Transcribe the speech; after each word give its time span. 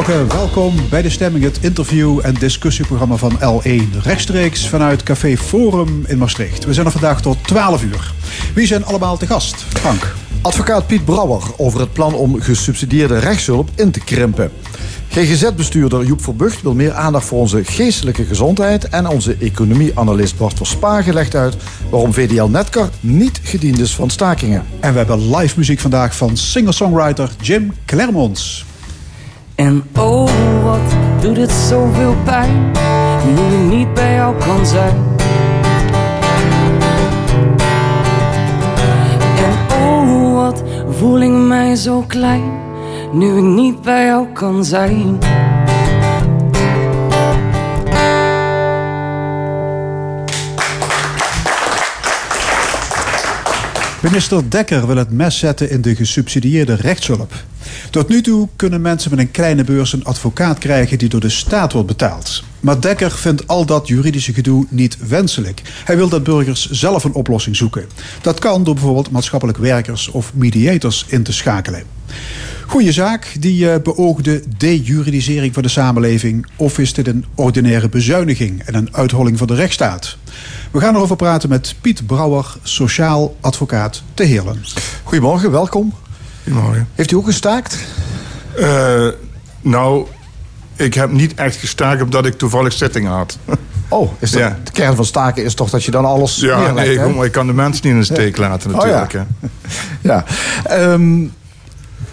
Goedemorgen, 0.00 0.38
welkom 0.38 0.74
bij 0.90 1.02
De 1.02 1.10
Stemming, 1.10 1.44
het 1.44 1.58
interview- 1.60 2.18
en 2.22 2.34
discussieprogramma 2.34 3.16
van 3.16 3.32
L1. 3.38 4.02
Rechtstreeks 4.02 4.68
vanuit 4.68 5.02
Café 5.02 5.36
Forum 5.36 6.04
in 6.06 6.18
Maastricht. 6.18 6.64
We 6.64 6.74
zijn 6.74 6.86
er 6.86 6.92
vandaag 6.92 7.22
tot 7.22 7.36
12 7.42 7.82
uur. 7.82 8.12
Wie 8.54 8.66
zijn 8.66 8.84
allemaal 8.84 9.16
te 9.16 9.26
gast? 9.26 9.54
Frank. 9.54 10.14
Advocaat 10.42 10.86
Piet 10.86 11.04
Brouwer 11.04 11.42
over 11.56 11.80
het 11.80 11.92
plan 11.92 12.14
om 12.14 12.40
gesubsidieerde 12.40 13.18
rechtshulp 13.18 13.68
in 13.74 13.90
te 13.90 14.00
krimpen. 14.00 14.50
GGZ-bestuurder 15.08 16.04
Joep 16.04 16.22
Verbucht 16.22 16.62
wil 16.62 16.74
meer 16.74 16.92
aandacht 16.92 17.26
voor 17.26 17.38
onze 17.38 17.64
geestelijke 17.64 18.24
gezondheid. 18.24 18.88
En 18.88 19.06
onze 19.06 19.36
economieanalist 19.40 20.36
Bart 20.36 20.56
Verspagen 20.56 21.14
legt 21.14 21.34
uit 21.34 21.56
waarom 21.90 22.12
VDL 22.12 22.48
Netcar 22.48 22.88
niet 23.00 23.40
gediend 23.42 23.78
is 23.78 23.94
van 23.94 24.10
stakingen. 24.10 24.64
En 24.80 24.92
we 24.92 24.98
hebben 24.98 25.36
live 25.36 25.58
muziek 25.58 25.80
vandaag 25.80 26.16
van 26.16 26.36
singer-songwriter 26.36 27.30
Jim 27.40 27.72
Clermonts. 27.84 28.68
En 29.60 29.82
oh, 29.98 30.28
wat 30.64 30.96
doet 31.20 31.36
het 31.36 31.50
zoveel 31.50 32.14
pijn 32.24 32.70
nu 33.34 33.56
ik 33.56 33.70
niet 33.70 33.94
bij 33.94 34.14
jou 34.14 34.34
kan 34.38 34.66
zijn. 34.66 34.94
En 39.36 39.76
oh, 39.82 40.34
wat 40.34 40.62
voel 40.88 41.20
ik 41.20 41.30
mij 41.30 41.74
zo 41.74 42.04
klein 42.06 42.42
nu 43.12 43.36
ik 43.36 43.44
niet 43.44 43.82
bij 43.82 44.04
jou 44.04 44.26
kan 44.32 44.64
zijn. 44.64 45.18
Minister 54.02 54.50
Dekker 54.50 54.86
wil 54.86 54.96
het 54.96 55.10
mes 55.10 55.38
zetten 55.38 55.70
in 55.70 55.80
de 55.80 55.94
gesubsidieerde 55.94 56.74
rechtshulp. 56.74 57.32
Tot 57.90 58.08
nu 58.08 58.22
toe 58.22 58.48
kunnen 58.56 58.80
mensen 58.80 59.10
met 59.10 59.18
een 59.18 59.30
kleine 59.30 59.64
beurs 59.64 59.92
een 59.92 60.04
advocaat 60.04 60.58
krijgen 60.58 60.98
die 60.98 61.08
door 61.08 61.20
de 61.20 61.28
staat 61.28 61.72
wordt 61.72 61.88
betaald. 61.88 62.42
Maar 62.60 62.80
Dekker 62.80 63.10
vindt 63.10 63.46
al 63.46 63.66
dat 63.66 63.88
juridische 63.88 64.32
gedoe 64.32 64.66
niet 64.68 64.96
wenselijk. 65.08 65.62
Hij 65.84 65.96
wil 65.96 66.08
dat 66.08 66.24
burgers 66.24 66.70
zelf 66.70 67.04
een 67.04 67.12
oplossing 67.12 67.56
zoeken. 67.56 67.86
Dat 68.22 68.38
kan 68.38 68.64
door 68.64 68.74
bijvoorbeeld 68.74 69.10
maatschappelijk 69.10 69.58
werkers 69.58 70.08
of 70.08 70.34
mediators 70.34 71.04
in 71.08 71.22
te 71.22 71.32
schakelen. 71.32 71.82
Goeie 72.70 72.92
zaak, 72.92 73.34
die 73.38 73.64
uh, 73.64 73.74
beoogde 73.82 74.42
dejuridisering 74.56 75.54
van 75.54 75.62
de 75.62 75.68
samenleving. 75.68 76.46
Of 76.56 76.78
is 76.78 76.92
dit 76.92 77.06
een 77.06 77.24
ordinaire 77.34 77.88
bezuiniging 77.88 78.62
en 78.62 78.74
een 78.74 78.88
uitholling 78.92 79.38
van 79.38 79.46
de 79.46 79.54
rechtsstaat? 79.54 80.16
We 80.70 80.80
gaan 80.80 80.94
erover 80.94 81.16
praten 81.16 81.48
met 81.48 81.74
Piet 81.80 82.06
Brouwer, 82.06 82.56
sociaal 82.62 83.36
advocaat 83.40 84.02
te 84.14 84.22
Heerlen. 84.22 84.64
Goedemorgen, 85.02 85.50
welkom. 85.50 85.94
Goedemorgen. 86.42 86.88
Heeft 86.94 87.10
u 87.10 87.16
ook 87.16 87.24
gestaakt? 87.24 87.78
Uh, 88.58 89.08
nou, 89.60 90.06
ik 90.76 90.94
heb 90.94 91.10
niet 91.10 91.34
echt 91.34 91.56
gestaakt 91.56 92.02
omdat 92.02 92.26
ik 92.26 92.38
toevallig 92.38 92.72
zitting 92.72 93.06
had. 93.06 93.38
Oh, 93.92 94.12
is 94.18 94.30
dat, 94.30 94.40
ja. 94.40 94.58
de 94.64 94.72
kern 94.72 94.96
van 94.96 95.04
staken 95.04 95.44
is 95.44 95.54
toch 95.54 95.70
dat 95.70 95.84
je 95.84 95.90
dan 95.90 96.04
alles 96.04 96.36
Ja, 96.36 96.60
neerlegt, 96.60 97.14
nee, 97.14 97.24
ik 97.24 97.32
kan 97.32 97.46
de 97.46 97.52
mensen 97.52 97.84
niet 97.84 97.92
in 97.92 97.98
de 97.98 98.04
steek 98.04 98.36
laten 98.36 98.70
natuurlijk. 98.70 99.14
Oh, 99.14 99.20
ja. 99.20 99.26
ja. 100.68 100.92
Um, 100.92 101.32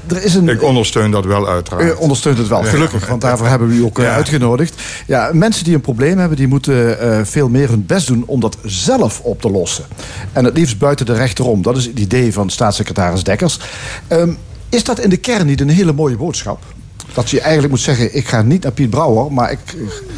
er 0.08 0.24
is 0.24 0.36
een, 0.36 0.50
ik 0.50 0.64
ondersteun 0.64 1.12
dat 1.12 1.26
wel 1.26 1.48
uiteraard. 1.48 1.84
U 1.84 1.92
ondersteunt 1.92 2.38
het 2.38 2.48
wel, 2.48 2.64
gelukkig, 2.64 3.08
want 3.08 3.22
daarvoor 3.22 3.48
hebben 3.48 3.68
we 3.68 3.76
u 3.76 3.84
ook 3.84 3.98
ja. 3.98 4.14
uitgenodigd. 4.14 4.82
Ja, 5.06 5.30
mensen 5.34 5.64
die 5.64 5.76
een 5.76 5.82
probleem 5.82 6.18
hebben, 6.18 6.38
die 6.38 6.48
moeten 6.48 6.98
uh, 7.04 7.20
veel 7.24 7.50
meer 7.50 7.70
hun 7.70 7.86
best 7.86 8.08
doen 8.08 8.24
om 8.26 8.40
dat 8.40 8.58
zelf 8.64 9.20
op 9.20 9.42
te 9.42 9.50
lossen. 9.50 9.86
En 10.32 10.46
het 10.46 10.58
liefst 10.58 10.78
buiten 10.78 11.06
de 11.06 11.14
rechter 11.14 11.46
om. 11.46 11.62
Dat 11.62 11.78
is 11.78 11.86
het 11.86 12.00
idee 12.00 12.34
van 12.34 12.50
staatssecretaris 12.50 13.24
Dekkers. 13.24 13.60
Um, 14.10 14.38
is 14.70 14.84
dat 14.84 15.00
in 15.00 15.10
de 15.10 15.18
kern 15.18 15.46
niet 15.46 15.62
een 15.62 15.70
hele 15.70 15.94
mooie 15.94 16.18
boodschap? 16.18 16.64
Dat 17.14 17.30
je 17.30 17.42
eigenlijk 17.42 17.70
moet 17.70 17.82
zeggen, 17.82 18.16
ik 18.16 18.28
ga 18.28 18.42
niet 18.42 18.64
naar 18.64 18.72
Piet 18.72 18.90
Brouwer, 18.90 19.32
maar 19.32 19.52
ik 19.52 19.60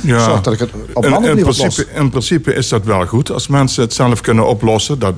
ja. 0.02 0.24
zorg 0.24 0.42
dat 0.42 0.54
ik 0.54 0.60
het 0.60 0.70
op 0.94 1.06
een 1.06 1.14
andere 1.14 1.36
manier 1.36 1.56
principe, 1.56 1.88
in 1.96 2.10
principe 2.10 2.54
is 2.54 2.68
dat 2.68 2.84
wel 2.84 3.06
goed. 3.06 3.32
Als 3.32 3.48
mensen 3.48 3.84
het 3.84 3.94
zelf 3.94 4.22
kunnen 4.22 4.48
oplossen, 4.48 5.00
dat 5.00 5.14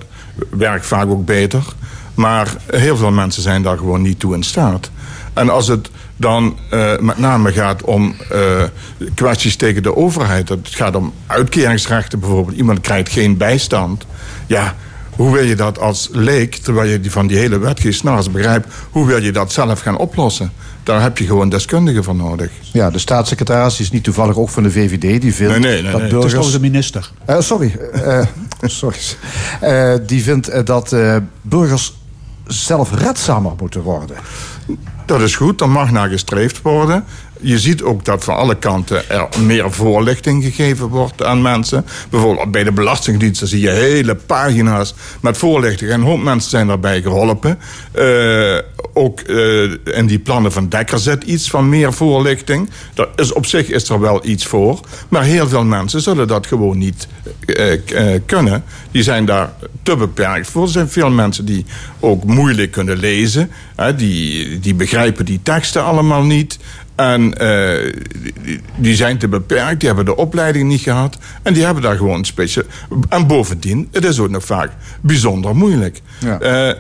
werkt 0.50 0.86
vaak 0.86 1.08
ook 1.08 1.26
beter. 1.26 1.64
Maar 2.16 2.56
heel 2.68 2.98
veel 2.98 3.12
mensen 3.12 3.42
zijn 3.42 3.62
daar 3.62 3.78
gewoon 3.78 4.02
niet 4.02 4.20
toe 4.20 4.36
in 4.36 4.44
staat. 4.44 4.90
En 5.34 5.50
als 5.50 5.68
het 5.68 5.90
dan 6.16 6.58
uh, 6.74 6.98
met 7.00 7.18
name 7.18 7.52
gaat 7.52 7.84
om 7.84 8.16
uh, 8.32 8.64
kwesties 9.16 9.56
tegen 9.56 9.84
de 9.84 9.96
overheid... 9.96 10.50
het 10.50 10.68
gaat 10.72 10.96
om 10.96 11.14
uitkeringsrechten 11.28 12.20
bijvoorbeeld... 12.20 12.58
iemand 12.58 12.82
krijgt 12.82 13.12
geen 13.12 13.38
bijstand... 13.38 14.06
ja, 14.48 14.76
hoe 15.16 15.34
wil 15.34 15.44
je 15.44 15.56
dat 15.56 15.80
als 15.80 16.10
leek, 16.12 16.56
terwijl 16.56 16.90
je 16.90 17.00
die 17.00 17.12
van 17.12 17.28
die 17.28 17.38
hele 17.38 17.58
wet 17.58 17.80
geen 17.80 17.94
snars 17.94 18.32
begrijpt... 18.32 18.68
hoe 18.90 19.08
wil 19.08 19.24
je 19.24 19.32
dat 19.32 19.52
zelf 19.52 19.80
gaan 19.80 19.98
oplossen? 19.98 20.52
Daar 20.84 21.02
heb 21.02 21.18
je 21.18 21.26
gewoon 21.26 21.50
deskundigen 21.50 22.04
voor 22.04 22.16
nodig. 22.16 22.52
Ja, 22.72 22.90
de 22.90 23.00
staatssecretaris 23.00 23.80
is 23.80 23.92
niet 23.92 24.04
toevallig 24.04 24.38
ook 24.38 24.50
van 24.50 24.64
de 24.64 24.72
VVD. 24.72 25.22
Die 25.22 25.34
vindt 25.34 25.52
nee, 25.52 25.60
nee, 25.60 25.82
nee, 25.82 25.92
dat 25.92 26.02
nee. 26.02 26.10
burgers... 26.10 26.34
Het 26.34 26.46
is 26.46 26.52
de 26.52 26.60
minister. 26.60 27.12
Uh, 27.30 27.40
sorry. 27.40 27.76
Uh, 27.96 28.26
sorry. 28.62 28.98
Uh, 29.64 29.94
die 30.06 30.24
vindt 30.24 30.66
dat 30.66 30.96
burgers 31.42 31.94
zelfredzamer 32.48 33.52
moeten 33.60 33.82
worden. 33.82 34.18
Dat 35.06 35.22
is 35.22 35.36
goed, 35.36 35.58
daar 35.60 35.70
mag 35.70 35.92
naar 35.92 36.10
gestreefd 36.10 36.62
worden. 36.62 37.06
Je 37.42 37.60
ziet 37.60 37.82
ook 37.82 38.06
dat 38.06 38.24
van 38.24 38.36
alle 38.36 38.56
kanten 38.56 39.10
er 39.10 39.28
meer 39.44 39.72
voorlichting 39.72 40.44
gegeven 40.44 40.88
wordt 40.88 41.24
aan 41.24 41.42
mensen. 41.42 41.86
Bijvoorbeeld 42.10 42.52
bij 42.52 42.64
de 42.64 42.72
Belastingdiensten 42.72 43.48
zie 43.48 43.62
je 43.62 43.70
hele 43.70 44.16
pagina's 44.16 44.94
met 45.22 45.38
voorlichting. 45.38 45.92
En 45.92 46.02
hoop 46.02 46.22
mensen 46.22 46.50
zijn 46.50 46.68
daarbij 46.68 47.02
geholpen. 47.02 47.60
Uh, 47.96 48.58
ook 48.94 49.22
uh, 49.28 49.72
in 49.84 50.06
die 50.06 50.20
plannen 50.20 50.52
van 50.52 50.70
Dekker 50.70 51.00
zit 51.00 51.24
iets 51.24 51.50
van 51.50 51.70
meer 51.70 51.94
voorlichting. 51.94 52.70
Dat 52.94 53.10
is, 53.16 53.34
op 53.34 53.46
zich 53.46 53.70
is 53.70 53.90
er 53.90 54.00
wel 54.00 54.26
iets 54.26 54.46
voor. 54.46 54.80
Maar 55.10 55.24
heel 55.24 55.48
veel 55.48 55.64
mensen 55.64 56.02
zullen 56.02 56.28
dat 56.28 56.48
gewoon 56.48 56.78
niet 56.78 57.08
uh, 57.46 58.20
kunnen. 58.26 58.64
Die 58.92 59.04
zijn 59.04 59.26
daar 59.26 59.54
te 59.84 59.96
beperkt 59.96 60.50
voor. 60.50 60.64
Er 60.64 60.70
zijn 60.70 60.90
veel 60.90 61.10
mensen 61.10 61.46
die 61.46 61.66
ook 62.00 62.24
moeilijk 62.24 62.72
kunnen 62.72 62.98
lezen. 62.98 63.52
die, 63.96 64.60
die 64.60 64.74
begrijpen 64.74 65.26
die 65.26 65.40
teksten 65.44 65.84
allemaal 65.84 66.24
niet. 66.24 66.60
En 66.96 67.22
uh, 67.42 67.94
die, 68.44 68.62
die, 68.76 68.96
zijn 68.96 69.18
te 69.18 69.28
beperkt, 69.28 69.80
die 69.80 69.88
hebben 69.88 70.06
de 70.06 70.16
opleiding 70.16 70.70
niet 70.70 70.82
gehad. 70.82 71.18
En 71.42 71.54
die 71.54 71.66
hebben 71.66 71.84
daar 71.84 71.98
gewoon 71.98 72.26
speciaal. 72.26 72.66
En 73.10 73.28
bovendien, 73.28 73.88
het 73.92 74.04
is 74.04 74.20
ook 74.20 74.30
nog 74.30 74.46
vaak 74.46 74.72
bijzonder 75.02 75.56
moeilijk. 75.56 76.02
Ja. 76.20 76.70
Uh, 76.70 76.76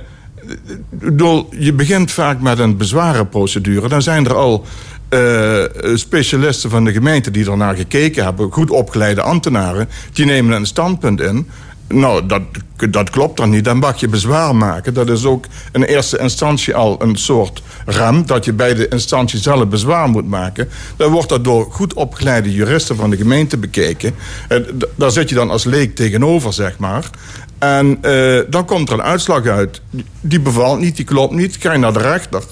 bedoel, 0.89 1.47
je 1.51 1.73
begint 1.73 2.11
vaak 2.11 2.41
met 2.41 2.59
een 2.59 2.77
bezwarenprocedure. 2.77 3.87
Dan 3.87 4.01
zijn 4.01 4.25
er 4.25 4.35
al 4.35 4.65
uh, 5.09 5.63
specialisten 5.93 6.69
van 6.69 6.83
de 6.83 6.91
gemeente 6.91 7.31
die 7.31 7.49
ernaar 7.49 7.75
gekeken 7.75 8.23
hebben, 8.23 8.51
goed 8.51 8.69
opgeleide 8.69 9.21
ambtenaren, 9.21 9.89
die 10.13 10.25
nemen 10.25 10.55
een 10.55 10.65
standpunt 10.65 11.21
in. 11.21 11.49
Nou, 11.91 12.25
dat, 12.25 12.41
dat 12.89 13.09
klopt 13.09 13.37
dan 13.37 13.49
niet. 13.49 13.63
Dan 13.63 13.77
mag 13.77 13.99
je 13.99 14.07
bezwaar 14.07 14.55
maken. 14.55 14.93
Dat 14.93 15.09
is 15.09 15.25
ook 15.25 15.45
in 15.71 15.83
eerste 15.83 16.17
instantie 16.17 16.75
al 16.75 17.01
een 17.01 17.15
soort 17.15 17.61
rem... 17.85 18.25
dat 18.25 18.45
je 18.45 18.53
bij 18.53 18.73
de 18.73 18.87
instantie 18.87 19.39
zelf 19.39 19.67
bezwaar 19.67 20.09
moet 20.09 20.27
maken. 20.27 20.69
Dan 20.95 21.11
wordt 21.11 21.29
dat 21.29 21.43
door 21.43 21.67
goed 21.71 21.93
opgeleide 21.93 22.51
juristen 22.53 22.95
van 22.95 23.09
de 23.09 23.17
gemeente 23.17 23.57
bekeken. 23.57 24.15
Daar 24.95 25.11
zit 25.11 25.29
je 25.29 25.35
dan 25.35 25.49
als 25.49 25.63
leek 25.63 25.95
tegenover, 25.95 26.53
zeg 26.53 26.77
maar. 26.77 27.09
En 27.59 27.97
uh, 28.01 28.39
dan 28.49 28.65
komt 28.65 28.89
er 28.89 28.93
een 28.93 29.01
uitslag 29.01 29.45
uit. 29.45 29.81
Die 30.21 30.39
bevalt 30.39 30.79
niet, 30.79 30.95
die 30.95 31.05
klopt 31.05 31.33
niet. 31.33 31.57
Ga 31.59 31.71
je 31.71 31.77
naar 31.77 31.93
de 31.93 31.99
rechter. 31.99 32.43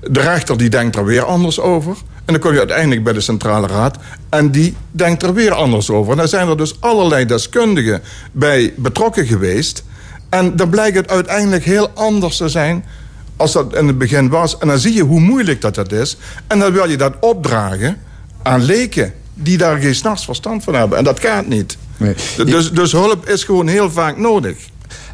De 0.00 0.20
rechter 0.20 0.58
die 0.58 0.68
denkt 0.68 0.96
er 0.96 1.04
weer 1.04 1.24
anders 1.24 1.60
over... 1.60 1.96
En 2.26 2.32
dan 2.32 2.38
kom 2.38 2.52
je 2.52 2.58
uiteindelijk 2.58 3.04
bij 3.04 3.12
de 3.12 3.20
Centrale 3.20 3.66
Raad. 3.66 3.96
En 4.28 4.50
die 4.50 4.74
denkt 4.90 5.22
er 5.22 5.34
weer 5.34 5.52
anders 5.52 5.90
over. 5.90 6.12
En 6.12 6.18
dan 6.18 6.28
zijn 6.28 6.48
er 6.48 6.56
dus 6.56 6.80
allerlei 6.80 7.24
deskundigen 7.26 8.02
bij 8.32 8.72
betrokken 8.76 9.26
geweest. 9.26 9.84
En 10.28 10.56
dan 10.56 10.70
blijkt 10.70 10.96
het 10.96 11.10
uiteindelijk 11.10 11.64
heel 11.64 11.90
anders 11.94 12.36
te 12.36 12.48
zijn 12.48 12.84
als 13.36 13.52
dat 13.52 13.74
in 13.74 13.86
het 13.86 13.98
begin 13.98 14.28
was. 14.28 14.58
En 14.58 14.68
dan 14.68 14.78
zie 14.78 14.94
je 14.94 15.02
hoe 15.02 15.20
moeilijk 15.20 15.60
dat, 15.60 15.74
dat 15.74 15.92
is. 15.92 16.16
En 16.46 16.58
dan 16.58 16.72
wil 16.72 16.88
je 16.88 16.96
dat 16.96 17.14
opdragen 17.20 17.98
aan 18.42 18.62
leken 18.62 19.12
die 19.34 19.58
daar 19.58 19.78
geen 19.78 19.94
s'nachts 19.94 20.24
verstand 20.24 20.64
van 20.64 20.74
hebben. 20.74 20.98
En 20.98 21.04
dat 21.04 21.20
gaat 21.20 21.46
niet. 21.46 21.76
Nee. 21.96 22.14
Dus, 22.36 22.72
dus 22.72 22.92
hulp 22.92 23.28
is 23.28 23.44
gewoon 23.44 23.68
heel 23.68 23.90
vaak 23.90 24.16
nodig. 24.16 24.56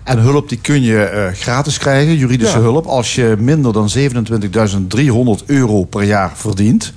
En 0.05 0.19
hulp 0.19 0.49
die 0.49 0.59
kun 0.59 0.83
je 0.83 1.11
uh, 1.15 1.39
gratis 1.41 1.79
krijgen, 1.79 2.17
juridische 2.17 2.57
ja. 2.57 2.63
hulp, 2.63 2.87
als 2.87 3.15
je 3.15 3.37
minder 3.39 3.73
dan 3.73 3.91
27.300 5.41 5.47
euro 5.47 5.85
per 5.85 6.03
jaar 6.03 6.33
verdient. 6.35 6.93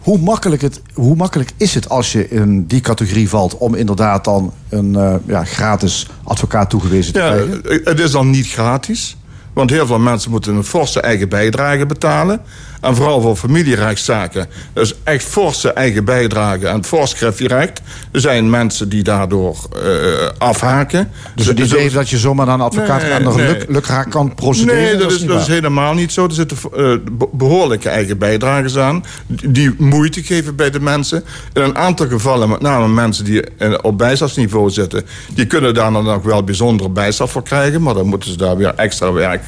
Hoe 0.00 0.18
makkelijk, 0.18 0.62
het, 0.62 0.80
hoe 0.94 1.16
makkelijk 1.16 1.52
is 1.56 1.74
het 1.74 1.88
als 1.88 2.12
je 2.12 2.28
in 2.28 2.66
die 2.66 2.80
categorie 2.80 3.28
valt 3.28 3.58
om 3.58 3.74
inderdaad 3.74 4.24
dan 4.24 4.52
een 4.68 4.92
uh, 4.92 5.14
ja, 5.26 5.44
gratis 5.44 6.06
advocaat 6.24 6.70
toegewezen 6.70 7.12
te 7.12 7.18
ja, 7.18 7.30
krijgen? 7.30 7.60
Het 7.84 8.00
is 8.00 8.10
dan 8.10 8.30
niet 8.30 8.46
gratis. 8.46 9.16
Want 9.60 9.72
heel 9.72 9.86
veel 9.86 9.98
mensen 9.98 10.30
moeten 10.30 10.54
een 10.54 10.64
forse 10.64 11.00
eigen 11.00 11.28
bijdrage 11.28 11.86
betalen. 11.86 12.40
En 12.80 12.96
vooral 12.96 13.20
voor 13.20 13.36
familierechtszaken. 13.36 14.46
Dus 14.72 14.94
echt 15.04 15.24
forse 15.24 15.72
eigen 15.72 16.04
bijdrage 16.04 16.66
en 16.66 16.84
fors 16.84 17.12
griffierecht. 17.12 17.80
Er 18.12 18.20
zijn 18.20 18.50
mensen 18.50 18.88
die 18.88 19.02
daardoor 19.02 19.56
uh, 19.84 20.28
afhaken. 20.38 21.10
Dus 21.34 21.46
het 21.46 21.58
idee 21.58 21.90
dat 21.90 22.08
je 22.08 22.18
zomaar 22.18 22.46
naar 22.46 22.54
een 22.54 22.60
advocaat 22.60 23.02
nee, 23.02 23.12
aan 23.12 23.22
de 23.22 23.32
nee. 23.32 23.64
lukraak 23.68 24.10
kan 24.10 24.34
procederen? 24.34 24.82
Nee, 24.82 24.96
dat, 24.96 25.12
is, 25.12 25.24
dat 25.24 25.40
is, 25.40 25.46
helemaal 25.46 25.94
niet 25.94 26.12
zo. 26.12 26.24
Er 26.24 26.32
zitten 26.32 26.56
uh, 26.76 26.96
behoorlijke 27.32 27.88
eigen 27.88 28.18
bijdrages 28.18 28.76
aan. 28.76 29.04
Die 29.26 29.74
moeite 29.78 30.22
geven 30.22 30.56
bij 30.56 30.70
de 30.70 30.80
mensen. 30.80 31.24
In 31.52 31.62
een 31.62 31.76
aantal 31.76 32.08
gevallen, 32.08 32.48
met 32.48 32.60
name 32.60 32.88
mensen 32.88 33.24
die 33.24 33.42
op 33.82 33.98
bijstandsniveau 33.98 34.70
zitten... 34.70 35.06
die 35.34 35.46
kunnen 35.46 35.74
daar 35.74 35.92
dan 35.92 36.10
ook 36.10 36.24
wel 36.24 36.44
bijzondere 36.44 36.88
bijstand 36.88 37.30
voor 37.30 37.42
krijgen. 37.42 37.82
Maar 37.82 37.94
dan 37.94 38.06
moeten 38.06 38.30
ze 38.30 38.36
daar 38.36 38.56
weer 38.56 38.74
extra 38.74 39.12
werk 39.12 39.42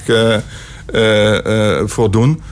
voor 1.85 2.11
doen. 2.11 2.43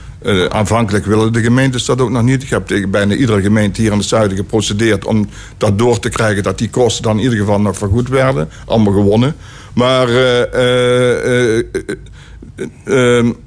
Aanvankelijk 0.49 1.05
willen 1.05 1.33
de 1.33 1.41
gemeentes 1.41 1.85
dat 1.85 2.01
ook 2.01 2.09
nog 2.09 2.23
niet. 2.23 2.43
Ik 2.43 2.49
heb 2.49 2.67
tegen 2.67 2.91
bijna 2.91 3.13
iedere 3.13 3.41
gemeente 3.41 3.81
hier 3.81 3.91
in 3.91 3.97
het 3.97 4.07
zuiden 4.07 4.37
geprocedeerd... 4.37 5.05
om 5.05 5.29
dat 5.57 5.77
door 5.77 5.99
te 5.99 6.09
krijgen 6.09 6.43
dat 6.43 6.57
die 6.57 6.69
kosten 6.69 7.03
dan 7.03 7.17
in 7.17 7.23
ieder 7.23 7.37
geval 7.37 7.61
nog 7.61 7.77
vergoed 7.77 8.09
werden. 8.09 8.49
Allemaal 8.65 8.93
gewonnen. 8.93 9.35
Maar 9.73 10.07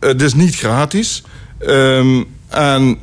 het 0.01 0.23
is 0.23 0.35
niet 0.35 0.55
gratis. 0.55 1.25
Ehm, 1.59 2.23
en 2.49 2.99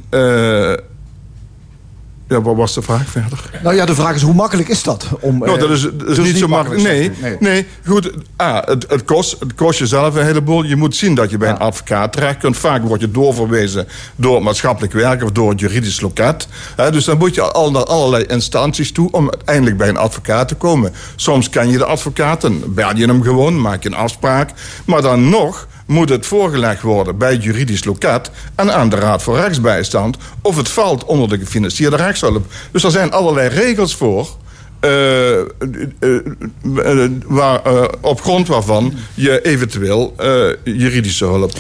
ja, 2.32 2.42
wat 2.42 2.56
was 2.56 2.74
de 2.74 2.82
vraag 2.82 3.08
verder? 3.10 3.50
Nou 3.64 3.76
ja, 3.76 3.86
de 3.86 3.96
vraag 3.96 4.16
is 4.16 4.22
hoe 4.22 4.34
makkelijk 4.34 4.70
is 4.70 4.84
dat? 4.84 5.08
Om, 5.20 5.38
nou, 5.38 5.60
dat 5.60 5.70
is, 5.70 5.82
dat 5.82 6.18
is 6.18 6.18
niet, 6.18 6.38
zo 6.38 6.48
makkelijk. 6.48 6.82
Nee, 6.82 7.12
nee, 7.22 7.38
nee. 7.40 7.68
goed. 7.86 8.12
Ah, 8.36 8.66
het, 8.66 8.86
het, 8.90 9.04
kost, 9.04 9.40
het 9.40 9.56
kost 9.56 9.80
jezelf 9.80 10.16
een 10.16 10.26
heleboel. 10.26 10.64
Je 10.64 10.76
moet 10.76 10.96
zien 10.96 11.16
dat 11.16 11.30
je 11.30 11.38
bij 11.38 11.50
een 11.50 11.58
advocaat 11.58 12.14
terecht 12.14 12.38
kunt. 12.38 12.58
Vaak 12.58 12.84
word 12.84 13.02
je 13.02 13.12
doorverwezen 13.12 13.88
door 14.16 14.44
maatschappelijk 14.44 14.94
werk 14.94 15.24
of 15.24 15.32
door 15.32 15.50
het 15.50 15.60
juridisch 15.60 16.02
loket. 16.02 16.48
dus 16.76 17.06
dan 17.06 17.18
moet 17.18 17.36
je 17.36 17.42
al 17.42 17.72
naar 17.72 17.84
allerlei 17.84 18.24
instanties 18.24 18.92
toe 18.92 19.12
om 19.12 19.30
uiteindelijk 19.30 19.78
bij 19.78 19.90
een 19.90 19.98
advocaat 19.98 20.48
te 20.48 20.56
komen. 20.56 20.94
Soms 21.16 21.50
ken 21.50 21.70
je 21.70 21.78
de 21.78 21.86
advocaat 21.86 22.44
en 22.44 22.74
bel 22.74 22.96
je 22.96 23.06
hem 23.06 23.24
gewoon, 23.24 23.62
maak 23.62 23.84
je 23.84 23.90
een 23.90 23.96
afspraak. 23.96 24.50
Maar 24.86 25.02
dan 25.02 25.30
nog 25.30 25.68
moet 25.86 26.10
het 26.10 26.26
voorgelegd 26.26 26.82
worden 26.82 27.18
bij 27.18 27.32
het 27.32 27.44
juridisch 27.44 27.84
loket 27.84 28.32
en 28.56 28.74
aan 28.74 28.90
de 28.90 28.96
Raad 28.96 29.24
voor 29.24 29.36
Rechtsbijstand 29.36 30.18
of 30.42 30.56
het 30.56 30.70
valt 30.70 31.06
onder 31.06 31.30
de 31.30 31.38
gefinancierde 31.38 31.96
rechtshulp. 31.96 32.46
Dus 32.72 32.84
er 32.84 32.92
zijn 32.92 33.12
allerlei 33.12 33.50
regels 33.50 33.96
voor. 33.96 34.28
Uh, 34.86 35.38
uh, 36.00 37.10
waar, 37.26 37.62
op 38.02 38.22
grond 38.22 38.48
waarvan 38.48 38.94
je 39.14 39.42
eventueel 39.42 40.16
juridische 40.64 41.26
hulp 41.26 41.58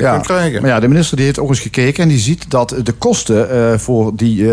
ja, 0.00 0.12
kunt 0.12 0.26
krijgen. 0.26 0.60
Maar 0.60 0.70
ja, 0.70 0.80
de 0.80 0.88
minister 0.88 1.16
die 1.16 1.26
heeft 1.26 1.38
ook 1.38 1.48
eens 1.48 1.60
gekeken 1.60 2.02
en 2.02 2.08
die 2.08 2.18
ziet 2.18 2.50
dat 2.50 2.74
de 2.82 2.92
kosten 2.92 3.80
voor 3.80 4.12
die, 4.16 4.46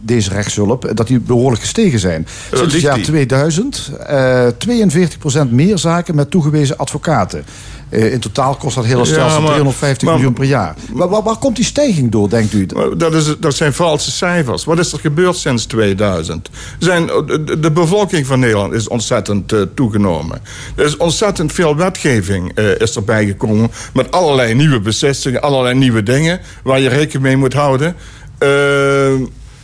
deze 0.00 0.30
rechtshulp 0.30 0.90
dat 0.94 1.06
die 1.06 1.20
behoorlijk 1.20 1.62
gestegen 1.62 1.98
zijn. 1.98 2.26
Sinds 2.52 2.72
het 2.72 2.82
jaar 2.82 3.00
2000 3.00 3.90
42% 5.46 5.50
meer 5.50 5.78
zaken 5.78 6.14
met 6.14 6.30
toegewezen 6.30 6.78
advocaten. 6.78 7.44
Uh, 7.94 8.12
in 8.12 8.20
totaal 8.20 8.54
kost 8.54 8.74
dat 8.74 8.84
hele 8.84 9.04
stelsel 9.04 9.40
ja, 9.40 9.46
350 9.46 10.08
miljoen 10.08 10.32
per 10.32 10.44
jaar. 10.44 10.74
Waar, 10.92 11.08
waar, 11.08 11.22
waar, 11.22 11.36
komt 11.36 11.56
die 11.56 11.64
stijging 11.64 12.10
door, 12.10 12.28
denkt 12.28 12.52
u? 12.52 12.66
Dat, 12.96 13.14
is, 13.14 13.34
dat 13.38 13.54
zijn 13.54 13.72
valse 13.72 14.10
cijfers. 14.10 14.64
Wat 14.64 14.78
is 14.78 14.92
er 14.92 14.98
gebeurd 14.98 15.36
sinds 15.36 15.66
2000? 15.66 16.50
Zijn, 16.78 17.06
de, 17.06 17.58
de 17.60 17.70
bevolking 17.70 18.26
van 18.26 18.38
Nederland 18.38 18.72
is 18.72 18.88
ontzettend 18.88 19.52
uh, 19.52 19.62
toegenomen. 19.74 20.40
Er 20.76 20.84
is 20.84 20.96
ontzettend 20.96 21.52
veel 21.52 21.76
wetgeving 21.76 22.58
uh, 22.58 22.78
is 22.78 22.96
erbij 22.96 23.26
gekomen... 23.26 23.70
met 23.94 24.10
allerlei 24.10 24.54
nieuwe 24.54 24.80
beslissingen, 24.80 25.42
allerlei 25.42 25.74
nieuwe 25.74 26.02
dingen... 26.02 26.40
waar 26.62 26.80
je 26.80 26.88
rekening 26.88 27.22
mee 27.22 27.36
moet 27.36 27.52
houden... 27.52 27.96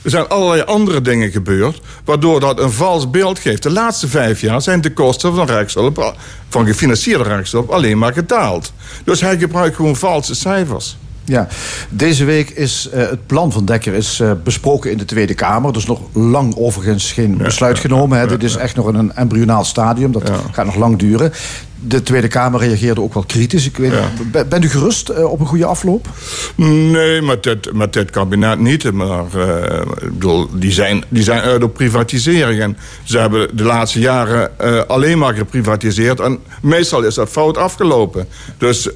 Er 0.03 0.11
zijn 0.11 0.29
allerlei 0.29 0.63
andere 0.63 1.01
dingen 1.01 1.31
gebeurd... 1.31 1.81
waardoor 2.05 2.41
dat 2.41 2.61
een 2.61 2.71
vals 2.71 3.11
beeld 3.11 3.39
geeft. 3.39 3.63
De 3.63 3.71
laatste 3.71 4.09
vijf 4.09 4.41
jaar 4.41 4.63
zijn 4.63 4.81
de 4.81 4.93
kosten 4.93 5.35
van 5.35 5.47
rechtshulp... 5.47 6.15
van 6.49 6.67
gefinancierde 6.67 7.25
rechtshulp 7.25 7.71
alleen 7.71 7.99
maar 7.99 8.13
gedaald. 8.13 8.73
Dus 9.05 9.21
hij 9.21 9.39
gebruikt 9.39 9.77
gewoon 9.77 9.97
valse 9.97 10.35
cijfers. 10.35 10.97
Ja, 11.25 11.49
deze 11.89 12.25
week 12.25 12.51
is 12.51 12.89
uh, 12.95 13.01
het 13.01 13.27
plan 13.27 13.53
van 13.53 13.65
Dekker 13.65 13.95
is, 13.95 14.21
uh, 14.21 14.33
besproken 14.45 14.91
in 14.91 14.99
de 14.99 15.05
Tweede 15.05 15.35
Kamer. 15.35 15.73
Dus 15.73 15.87
nog 15.87 16.01
lang 16.13 16.57
overigens 16.57 17.13
geen 17.13 17.37
besluit 17.37 17.79
genomen. 17.79 18.19
Hè. 18.19 18.27
Dit 18.27 18.43
is 18.43 18.57
echt 18.57 18.77
nog 18.77 18.89
in 18.89 18.95
een 18.95 19.13
embryonaal 19.13 19.65
stadium. 19.65 20.13
Dat 20.13 20.31
gaat 20.53 20.65
nog 20.67 20.75
lang 20.75 20.99
duren 20.99 21.33
de 21.81 22.03
Tweede 22.03 22.29
Kamer 22.29 22.61
reageerde 22.61 23.01
ook 23.01 23.15
wel 23.15 23.23
kritisch. 23.23 23.67
Ik 23.67 23.77
weet, 23.77 23.93
ja. 23.93 24.45
Bent 24.45 24.65
u 24.65 24.69
gerust 24.69 25.11
uh, 25.11 25.31
op 25.31 25.41
een 25.41 25.47
goede 25.47 25.65
afloop? 25.65 26.09
Nee, 26.55 27.23
met 27.23 27.43
dit, 27.43 27.73
met 27.73 27.93
dit 27.93 28.11
kabinet 28.11 28.59
niet. 28.59 28.93
Maar 28.93 29.25
uh, 29.37 29.81
bedoel, 30.03 30.49
die, 30.53 30.73
zijn, 30.73 31.05
die 31.09 31.23
zijn 31.23 31.41
uit 31.41 31.63
op 31.63 31.75
privatisering. 31.75 32.61
En 32.61 32.77
ze 33.03 33.19
hebben 33.19 33.57
de 33.57 33.65
laatste 33.65 34.01
jaren 34.01 34.51
uh, 34.61 34.83
alleen 34.87 35.19
maar 35.19 35.35
geprivatiseerd. 35.35 36.21
En 36.21 36.39
meestal 36.63 37.03
is 37.03 37.15
dat 37.15 37.29
fout 37.29 37.57
afgelopen. 37.57 38.29
Dus 38.59 38.89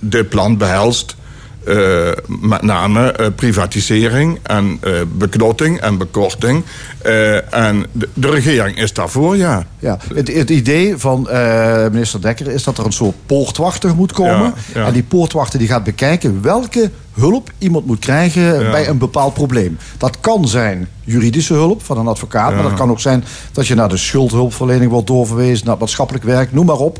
dit 0.00 0.28
plan 0.28 0.56
behelst 0.56 1.16
uh, 1.64 2.10
met 2.26 2.62
name 2.62 3.14
uh, 3.20 3.26
privatisering 3.34 4.38
en 4.42 4.80
uh, 4.84 4.92
beknotting 5.12 5.80
en 5.80 5.98
bekorting. 5.98 6.64
en 7.50 7.86
de, 7.92 8.08
de, 8.14 8.30
regering 8.30 8.78
is 8.78 8.92
daarvoor, 8.92 9.36
ja. 9.36 9.66
ja 9.78 9.98
het, 10.14 10.34
het 10.34 10.50
idee 10.50 10.96
van 10.96 11.28
minister 11.92 12.20
Dekker 12.20 12.48
is 12.48 12.64
dat 12.64 12.78
er 12.78 12.84
een 12.84 12.92
soort 12.92 13.16
poortwachter 13.26 13.94
moet 13.94 14.12
komen. 14.12 14.54
Ja, 14.72 14.80
ja. 14.80 14.86
En 14.86 14.92
die 14.92 15.02
poortwachter 15.02 15.58
die 15.58 15.68
gaat 15.68 15.84
bekijken 15.84 16.42
welke 16.42 16.90
hulp 17.18 17.50
iemand 17.58 17.86
moet 17.86 17.98
krijgen 17.98 18.70
bij 18.70 18.88
een 18.88 18.98
bepaald 18.98 19.34
probleem. 19.34 19.78
Dat 19.98 20.20
kan 20.20 20.48
zijn 20.48 20.88
juridische 21.04 21.54
hulp 21.54 21.84
van 21.84 21.98
een 21.98 22.06
advocaat, 22.06 22.54
maar 22.54 22.62
dat 22.62 22.74
kan 22.74 22.90
ook 22.90 23.00
zijn 23.00 23.24
dat 23.52 23.66
je 23.66 23.74
naar 23.74 23.88
de 23.88 23.96
schuldhulpverlening 23.96 24.90
wordt 24.90 25.06
doorverwezen, 25.06 25.66
naar 25.66 25.78
maatschappelijk 25.78 26.24
werk, 26.24 26.52
noem 26.52 26.66
maar 26.66 26.78
op. 26.78 26.98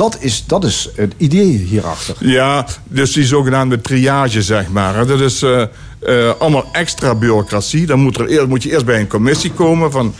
Dat 0.00 0.16
is, 0.20 0.44
dat 0.46 0.64
is 0.64 0.88
het 0.94 1.14
idee 1.16 1.56
hierachter. 1.56 2.14
Ja, 2.18 2.66
dus 2.84 3.12
die 3.12 3.24
zogenaamde 3.24 3.80
triage, 3.80 4.42
zeg 4.42 4.68
maar. 4.68 5.06
Dat 5.06 5.20
is 5.20 5.42
uh, 5.42 5.62
uh, 6.06 6.32
allemaal 6.38 6.68
extra 6.72 7.14
bureaucratie. 7.14 7.86
Dan 7.86 8.00
moet, 8.00 8.18
er, 8.18 8.48
moet 8.48 8.62
je 8.62 8.70
eerst 8.70 8.84
bij 8.84 9.00
een 9.00 9.06
commissie 9.06 9.52
komen 9.52 9.92
van 9.92 10.14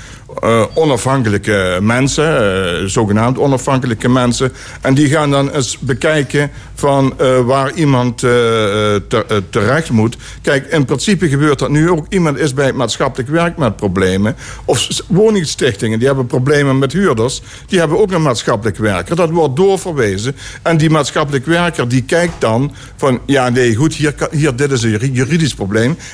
uh, 0.45 0.65
onafhankelijke 0.75 1.79
mensen, 1.83 2.91
zogenaamd 2.91 3.39
onafhankelijke 3.39 4.09
mensen. 4.09 4.53
En 4.81 4.95
die 4.95 5.09
gaan 5.09 5.31
dan 5.31 5.51
eens 5.51 5.79
bekijken 5.79 6.51
van 6.75 7.15
waar 7.45 7.73
iemand 7.73 8.19
te, 8.19 9.43
terecht 9.51 9.91
moet. 9.91 10.17
Kijk, 10.43 10.67
in 10.67 10.85
principe 10.85 11.29
gebeurt 11.29 11.59
dat 11.59 11.71
nu 11.71 11.91
ook. 11.91 12.07
Iemand 12.09 12.39
is 12.39 12.55
bij 12.55 12.67
het 12.67 12.75
maatschappelijk 12.75 13.29
werk 13.29 13.57
met 13.57 13.77
problemen. 13.77 14.37
Of 14.65 14.89
woningstichtingen, 15.07 15.99
die 15.99 16.07
hebben 16.07 16.27
problemen 16.27 16.79
met 16.79 16.93
huurders. 16.93 17.43
Die 17.67 17.79
hebben 17.79 17.99
ook 17.99 18.13
een 18.13 18.23
maatschappelijk 18.23 18.77
werker. 18.77 19.17
Dat 19.17 19.31
wordt 19.31 19.57
doorverwezen. 19.57 20.37
En 20.63 20.77
die 20.77 20.91
maatschappelijk 20.91 21.47
werker 21.47 21.89
die 21.89 22.03
kijkt 22.03 22.41
dan 22.41 22.73
van... 22.97 23.21
ja, 23.27 23.49
nee, 23.49 23.75
goed, 23.75 23.95
hier, 23.95 24.15
hier 24.31 24.57
dit 24.57 24.71
is 24.71 24.83
een 24.83 25.13
juridisch 25.13 25.55
probleem. 25.55 25.70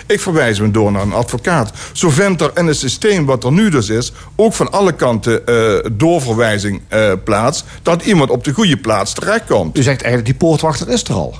Ik 0.06 0.20
verwijs 0.20 0.58
hem 0.58 0.72
door 0.72 0.92
naar 0.92 1.02
een 1.02 1.12
advocaat. 1.12 1.72
Zo 1.92 2.10
vindt 2.10 2.40
er 2.40 2.50
in 2.54 2.66
het 2.66 2.76
systeem 2.76 3.26
wat 3.26 3.44
er 3.44 3.52
nu 3.52 3.70
dus 3.70 3.88
is... 3.88 4.12
ook 4.36 4.54
van 4.54 4.72
alle 4.72 4.92
kanten 4.92 5.42
uh, 5.46 5.90
doorverwijzing 5.92 6.80
uh, 6.90 7.12
plaats... 7.24 7.64
dat 7.82 8.04
iemand 8.04 8.30
op 8.30 8.44
de 8.44 8.52
goede 8.52 8.76
plaats 8.76 9.12
terechtkomt. 9.14 9.78
U 9.78 9.82
zegt 9.82 10.02
eigenlijk, 10.02 10.38
die 10.38 10.48
poortwachter 10.48 10.88
is 10.88 11.04
er 11.04 11.14
al. 11.14 11.34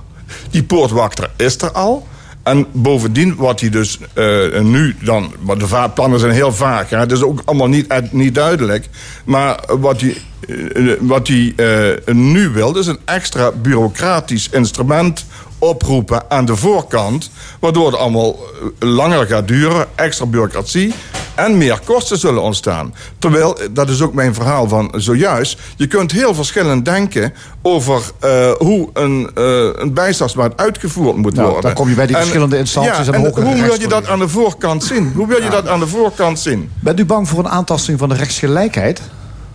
Die 0.50 0.62
poortwachter 0.62 1.30
is 1.36 1.58
er 1.58 1.72
al. 1.72 2.06
En 2.42 2.66
bovendien, 2.72 3.36
wat 3.36 3.60
hij 3.60 3.70
dus 3.70 3.98
uh, 4.14 4.60
nu 4.60 4.96
dan... 5.00 5.34
Want 5.40 5.60
de 5.60 5.90
plannen 5.94 6.20
zijn 6.20 6.32
heel 6.32 6.52
vaag. 6.52 6.90
Hè? 6.90 6.98
Het 6.98 7.12
is 7.12 7.22
ook 7.22 7.42
allemaal 7.44 7.68
niet, 7.68 8.12
niet 8.12 8.34
duidelijk. 8.34 8.88
Maar 9.24 9.60
wat 9.78 10.00
hij, 10.00 10.16
uh, 10.46 10.92
wat 11.00 11.28
hij 11.28 11.52
uh, 11.56 12.14
nu 12.14 12.48
wil... 12.48 12.78
is 12.78 12.86
een 12.86 12.98
extra 13.04 13.50
bureaucratisch 13.50 14.48
instrument 14.48 15.24
oproepen 15.58 16.22
aan 16.28 16.44
de 16.44 16.56
voorkant... 16.56 17.30
waardoor 17.60 17.86
het 17.86 17.96
allemaal 17.96 18.36
langer 18.78 19.26
gaat 19.26 19.48
duren, 19.48 19.86
extra 19.94 20.26
bureaucratie... 20.26 20.94
en 21.34 21.58
meer 21.58 21.80
kosten 21.84 22.18
zullen 22.18 22.42
ontstaan. 22.42 22.94
Terwijl, 23.18 23.58
dat 23.70 23.88
is 23.88 24.02
ook 24.02 24.14
mijn 24.14 24.34
verhaal 24.34 24.68
van 24.68 24.92
zojuist... 24.96 25.58
je 25.76 25.86
kunt 25.86 26.12
heel 26.12 26.34
verschillend 26.34 26.84
denken 26.84 27.34
over 27.62 28.02
uh, 28.24 28.50
hoe 28.58 28.88
een, 28.92 29.30
uh, 29.38 29.68
een 29.74 29.94
bijstandsmaat 29.94 30.56
uitgevoerd 30.56 31.16
moet 31.16 31.34
nou, 31.34 31.46
worden. 31.46 31.62
Dan 31.62 31.74
kom 31.74 31.88
je 31.88 31.94
bij 31.94 32.06
die 32.06 32.16
verschillende 32.16 32.58
instanties... 32.58 33.06
Ja, 33.06 33.12
en, 33.12 33.24
en 33.24 33.42
hoe 33.42 33.62
wil 33.62 33.80
je 33.80 33.88
dat 33.88 34.06
aan 34.06 34.18
de 34.18 34.28
voorkant 34.28 34.84
zien? 34.84 35.12
Hoe 35.14 35.26
wil 35.26 35.38
je 35.38 35.42
ja. 35.42 35.50
dat 35.50 35.68
aan 35.68 35.80
de 35.80 35.86
voorkant 35.86 36.40
zien? 36.40 36.70
Bent 36.80 37.00
u 37.00 37.04
bang 37.04 37.28
voor 37.28 37.38
een 37.38 37.48
aantasting 37.48 37.98
van 37.98 38.08
de 38.08 38.14
rechtsgelijkheid? 38.14 39.00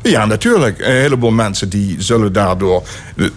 Ja, 0.04 0.26
natuurlijk. 0.26 0.80
Een 0.80 0.92
heleboel 0.92 1.32
mensen 1.32 1.70
die 1.70 1.96
zullen 2.02 2.34
daardoor... 2.34 2.84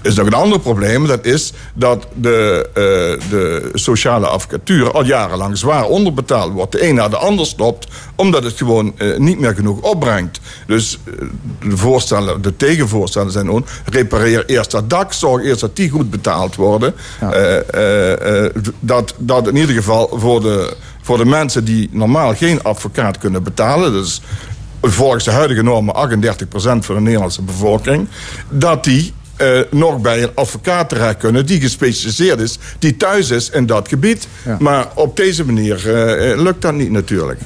Is 0.02 0.14
nog 0.14 0.26
een 0.26 0.33
ander 0.33 0.61
probleem. 0.61 1.06
Dat 1.06 1.25
is 1.25 1.52
dat 1.75 2.06
de, 2.14 2.66
uh, 2.68 3.30
de 3.30 3.71
sociale 3.73 4.26
advocatuur 4.26 4.92
al 4.92 5.04
jarenlang 5.04 5.59
zwaar 5.59 5.85
onderbetaald 5.85 6.52
wordt. 6.52 6.73
De 6.73 6.88
een 6.88 6.94
na 6.94 7.09
de 7.09 7.16
ander 7.16 7.47
stopt, 7.47 7.87
omdat 8.14 8.44
het 8.44 8.56
gewoon 8.56 8.94
uh, 8.99 9.18
niet 9.18 9.38
meer 9.38 9.54
genoeg 9.54 9.80
opbrengt. 9.80 10.40
Dus 10.66 10.99
uh, 11.04 11.28
de 11.71 11.76
voorstellen, 11.76 12.42
de 12.42 12.56
tegenvoorstellen 12.56 13.33
zijn 13.33 13.50
ook... 13.50 13.66
repareer 13.85 14.47
eerst 14.47 14.71
dat 14.71 14.90
dak, 14.90 15.12
zorg 15.12 15.44
eerst 15.44 15.61
dat 15.61 15.76
die 15.76 15.90
goed 15.90 16.11
betaald 16.11 16.54
worden. 16.54 16.94
Ja. 17.21 17.62
dat, 18.80 19.14
dat 19.18 19.49
in 19.49 19.56
ieder 19.56 19.75
geval 19.75 20.11
voor 20.12 20.40
de 20.40 20.76
voor 21.04 21.18
de 21.18 21.25
mensen 21.25 21.64
die 21.64 21.88
normaal 21.92 22.35
geen 22.35 22.62
advocaat 22.62 23.18
kunnen 23.18 23.42
betalen... 23.42 23.92
dus 23.92 24.21
volgens 24.90 25.24
de 25.24 25.30
huidige 25.30 25.62
normen 25.62 25.94
38% 25.94 26.48
van 26.58 26.94
de 26.94 27.00
Nederlandse 27.00 27.42
bevolking... 27.42 28.08
dat 28.50 28.84
die 28.84 29.12
uh, 29.38 29.60
nog 29.70 30.00
bij 30.00 30.22
een 30.22 30.30
advocaat 30.34 30.88
terecht 30.88 31.16
kunnen 31.16 31.46
die 31.46 31.60
gespecialiseerd 31.60 32.40
is, 32.40 32.58
die 32.78 32.96
thuis 32.96 33.30
is 33.30 33.50
in 33.50 33.66
dat 33.66 33.88
gebied. 33.88 34.28
Ja. 34.44 34.56
Maar 34.60 34.86
op 34.94 35.16
deze 35.16 35.44
manier 35.44 35.76
uh, 35.86 36.42
lukt 36.42 36.62
dat 36.62 36.74
niet 36.74 36.90
natuurlijk. 36.90 37.40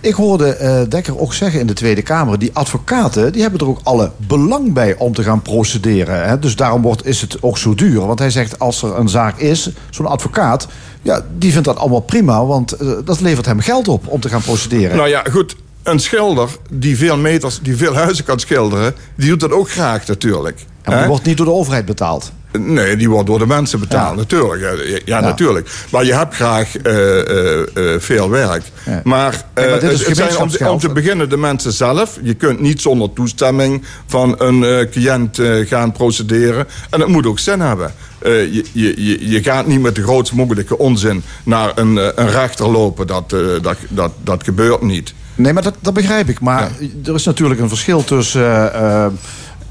Ik 0.00 0.14
hoorde 0.14 0.58
uh, 0.60 0.90
Dekker 0.90 1.18
ook 1.18 1.34
zeggen 1.34 1.60
in 1.60 1.66
de 1.66 1.72
Tweede 1.72 2.02
Kamer, 2.02 2.38
die 2.38 2.50
advocaten 2.52 3.32
die 3.32 3.42
hebben 3.42 3.60
er 3.60 3.68
ook 3.68 3.80
alle 3.82 4.10
belang 4.16 4.72
bij 4.72 4.96
om 4.96 5.14
te 5.14 5.22
gaan 5.22 5.42
procederen. 5.42 6.28
Hè? 6.28 6.38
Dus 6.38 6.56
daarom 6.56 6.82
wordt, 6.82 7.06
is 7.06 7.20
het 7.20 7.36
ook 7.40 7.58
zo 7.58 7.74
duur. 7.74 8.06
Want 8.06 8.18
hij 8.18 8.30
zegt 8.30 8.58
als 8.58 8.82
er 8.82 8.98
een 8.98 9.08
zaak 9.08 9.38
is, 9.38 9.70
zo'n 9.90 10.06
advocaat, 10.06 10.68
ja, 11.02 11.24
die 11.38 11.52
vindt 11.52 11.66
dat 11.66 11.76
allemaal 11.76 12.00
prima, 12.00 12.46
want 12.46 12.76
dat 13.04 13.20
levert 13.20 13.46
hem 13.46 13.60
geld 13.60 13.88
op 13.88 14.06
om 14.06 14.20
te 14.20 14.28
gaan 14.28 14.42
procederen. 14.42 14.96
Nou 14.96 15.08
ja, 15.08 15.24
goed 15.30 15.56
een 15.82 16.00
schilder 16.00 16.48
die 16.70 16.96
veel 16.96 17.16
meters, 17.16 17.60
die 17.62 17.76
veel 17.76 17.94
huizen 17.94 18.24
kan 18.24 18.38
schilderen, 18.38 18.94
die 19.14 19.28
doet 19.28 19.40
dat 19.40 19.52
ook 19.52 19.70
graag 19.70 20.06
natuurlijk. 20.06 20.64
En 20.82 20.98
die 20.98 21.06
wordt 21.06 21.24
niet 21.24 21.36
door 21.36 21.46
de 21.46 21.52
overheid 21.52 21.84
betaald. 21.84 22.32
Nee, 22.58 22.96
die 22.96 23.10
wordt 23.10 23.26
door 23.26 23.38
de 23.38 23.46
mensen 23.46 23.80
betaald, 23.80 24.10
ja. 24.10 24.16
natuurlijk. 24.16 24.62
Ja, 24.86 24.98
ja, 25.04 25.20
natuurlijk. 25.20 25.70
Maar 25.90 26.04
je 26.04 26.14
hebt 26.14 26.34
graag 26.34 26.86
uh, 26.86 26.92
uh, 26.92 27.66
uh, 27.74 27.94
veel 27.98 28.30
werk. 28.30 28.62
Ja. 28.86 29.00
Maar, 29.04 29.44
maar 29.54 29.82
het 29.82 30.16
zijn 30.16 30.38
om, 30.38 30.66
om, 30.66 30.78
te 30.78 30.88
beginnen 30.88 31.28
de 31.28 31.36
mensen 31.36 31.72
zelf. 31.72 32.18
Je 32.22 32.34
kunt 32.34 32.60
niet 32.60 32.80
zonder 32.80 33.12
toestemming 33.12 33.84
van 34.06 34.34
een 34.38 34.88
cliënt 34.90 35.38
gaan 35.66 35.92
procederen. 35.92 36.66
En 36.90 37.00
het 37.00 37.08
moet 37.08 37.26
ook 37.26 37.38
zin 37.38 37.60
hebben. 37.60 37.92
Je, 38.22 38.64
je, 38.72 39.28
je, 39.30 39.42
gaat 39.42 39.66
niet 39.66 39.80
met 39.80 39.94
de 39.94 40.02
grootst 40.02 40.32
mogelijke 40.32 40.78
onzin 40.78 41.22
naar 41.44 41.72
een, 41.74 41.96
een 41.96 42.30
rechter 42.30 42.68
lopen. 42.68 43.06
Dat, 43.06 43.30
dat, 43.62 43.76
dat, 43.88 44.12
dat 44.22 44.44
gebeurt 44.44 44.82
niet. 44.82 45.14
Nee, 45.42 45.52
maar 45.52 45.62
dat, 45.62 45.74
dat 45.80 45.94
begrijp 45.94 46.28
ik. 46.28 46.40
Maar 46.40 46.70
er 47.04 47.14
is 47.14 47.24
natuurlijk 47.24 47.60
een 47.60 47.68
verschil 47.68 48.04
tussen 48.04 48.72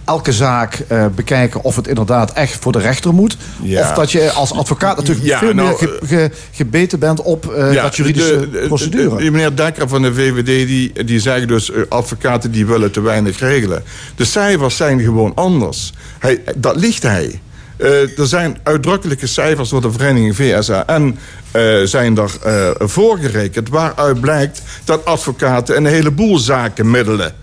elke 0.05 0.31
zaak 0.31 0.83
uh, 0.91 1.05
bekijken 1.15 1.63
of 1.63 1.75
het 1.75 1.87
inderdaad 1.87 2.33
echt 2.33 2.57
voor 2.59 2.71
de 2.71 2.79
rechter 2.79 3.13
moet. 3.13 3.37
Ja. 3.61 3.81
Of 3.81 3.95
dat 3.95 4.11
je 4.11 4.31
als 4.31 4.53
advocaat 4.53 4.97
natuurlijk 4.97 5.27
ja, 5.27 5.39
veel 5.39 5.53
nou, 5.53 5.67
meer 5.67 5.77
ge, 5.77 5.99
ge, 6.05 6.31
gebeten 6.51 6.99
bent 6.99 7.21
op 7.21 7.53
uh, 7.57 7.73
ja, 7.73 7.81
dat 7.81 7.95
juridische 7.95 8.49
de, 8.49 8.65
procedure. 8.67 9.17
De, 9.17 9.23
de, 9.23 9.31
meneer 9.31 9.55
Dekker 9.55 9.87
van 9.87 10.01
de 10.01 10.13
VVD 10.13 10.67
die, 10.67 11.03
die 11.05 11.19
zegt 11.19 11.47
dus 11.47 11.69
uh, 11.69 11.81
advocaten 11.89 12.51
die 12.51 12.65
willen 12.65 12.91
te 12.91 13.01
weinig 13.01 13.39
regelen. 13.39 13.83
De 14.15 14.25
cijfers 14.25 14.75
zijn 14.75 14.99
gewoon 14.99 15.31
anders. 15.35 15.93
Hij, 16.19 16.43
dat 16.55 16.75
ligt 16.75 17.03
hij. 17.03 17.41
Er 18.17 18.27
zijn 18.27 18.57
uitdrukkelijke 18.63 19.27
cijfers 19.27 19.69
door 19.69 19.81
de 19.81 19.91
vereniging 19.91 20.35
VSAN 20.35 21.17
uh, 21.55 21.83
zijn 21.83 22.17
er 22.17 22.31
uh, 22.45 22.69
voorgerekend... 22.79 23.69
waaruit 23.69 24.21
blijkt 24.21 24.61
dat 24.83 25.05
advocaten 25.05 25.77
een 25.77 25.85
heleboel 25.85 26.37
zaken 26.37 26.91
middelen. 26.91 27.33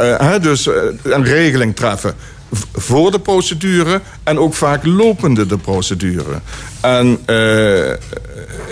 Uh, 0.00 0.34
dus 0.40 0.66
een 1.02 1.24
regeling 1.24 1.76
treffen 1.76 2.14
voor 2.72 3.10
de 3.10 3.20
procedure 3.20 4.00
en 4.22 4.38
ook 4.38 4.54
vaak 4.54 4.84
lopende 4.84 5.46
de 5.46 5.58
procedure. 5.58 6.40
En 6.80 7.18
uh, 7.26 7.92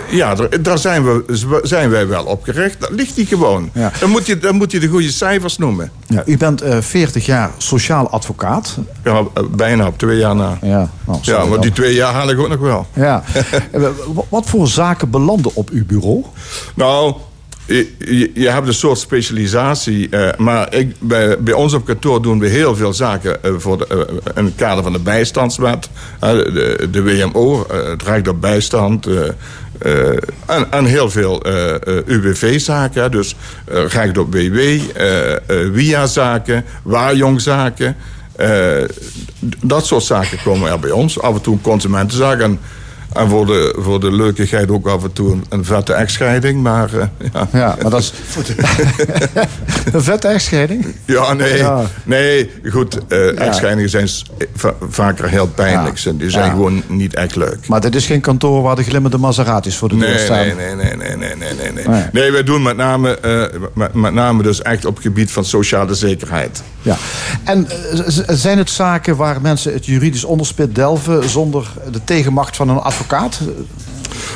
ja, 0.09 0.35
daar 0.61 0.77
zijn, 0.77 1.03
we, 1.03 1.59
zijn 1.63 1.89
wij 1.89 2.07
wel 2.07 2.23
op 2.25 2.43
gericht. 2.43 2.79
Dat 2.79 2.89
ligt 2.91 3.15
die 3.15 3.25
gewoon. 3.25 3.69
Ja. 3.73 3.91
Dan, 3.99 4.09
moet 4.09 4.25
je, 4.25 4.37
dan 4.37 4.55
moet 4.55 4.71
je 4.71 4.79
de 4.79 4.87
goede 4.87 5.11
cijfers 5.11 5.57
noemen. 5.57 5.91
Ja, 6.07 6.23
u 6.25 6.37
bent 6.37 6.63
uh, 6.63 6.77
40 6.79 7.25
jaar 7.25 7.51
sociaal 7.57 8.09
advocaat. 8.09 8.77
Ja, 9.03 9.23
bijna 9.49 9.87
op 9.87 9.97
twee 9.97 10.17
jaar 10.17 10.35
na. 10.35 10.57
Ja, 10.61 10.89
nou, 11.05 11.19
ja 11.21 11.45
maar 11.45 11.61
die 11.61 11.71
twee 11.71 11.93
jaar 11.93 12.13
haal 12.13 12.29
ik 12.29 12.39
ook 12.39 12.49
nog 12.49 12.59
wel. 12.59 12.87
Ja. 12.93 13.23
Wat 14.29 14.45
voor 14.45 14.67
zaken 14.67 15.09
belanden 15.09 15.55
op 15.55 15.69
uw 15.69 15.85
bureau? 15.85 16.23
Nou, 16.75 17.15
je, 17.65 18.31
je, 18.33 18.49
hebt 18.49 18.67
een 18.67 18.73
soort 18.73 18.97
specialisatie. 18.97 20.07
Uh, 20.11 20.29
maar 20.37 20.75
ik, 20.75 20.95
bij, 20.99 21.53
ons 21.53 21.73
op 21.73 21.85
kantoor 21.85 22.21
doen 22.21 22.39
we 22.39 22.47
heel 22.47 22.75
veel 22.75 22.93
zaken 22.93 23.37
uh, 23.45 23.51
voor 23.57 23.77
de, 23.77 23.87
uh, 23.91 24.31
in 24.35 24.45
het 24.45 24.55
kader 24.55 24.83
van 24.83 24.93
de 24.93 24.99
bijstandswet. 24.99 25.89
de, 26.19 26.87
de 26.91 27.03
WMO, 27.03 27.65
het 27.67 28.03
Rijk 28.03 28.27
op 28.27 28.41
bijstand. 28.41 29.07
En, 30.45 30.71
en, 30.71 30.85
heel 30.85 31.09
veel 31.09 31.45
UWV-zaken. 32.05 33.11
Dus 33.11 33.35
recht 33.65 34.17
op 34.17 34.33
WW, 34.33 34.59
WIA-zaken, 35.73 36.65
waarjongzaken. 36.83 37.95
dat 39.61 39.85
soort 39.85 40.03
zaken 40.03 40.37
komen 40.43 40.71
er 40.71 40.79
bij 40.79 40.91
ons. 40.91 41.19
Af 41.19 41.35
en 41.35 41.41
toe 41.41 41.61
consumentenzaken. 41.61 42.59
En 43.13 43.29
voor 43.29 43.45
de, 43.45 43.75
voor 43.77 43.99
de 43.99 44.11
leukigheid 44.11 44.71
ook 44.71 44.87
af 44.87 45.03
en 45.03 45.13
toe 45.13 45.31
een, 45.31 45.45
een 45.49 45.65
vette 45.65 45.93
echtscheiding. 45.93 46.61
Maar, 46.61 46.89
uh, 46.93 47.03
ja. 47.33 47.47
ja, 47.51 47.75
maar 47.81 47.91
dat 47.91 47.99
is... 47.99 48.13
een 49.93 50.03
vette 50.03 50.27
echtscheiding? 50.27 50.85
Ja, 51.05 51.33
nee. 51.33 51.57
Ja. 51.57 51.85
Nee, 52.03 52.51
goed. 52.69 52.97
Uh, 53.07 53.39
echtscheidingen 53.39 53.89
zijn 53.89 54.09
vaker 54.89 55.29
heel 55.29 55.47
pijnlijk. 55.47 55.97
Ja. 55.97 56.11
Die 56.11 56.29
zijn 56.29 56.51
gewoon 56.51 56.83
niet 56.87 57.15
echt 57.15 57.35
leuk. 57.35 57.67
Maar 57.67 57.81
dit 57.81 57.95
is 57.95 58.05
geen 58.05 58.21
kantoor 58.21 58.61
waar 58.61 58.75
de 58.75 58.83
glimmende 58.83 59.17
Maseratis 59.17 59.77
voor 59.77 59.89
de 59.89 59.97
deur 59.97 60.19
staan? 60.19 60.37
Nee, 60.37 60.55
nee, 60.55 60.75
nee, 60.75 60.95
nee, 60.95 61.15
nee, 61.15 61.35
nee, 61.35 61.53
nee. 61.53 61.71
Nee, 61.71 61.87
nee. 61.87 62.03
nee 62.11 62.31
wij 62.31 62.43
doen 62.43 62.61
met 62.61 62.77
name, 62.77 63.17
uh, 63.25 63.59
met, 63.73 63.93
met, 63.93 64.13
name 64.13 64.43
dus 64.43 64.61
echt 64.61 64.85
op 64.85 64.95
het 64.95 65.03
gebied 65.03 65.31
van 65.31 65.45
sociale 65.45 65.93
zekerheid. 65.93 66.63
Ja. 66.81 66.97
En 67.43 67.67
zijn 68.27 68.57
het 68.57 68.69
zaken 68.69 69.15
waar 69.15 69.41
mensen 69.41 69.73
het 69.73 69.85
juridisch 69.85 70.23
onderspit 70.23 70.75
delven... 70.75 71.29
zonder 71.29 71.71
de 71.91 72.03
tegenmacht 72.03 72.55
van 72.55 72.69
een 72.69 72.77
advocaat? 72.77 73.02
Advocaat? 73.03 73.39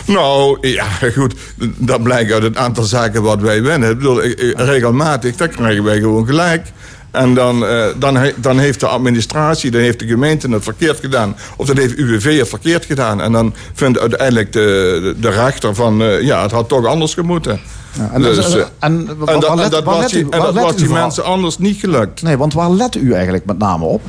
Nou, 0.05 0.57
ja, 0.67 0.85
goed. 1.15 1.35
Dat 1.77 2.03
blijkt 2.03 2.31
uit 2.31 2.43
het 2.43 2.57
aantal 2.57 2.83
zaken 2.83 3.21
wat 3.21 3.41
wij 3.41 3.61
winnen. 3.61 3.89
Ik 3.89 3.97
bedoel, 3.97 4.21
regelmatig, 4.55 5.35
dan 5.35 5.49
krijgen 5.49 5.83
wij 5.83 5.99
gewoon 5.99 6.25
gelijk. 6.25 6.71
En 7.11 7.33
dan, 7.33 7.63
uh, 7.63 7.85
dan, 7.97 8.17
dan 8.35 8.59
heeft 8.59 8.79
de 8.79 8.87
administratie, 8.87 9.71
dan 9.71 9.81
heeft 9.81 9.99
de 9.99 10.07
gemeente 10.07 10.49
het 10.49 10.63
verkeerd 10.63 10.99
gedaan. 10.99 11.35
Of 11.55 11.67
dan 11.67 11.77
heeft 11.77 11.97
UWV 11.97 12.37
het 12.37 12.49
verkeerd 12.49 12.85
gedaan. 12.85 13.21
En 13.21 13.31
dan 13.31 13.53
vindt 13.73 13.99
uiteindelijk 13.99 14.53
de, 14.53 15.15
de, 15.19 15.29
rechter 15.29 15.75
van... 15.75 16.01
Uh, 16.01 16.21
ja, 16.21 16.41
het 16.41 16.51
had 16.51 16.69
toch 16.69 16.85
anders 16.85 17.13
gemoeten. 17.13 17.59
Ja, 17.97 18.09
en, 18.13 18.21
dus, 18.21 18.55
uh, 18.55 18.61
en, 18.61 18.67
en, 18.79 19.07
en, 19.25 19.39
dat, 19.39 19.71
dat 19.71 19.83
was 19.83 20.11
die, 20.11 20.29
dat 20.29 20.53
was 20.53 20.75
die 20.75 20.89
mensen 20.89 21.23
anders 21.23 21.57
niet 21.57 21.79
gelukt. 21.79 22.21
Nee, 22.21 22.37
want 22.37 22.53
waar 22.53 22.71
let 22.71 22.95
u 22.95 23.13
eigenlijk 23.13 23.45
met 23.45 23.57
name 23.57 23.85
op? 23.85 24.01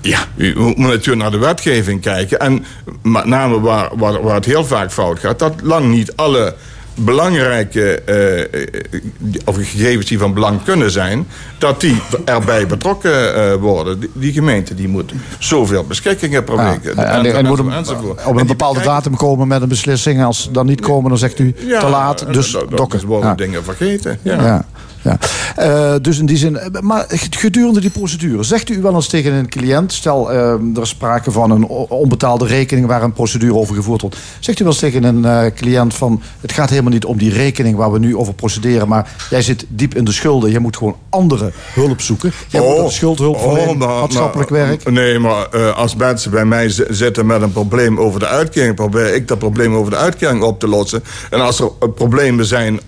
Ja, 0.00 0.18
u 0.36 0.54
moet 0.56 0.76
natuurlijk 0.76 1.16
naar 1.16 1.30
de 1.30 1.38
wetgeving 1.38 2.00
kijken. 2.00 2.38
En 2.38 2.64
met 3.02 3.24
name 3.24 3.60
waar, 3.60 3.90
waar, 3.96 4.22
waar 4.22 4.34
het 4.34 4.44
heel 4.44 4.64
vaak 4.64 4.92
fout 4.92 5.18
gaat... 5.18 5.38
dat 5.38 5.54
lang 5.62 5.90
niet 5.90 6.16
alle 6.16 6.54
belangrijke 6.94 8.02
uh, 8.52 9.40
of 9.44 9.56
gegevens 9.56 10.06
die 10.06 10.18
van 10.18 10.34
belang 10.34 10.62
kunnen 10.64 10.90
zijn... 10.90 11.26
dat 11.58 11.80
die 11.80 12.02
erbij 12.24 12.66
betrokken 12.66 13.36
uh, 13.36 13.54
worden. 13.54 14.00
Die, 14.00 14.10
die, 14.12 14.32
gemeente 14.32 14.74
die 14.74 14.88
moet 14.88 15.12
zoveel 15.38 15.84
beschikkingen 15.84 16.44
proberen. 16.44 16.96
Ja, 16.96 17.02
en, 17.02 17.24
en, 17.26 17.34
en, 17.34 17.46
moet 17.46 17.60
op 18.24 18.36
een 18.36 18.46
bepaalde 18.46 18.80
datum 18.80 19.16
komen 19.16 19.48
met 19.48 19.62
een 19.62 19.68
beslissing. 19.68 20.24
Als 20.24 20.42
ze 20.42 20.50
dan 20.50 20.66
niet 20.66 20.80
komen, 20.80 21.08
dan 21.08 21.18
zegt 21.18 21.38
u 21.38 21.54
ja, 21.66 21.80
te 21.80 21.88
laat. 21.88 22.32
Dus 22.32 22.56
dokken. 22.68 23.06
worden 23.06 23.36
dingen 23.36 23.64
vergeten. 23.64 24.18
ja. 24.22 24.64
Ja. 25.02 25.18
Uh, 25.58 25.94
dus 26.02 26.18
in 26.18 26.26
die 26.26 26.36
zin, 26.36 26.58
maar 26.80 27.04
gedurende 27.30 27.80
die 27.80 27.90
procedure, 27.90 28.42
zegt 28.42 28.68
u 28.68 28.82
wel 28.82 28.94
eens 28.94 29.08
tegen 29.08 29.32
een 29.32 29.48
cliënt, 29.48 29.92
stel 29.92 30.32
uh, 30.32 30.38
er 30.50 30.82
is 30.82 30.88
sprake 30.88 31.30
van 31.30 31.50
een 31.50 31.66
onbetaalde 31.88 32.46
rekening 32.46 32.86
waar 32.86 33.02
een 33.02 33.12
procedure 33.12 33.54
over 33.54 33.74
gevoerd 33.74 34.00
wordt, 34.00 34.16
zegt 34.40 34.60
u 34.60 34.64
wel 34.64 34.72
eens 34.72 34.80
tegen 34.80 35.04
een 35.04 35.22
uh, 35.22 35.52
cliënt 35.54 35.94
van 35.94 36.22
het 36.40 36.52
gaat 36.52 36.70
helemaal 36.70 36.92
niet 36.92 37.04
om 37.04 37.18
die 37.18 37.32
rekening 37.32 37.76
waar 37.76 37.92
we 37.92 37.98
nu 37.98 38.16
over 38.16 38.34
procederen, 38.34 38.88
maar 38.88 39.16
jij 39.30 39.42
zit 39.42 39.66
diep 39.68 39.94
in 39.94 40.04
de 40.04 40.12
schulden, 40.12 40.50
je 40.50 40.58
moet 40.58 40.76
gewoon 40.76 40.96
andere 41.10 41.52
hulp 41.72 42.00
zoeken. 42.00 42.32
Je 42.48 42.62
oh, 42.62 42.82
moet 42.82 42.92
schuldhulp 42.92 43.36
oh, 43.36 43.42
verlenen, 43.42 43.88
oh, 43.88 44.00
maatschappelijk 44.00 44.50
werk. 44.50 44.90
Nee, 44.90 45.18
maar 45.18 45.72
als 45.72 45.96
mensen 45.96 46.30
bij 46.30 46.44
mij 46.44 46.68
zitten 46.88 47.26
met 47.26 47.42
een 47.42 47.52
probleem 47.52 47.98
over 47.98 48.20
de 48.20 48.26
uitkering, 48.26 48.74
probeer 48.74 49.14
ik 49.14 49.28
dat 49.28 49.38
probleem 49.38 49.74
over 49.74 49.90
de 49.90 49.96
uitkering 49.96 50.42
op 50.42 50.60
te 50.60 50.68
lossen. 50.68 51.02
En 51.30 51.40
als 51.40 51.60
er 51.60 51.90
problemen 51.94 52.44
zijn 52.44 52.80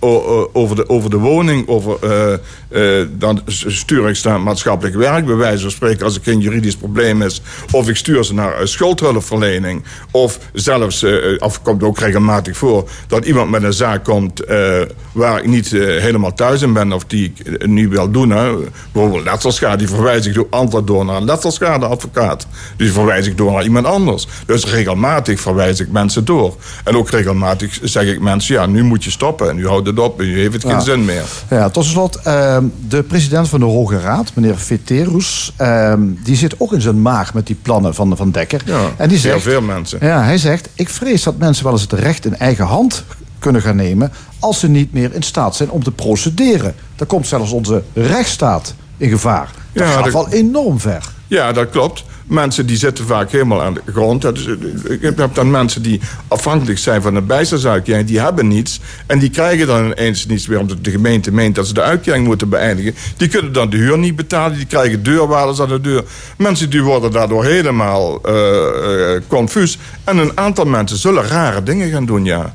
over 0.53 0.75
de, 0.75 0.89
over 0.89 1.09
de 1.09 1.17
woning, 1.17 1.67
over 1.67 2.00
uh, 2.03 3.05
dan 3.11 3.41
stuur 3.45 4.09
ik 4.09 4.15
ze 4.15 4.27
naar 4.27 4.41
maatschappelijk 4.41 4.95
werk. 4.95 5.25
Bij 5.25 5.35
wijze 5.35 5.61
van 5.61 5.71
spreken, 5.71 6.05
als 6.05 6.15
er 6.15 6.21
geen 6.23 6.39
juridisch 6.39 6.75
probleem 6.75 7.21
is. 7.21 7.41
Of 7.71 7.89
ik 7.89 7.95
stuur 7.95 8.23
ze 8.23 8.33
naar 8.33 8.67
schuldhulpverlening. 8.67 9.83
Of 10.11 10.39
zelfs, 10.53 11.05
of 11.37 11.61
komt 11.61 11.83
ook 11.83 11.99
regelmatig 11.99 12.57
voor... 12.57 12.89
dat 13.07 13.25
iemand 13.25 13.49
met 13.49 13.63
een 13.63 13.73
zaak 13.73 14.03
komt 14.03 14.43
eh, 14.43 14.81
waar 15.11 15.37
ik 15.37 15.47
niet 15.47 15.73
eh, 15.73 15.81
helemaal 15.81 16.33
thuis 16.33 16.61
in 16.61 16.73
ben... 16.73 16.93
of 16.93 17.05
die 17.05 17.33
ik 17.35 17.47
eh, 17.47 17.67
niet 17.67 17.89
wil 17.89 18.11
doen. 18.11 18.29
Hè. 18.29 18.51
Bijvoorbeeld 18.91 19.23
letselschade, 19.23 19.77
die 19.77 19.87
verwijs 19.87 20.25
ik 20.25 20.33
door, 20.33 20.47
altijd 20.49 20.87
door 20.87 21.05
naar 21.05 21.15
een 21.15 21.25
letselschadeadvocaat. 21.25 22.47
Die 22.77 22.91
verwijs 22.91 23.27
ik 23.27 23.37
door 23.37 23.51
naar 23.51 23.63
iemand 23.63 23.85
anders. 23.85 24.27
Dus 24.45 24.65
regelmatig 24.65 25.39
verwijs 25.39 25.79
ik 25.79 25.91
mensen 25.91 26.25
door. 26.25 26.55
En 26.83 26.97
ook 26.97 27.09
regelmatig 27.09 27.79
zeg 27.83 28.03
ik 28.03 28.19
mensen... 28.19 28.55
ja, 28.55 28.65
nu 28.65 28.83
moet 28.83 29.03
je 29.03 29.11
stoppen 29.11 29.49
en 29.49 29.55
nu 29.55 29.67
houdt 29.67 29.87
het 29.87 29.99
op 29.99 30.19
en 30.19 30.25
nu 30.25 30.39
heeft 30.39 30.53
het 30.53 30.65
geen 30.65 30.81
zin 30.81 31.05
meer. 31.05 31.23
Ja, 31.49 31.69
tot 31.69 31.85
slot, 31.91 32.15
ehm, 32.15 32.65
de 32.87 33.03
president 33.03 33.49
van 33.49 33.59
de 33.59 33.65
Hoge 33.65 33.99
Raad, 33.99 34.31
meneer 34.35 34.57
Veterus, 34.57 35.53
ehm, 35.57 36.01
die 36.23 36.35
zit 36.35 36.55
ook 36.59 36.73
in 36.73 36.81
zijn 36.81 37.01
maag 37.01 37.33
met 37.33 37.47
die 37.47 37.57
plannen 37.61 37.93
van, 37.95 38.17
van 38.17 38.31
Dekker. 38.31 38.61
Ja, 38.65 38.79
en 38.97 39.09
die 39.09 39.17
heel 39.19 39.31
zegt, 39.31 39.41
veel 39.43 39.61
mensen. 39.61 39.99
Ja, 40.01 40.23
hij 40.23 40.37
zegt, 40.37 40.69
ik 40.75 40.89
vrees 40.89 41.23
dat 41.23 41.37
mensen 41.37 41.63
wel 41.63 41.73
eens 41.73 41.81
het 41.81 41.93
recht 41.93 42.25
in 42.25 42.37
eigen 42.37 42.65
hand 42.65 43.03
kunnen 43.39 43.61
gaan 43.61 43.75
nemen 43.75 44.11
als 44.39 44.59
ze 44.59 44.67
niet 44.69 44.93
meer 44.93 45.13
in 45.15 45.23
staat 45.23 45.55
zijn 45.55 45.69
om 45.69 45.83
te 45.83 45.91
procederen. 45.91 46.75
Dan 46.95 47.07
komt 47.07 47.27
zelfs 47.27 47.51
onze 47.51 47.83
rechtsstaat 47.93 48.73
in 48.97 49.09
gevaar. 49.09 49.49
Dat 49.73 49.87
Ja, 49.87 49.93
gaat 49.93 50.03
dat- 50.03 50.13
wel 50.13 50.29
enorm 50.29 50.79
ver. 50.79 51.09
Ja, 51.27 51.51
dat 51.51 51.69
klopt. 51.69 52.03
Mensen 52.31 52.65
die 52.65 52.77
zitten 52.77 53.05
vaak 53.05 53.31
helemaal 53.31 53.61
aan 53.61 53.73
de 53.73 53.81
grond. 53.91 54.25
Is, 54.25 54.45
ik 54.89 55.01
heb 55.01 55.35
dan 55.35 55.51
mensen 55.51 55.81
die 55.81 56.01
afhankelijk 56.27 56.79
zijn 56.79 57.01
van 57.01 57.15
een 57.15 57.25
bijstandsuitkering. 57.25 58.07
Die 58.07 58.19
hebben 58.19 58.47
niets. 58.47 58.79
En 59.05 59.19
die 59.19 59.29
krijgen 59.29 59.67
dan 59.67 59.85
ineens 59.85 60.25
niets 60.25 60.47
meer. 60.47 60.59
Omdat 60.59 60.83
de 60.83 60.91
gemeente 60.91 61.31
meent 61.31 61.55
dat 61.55 61.67
ze 61.67 61.73
de 61.73 61.81
uitkering 61.81 62.25
moeten 62.25 62.49
beëindigen. 62.49 62.95
Die 63.17 63.27
kunnen 63.27 63.53
dan 63.53 63.69
de 63.69 63.77
huur 63.77 63.97
niet 63.97 64.15
betalen. 64.15 64.57
Die 64.57 64.65
krijgen 64.65 65.03
deurwaarders 65.03 65.61
aan 65.61 65.67
de 65.67 65.81
deur. 65.81 66.03
Mensen 66.37 66.69
die 66.69 66.83
worden 66.83 67.11
daardoor 67.11 67.45
helemaal 67.45 68.21
eh, 68.21 69.15
eh, 69.15 69.21
confuus. 69.27 69.77
En 70.03 70.17
een 70.17 70.37
aantal 70.37 70.65
mensen 70.65 70.97
zullen 70.97 71.27
rare 71.27 71.63
dingen 71.63 71.89
gaan 71.89 72.05
doen, 72.05 72.25
ja. 72.25 72.53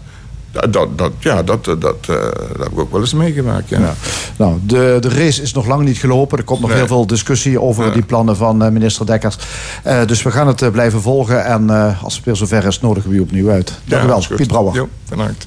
Dat, 0.71 0.99
dat, 0.99 1.13
ja, 1.19 1.43
dat, 1.43 1.65
dat, 1.65 1.81
dat, 1.81 1.97
eh, 2.01 2.07
dat 2.49 2.59
heb 2.59 2.73
ik 2.73 2.79
ook 2.79 2.93
wel 2.93 3.01
eens 3.01 3.15
meegemaakt, 3.15 3.69
ja. 3.69 3.79
Ja. 3.81 3.95
Nou, 4.37 4.59
de, 4.63 4.97
de 5.01 5.09
race 5.09 5.43
is 5.43 5.53
nog 5.53 5.67
lang 5.67 5.85
niet 5.85 5.99
gelopen. 5.99 6.39
Er 6.39 6.45
komt 6.45 6.61
nog 6.61 6.69
Nee. 6.69 6.79
heel 6.79 6.87
veel 6.87 7.07
discussie 7.07 7.61
over 7.61 7.93
die 7.93 8.03
plannen 8.03 8.37
van 8.37 8.63
eh, 8.65 8.71
minister 8.71 9.07
Dekkers. 9.07 9.37
Eh, 9.83 10.05
dus 10.07 10.23
we 10.23 10.31
gaan 10.31 10.47
het 10.47 10.63
eh, 10.63 10.71
blijven 10.71 11.01
volgen. 11.03 11.45
En 11.45 11.71
eh, 11.71 12.03
als 12.03 12.17
het 12.17 12.25
weer 12.25 12.37
zover 12.37 12.65
is, 12.67 12.81
nodigen 12.81 13.11
we 13.11 13.17
u 13.17 13.21
opnieuw 13.21 13.51
uit. 13.51 13.73
Dank 13.85 14.05
u 14.05 14.07
wel. 14.07 14.23
Piet 14.37 14.47
Brouwer. 14.47 14.75
Jo, 14.75 14.89
bedankt. 15.09 15.47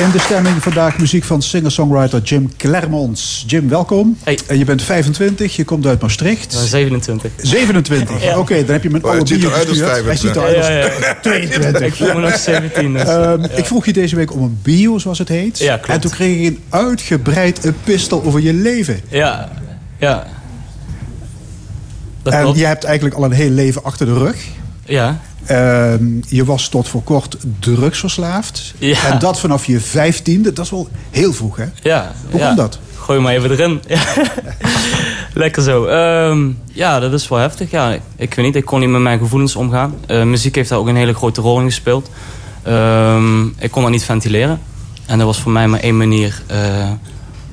In 0.00 0.10
de 0.10 0.18
stemming 0.18 0.62
vandaag 0.62 0.98
muziek 0.98 1.24
van 1.24 1.42
singer-songwriter 1.42 2.22
Jim 2.22 2.50
Clermonts. 2.56 3.44
Jim, 3.46 3.68
welkom. 3.68 4.16
Hey. 4.22 4.38
En 4.46 4.58
je 4.58 4.64
bent 4.64 4.82
25, 4.82 5.56
je 5.56 5.64
komt 5.64 5.86
uit 5.86 6.00
Maastricht. 6.00 6.52
27. 6.52 7.30
27, 7.36 8.36
oké, 8.36 8.54
dan 8.64 8.72
heb 8.72 8.82
je 8.82 8.90
mijn 8.90 9.04
Oh, 9.04 9.10
oude 9.10 9.26
ziet 9.26 9.44
eruit 9.44 9.68
als 9.68 9.78
gestuurd. 9.78 10.04
Hij 10.04 10.16
ziet 10.16 10.30
25. 10.30 10.42
eruit 10.42 10.56
als 10.56 10.66
Ja, 10.66 10.72
ja, 10.72 11.08
ja. 11.08 11.18
22. 11.22 11.80
Ik 11.86 11.94
voel 11.94 12.14
me 12.14 12.20
nog 12.20 12.36
17. 12.38 12.92
Dus. 12.92 13.02
Ehm, 13.02 13.44
Ik 13.56 13.64
vroeg 13.66 13.86
je 13.86 13.92
deze 13.92 14.16
week 14.16 14.32
om 14.32 14.42
een 14.42 14.58
bio, 14.62 14.98
zoals 14.98 15.18
het 15.18 15.28
heet. 15.28 15.58
Ja, 15.58 15.74
klopt. 15.76 15.88
En 15.88 16.00
toen 16.00 16.10
kreeg 16.10 16.38
ik 16.38 16.46
een 16.46 16.60
uitgebreid 16.68 17.64
epistel 17.64 18.24
over 18.24 18.40
je 18.40 18.52
leven. 18.52 19.00
Ja, 19.08 19.48
ja. 19.98 20.26
Dat 22.22 22.32
en 22.32 22.42
klopt. 22.42 22.58
je 22.58 22.66
hebt 22.66 22.84
eigenlijk 22.84 23.16
al 23.16 23.24
een 23.24 23.32
heel 23.32 23.50
leven 23.50 23.84
achter 23.84 24.06
de 24.06 24.14
rug. 24.18 24.36
Ja. 24.90 25.20
Ehm, 25.46 26.04
je 26.28 26.44
was 26.44 26.68
tot 26.68 26.88
voor 26.88 27.02
kort 27.02 27.36
drugsverslaafd. 27.58 28.74
Ja. 28.78 29.04
En 29.06 29.18
dat 29.18 29.40
vanaf 29.40 29.64
je 29.64 29.80
vijftiende. 29.80 30.52
Dat 30.52 30.64
is 30.64 30.70
wel 30.70 30.88
heel 31.10 31.32
vroeg, 31.32 31.56
hè? 31.56 31.64
Ja. 31.82 32.12
Hoe 32.30 32.40
ja. 32.40 32.46
komt 32.46 32.56
dat? 32.58 32.78
Gooi 32.96 33.20
maar 33.20 33.34
even 33.34 33.50
erin. 33.50 33.82
Lekker 35.34 35.62
zo. 35.62 35.84
Ehm, 35.84 36.48
ja, 36.72 37.00
dat 37.00 37.12
is 37.12 37.28
wel 37.28 37.38
heftig. 37.38 37.70
Ja, 37.70 37.92
ik 38.16 38.34
weet 38.34 38.44
niet, 38.44 38.56
ik 38.56 38.64
kon 38.64 38.80
niet 38.80 38.88
met 38.88 39.00
mijn 39.00 39.18
gevoelens 39.18 39.56
omgaan. 39.56 39.94
Eh, 40.06 40.22
muziek 40.22 40.54
heeft 40.54 40.68
daar 40.68 40.78
ook 40.78 40.86
een 40.86 40.96
hele 40.96 41.14
grote 41.14 41.40
rol 41.40 41.60
in 41.60 41.64
gespeeld. 41.64 42.10
Ehm, 42.62 43.46
ik 43.46 43.70
kon 43.70 43.82
dat 43.82 43.90
niet 43.90 44.04
ventileren. 44.04 44.60
En 45.06 45.18
dat 45.18 45.26
was 45.26 45.40
voor 45.40 45.52
mij 45.52 45.68
maar 45.68 45.80
één 45.80 45.96
manier 45.96 46.42
eh, 46.46 46.90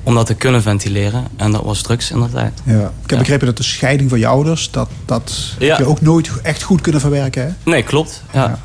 om 0.08 0.14
dat 0.14 0.26
te 0.26 0.34
kunnen 0.34 0.62
ventileren. 0.62 1.24
En 1.36 1.52
dat 1.52 1.62
was 1.64 1.82
drugs 1.82 2.10
in 2.10 2.20
de 2.20 2.30
tijd. 2.30 2.52
Ja. 2.64 2.74
Ik 2.74 2.80
heb 3.00 3.10
Ja. 3.10 3.18
begrepen 3.18 3.46
dat 3.46 3.56
de 3.56 3.62
scheiding 3.62 4.10
van 4.10 4.18
je 4.18 4.26
ouders... 4.26 4.70
dat, 4.70 4.88
dat 5.04 5.54
Ja. 5.58 5.78
je 5.78 5.84
ook 5.86 6.00
nooit 6.00 6.30
echt 6.42 6.62
goed 6.62 6.80
kunnen 6.80 7.00
verwerken, 7.00 7.42
hè? 7.42 7.70
Nee, 7.70 7.82
klopt. 7.82 8.22
Ja. 8.32 8.58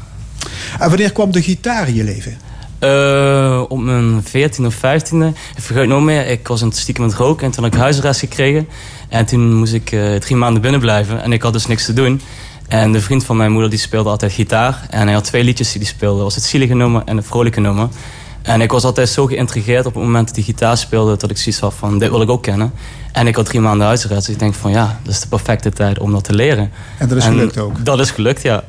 En 0.80 0.90
wanneer 0.90 1.12
kwam 1.12 1.32
de 1.32 1.42
gitaar 1.42 1.88
in 1.88 1.94
je 1.94 2.04
leven? 2.04 2.38
Eh, 2.80 3.62
op 3.68 3.80
mijn 3.80 4.22
14 4.24 4.66
of 4.66 4.76
15e, 4.76 5.26
ik 5.56 5.62
vergeet 5.62 5.88
nog 5.88 6.02
meer, 6.04 6.28
ik 6.28 6.48
was 6.48 6.62
in 6.62 6.68
het 6.68 6.78
stiekem 6.78 7.04
met 7.04 7.14
het 7.14 7.22
roken 7.22 7.46
en 7.46 7.52
toen 7.52 7.64
had 7.64 7.74
ik 7.74 7.80
huisarrest 7.80 8.20
gekregen. 8.20 8.68
En 9.10 9.26
toen 9.26 9.54
moest 9.56 9.74
ik 9.74 9.92
eh, 9.92 10.16
drie 10.16 10.36
maanden 10.36 10.62
binnen 10.62 10.80
blijven 10.80 11.22
en 11.24 11.32
ik 11.34 11.42
had 11.42 11.54
dus 11.54 11.68
niks 11.68 11.86
te 11.86 11.94
doen. 11.94 12.22
En 12.68 12.92
de 12.92 13.02
vriend 13.02 13.26
van 13.26 13.38
mijn 13.38 13.52
moeder 13.52 13.70
die 13.70 13.80
speelde 13.80 14.10
altijd 14.10 14.32
gitaar. 14.32 14.86
En 14.90 15.06
hij 15.06 15.14
had 15.14 15.24
twee 15.24 15.44
liedjes 15.44 15.72
die 15.72 15.82
hij 15.82 15.90
speelde. 15.90 16.16
Dat 16.16 16.24
was 16.24 16.36
het 16.36 16.44
zielige 16.44 16.74
nummer 16.74 17.02
en 17.06 17.18
het 17.18 17.26
vrolijke 17.26 17.60
nummer. 17.60 17.88
En 18.44 18.62
ik 18.62 18.72
was 18.72 18.84
altijd 18.84 19.10
zo 19.10 19.26
geïntrigeerd 19.26 19.86
op 19.86 19.94
het 19.94 20.04
moment 20.04 20.28
dat 20.28 20.36
hij 20.36 20.44
gitaar 20.46 20.78
speelde... 20.78 21.18
dat 21.18 21.30
ik 21.30 21.38
zoiets 21.38 21.62
had 21.62 21.74
van, 21.74 22.00
dit 22.00 22.10
wil 22.10 22.22
ik 22.22 22.30
ook 22.30 22.44
kennen. 22.44 22.74
En 23.12 23.28
ik 23.28 23.36
had 23.36 23.46
drie 23.46 23.60
maanden 23.62 23.88
huisarrest. 23.88 24.26
Dus 24.26 24.34
ik 24.36 24.40
denk 24.40 24.54
van, 24.54 24.72
ja, 24.72 25.00
dat 25.04 25.14
is 25.14 25.20
de 25.20 25.28
perfecte 25.28 25.70
tijd 25.70 26.00
om 26.00 26.12
dat 26.12 26.24
te 26.24 26.34
leren. 26.34 26.72
En 26.98 27.08
dat 27.08 27.18
is 27.18 27.24
gelukt 27.24 27.58
ook. 27.58 27.86
Dat 27.86 28.00
is 28.00 28.12
gelukt, 28.12 28.42
ja. 28.42 28.64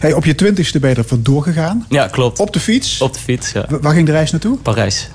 Hey, 0.00 0.12
op 0.12 0.24
je 0.24 0.34
twintigste 0.34 0.78
ben 0.78 0.90
je 0.90 0.96
er 0.96 1.04
vandoor 1.04 1.42
gegaan. 1.42 1.86
Ja, 1.88 2.06
klopt. 2.06 2.38
Op 2.38 2.52
de 2.52 2.60
fiets. 2.60 3.00
Op 3.00 3.12
de 3.12 3.18
fiets, 3.18 3.52
ja. 3.52 3.64
Wa- 3.68 3.78
Waar 3.80 3.92
ging 3.94 4.06
de 4.06 4.12
reis 4.12 4.30
naartoe? 4.30 4.56
Parijs. 4.58 5.08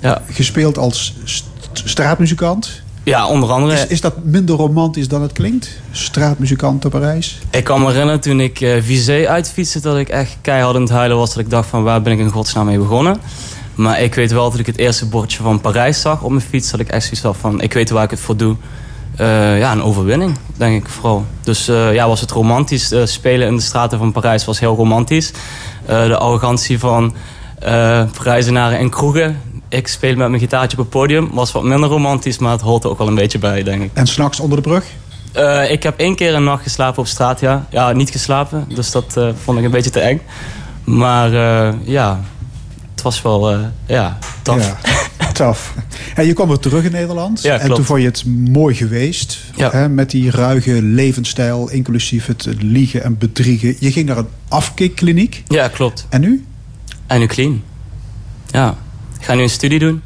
Ja, 0.00 0.22
Gespeeld 0.30 0.78
als 0.78 1.14
st- 1.24 1.44
straatmuzikant. 1.72 2.82
Ja 3.02 3.26
onder 3.26 3.50
andere... 3.50 3.72
Is, 3.72 3.86
is 3.86 4.00
dat 4.00 4.24
minder 4.24 4.56
romantisch 4.56 5.08
dan 5.08 5.22
het 5.22 5.32
klinkt? 5.32 5.80
Straatmuzikant 5.90 6.80
te 6.80 6.88
Parijs? 6.88 7.38
Ik 7.50 7.64
kan 7.64 7.80
me 7.80 7.86
herinneren 7.86 8.20
toen 8.20 8.40
ik 8.40 8.56
Vizé 8.80 9.28
uitfietste... 9.28 9.80
dat 9.80 9.96
ik 9.96 10.08
echt 10.08 10.36
keihard 10.40 10.74
aan 10.74 10.82
het 10.82 10.90
huilen 10.90 11.16
was. 11.16 11.28
Dat 11.34 11.44
ik 11.44 11.50
dacht 11.50 11.68
van 11.68 11.82
waar 11.82 12.02
ben 12.02 12.12
ik 12.12 12.18
in 12.18 12.30
godsnaam 12.30 12.66
mee 12.66 12.78
begonnen. 12.78 13.20
Maar 13.74 14.00
ik 14.00 14.14
weet 14.14 14.32
wel 14.32 14.50
dat 14.50 14.60
ik 14.60 14.66
het 14.66 14.78
eerste 14.78 15.06
bordje 15.06 15.42
van 15.42 15.60
Parijs 15.60 16.00
zag 16.00 16.22
op 16.22 16.30
mijn 16.30 16.42
fiets... 16.42 16.70
dat 16.70 16.80
ik 16.80 16.88
echt 16.88 17.02
zoiets 17.02 17.22
had 17.22 17.36
van 17.36 17.60
ik 17.60 17.72
weet 17.72 17.90
waar 17.90 18.04
ik 18.04 18.10
het 18.10 18.20
voor 18.20 18.36
doe. 18.36 18.56
Eh, 19.16 19.58
ja, 19.58 19.72
een 19.72 19.82
overwinning, 19.82 20.38
denk 20.56 20.84
ik 20.84 20.90
vooral. 20.90 21.24
Dus 21.42 21.68
eh, 21.68 21.94
ja, 21.94 22.08
was 22.08 22.20
het 22.20 22.30
romantisch. 22.30 22.94
Spelen 23.04 23.48
in 23.48 23.56
de 23.56 23.62
straten 23.62 23.98
van 23.98 24.12
Parijs 24.12 24.44
was 24.44 24.60
heel 24.60 24.76
romantisch. 24.76 25.32
De 25.86 26.18
arrogantie 26.18 26.78
van 26.78 27.14
eh 27.58 28.02
Parijzenaren 28.16 28.78
en 28.78 28.90
kroegen... 28.90 29.40
Ik 29.70 29.88
speel 29.88 30.16
met 30.16 30.28
mijn 30.28 30.40
gitaartje 30.40 30.76
op 30.76 30.82
het 30.82 30.92
podium. 30.92 31.30
Was 31.32 31.52
wat 31.52 31.62
minder 31.62 31.88
romantisch, 31.88 32.38
maar 32.38 32.52
het 32.52 32.60
hoort 32.60 32.84
er 32.84 32.90
ook 32.90 32.98
wel 32.98 33.08
een 33.08 33.14
beetje 33.14 33.38
bij, 33.38 33.62
denk 33.62 33.82
ik. 33.82 33.90
En 33.92 34.06
s'nachts 34.06 34.40
onder 34.40 34.62
de 34.62 34.68
brug? 34.68 34.84
Eh, 35.32 35.70
ik 35.70 35.82
heb 35.82 35.98
één 35.98 36.14
keer 36.14 36.34
een 36.34 36.44
nacht 36.44 36.62
geslapen 36.62 36.98
op 36.98 37.06
straat, 37.06 37.40
ja. 37.40 37.66
Ja, 37.70 37.92
niet 37.92 38.10
geslapen, 38.10 38.64
dus 38.74 38.90
dat 38.90 39.16
eh, 39.16 39.30
vond 39.42 39.58
ik 39.58 39.64
een 39.64 39.70
beetje 39.70 39.90
te 39.90 40.00
eng. 40.00 40.20
Maar 40.84 41.32
eh, 41.32 41.74
ja, 41.84 42.20
het 42.90 43.02
was 43.02 43.22
wel, 43.22 43.56
ja, 43.86 44.18
tof. 44.42 44.76
Ja, 45.18 45.32
tof. 45.32 45.74
En 46.14 46.26
je 46.26 46.32
kwam 46.32 46.48
weer 46.48 46.58
terug 46.58 46.84
in 46.84 46.92
Nederland. 46.92 47.42
Ja, 47.42 47.58
en 47.58 47.74
toen 47.74 47.84
vond 47.84 48.00
je 48.00 48.06
het 48.06 48.24
mooi 48.26 48.74
geweest. 48.74 49.38
Ja. 49.56 49.70
Hè, 49.70 49.88
met 49.88 50.10
die 50.10 50.30
ruige 50.30 50.82
levensstijl, 50.82 51.70
inclusief 51.70 52.26
het 52.26 52.48
liegen 52.58 53.02
en 53.02 53.18
bedriegen. 53.18 53.76
Je 53.78 53.92
ging 53.92 54.06
naar 54.06 54.18
een 54.18 54.28
afkikkliniek. 54.48 55.42
Ja, 55.46 55.68
klopt. 55.68 56.06
En 56.08 56.20
nu? 56.20 56.44
En 57.06 57.18
nu 57.18 57.26
clean. 57.26 57.62
Ja, 58.46 58.76
ik 59.20 59.26
ga 59.26 59.34
nu 59.34 59.42
een 59.42 59.50
studie 59.50 59.78
doen, 59.78 60.02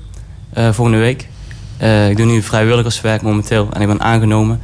eh, 0.52 0.72
volgende 0.72 1.00
week. 1.00 1.28
Eh, 1.76 2.10
ik 2.10 2.16
doe 2.16 2.26
nu 2.26 2.42
vrijwilligerswerk 2.42 3.22
momenteel 3.22 3.68
en 3.72 3.80
ik 3.80 3.86
ben 3.86 4.00
aangenomen 4.00 4.60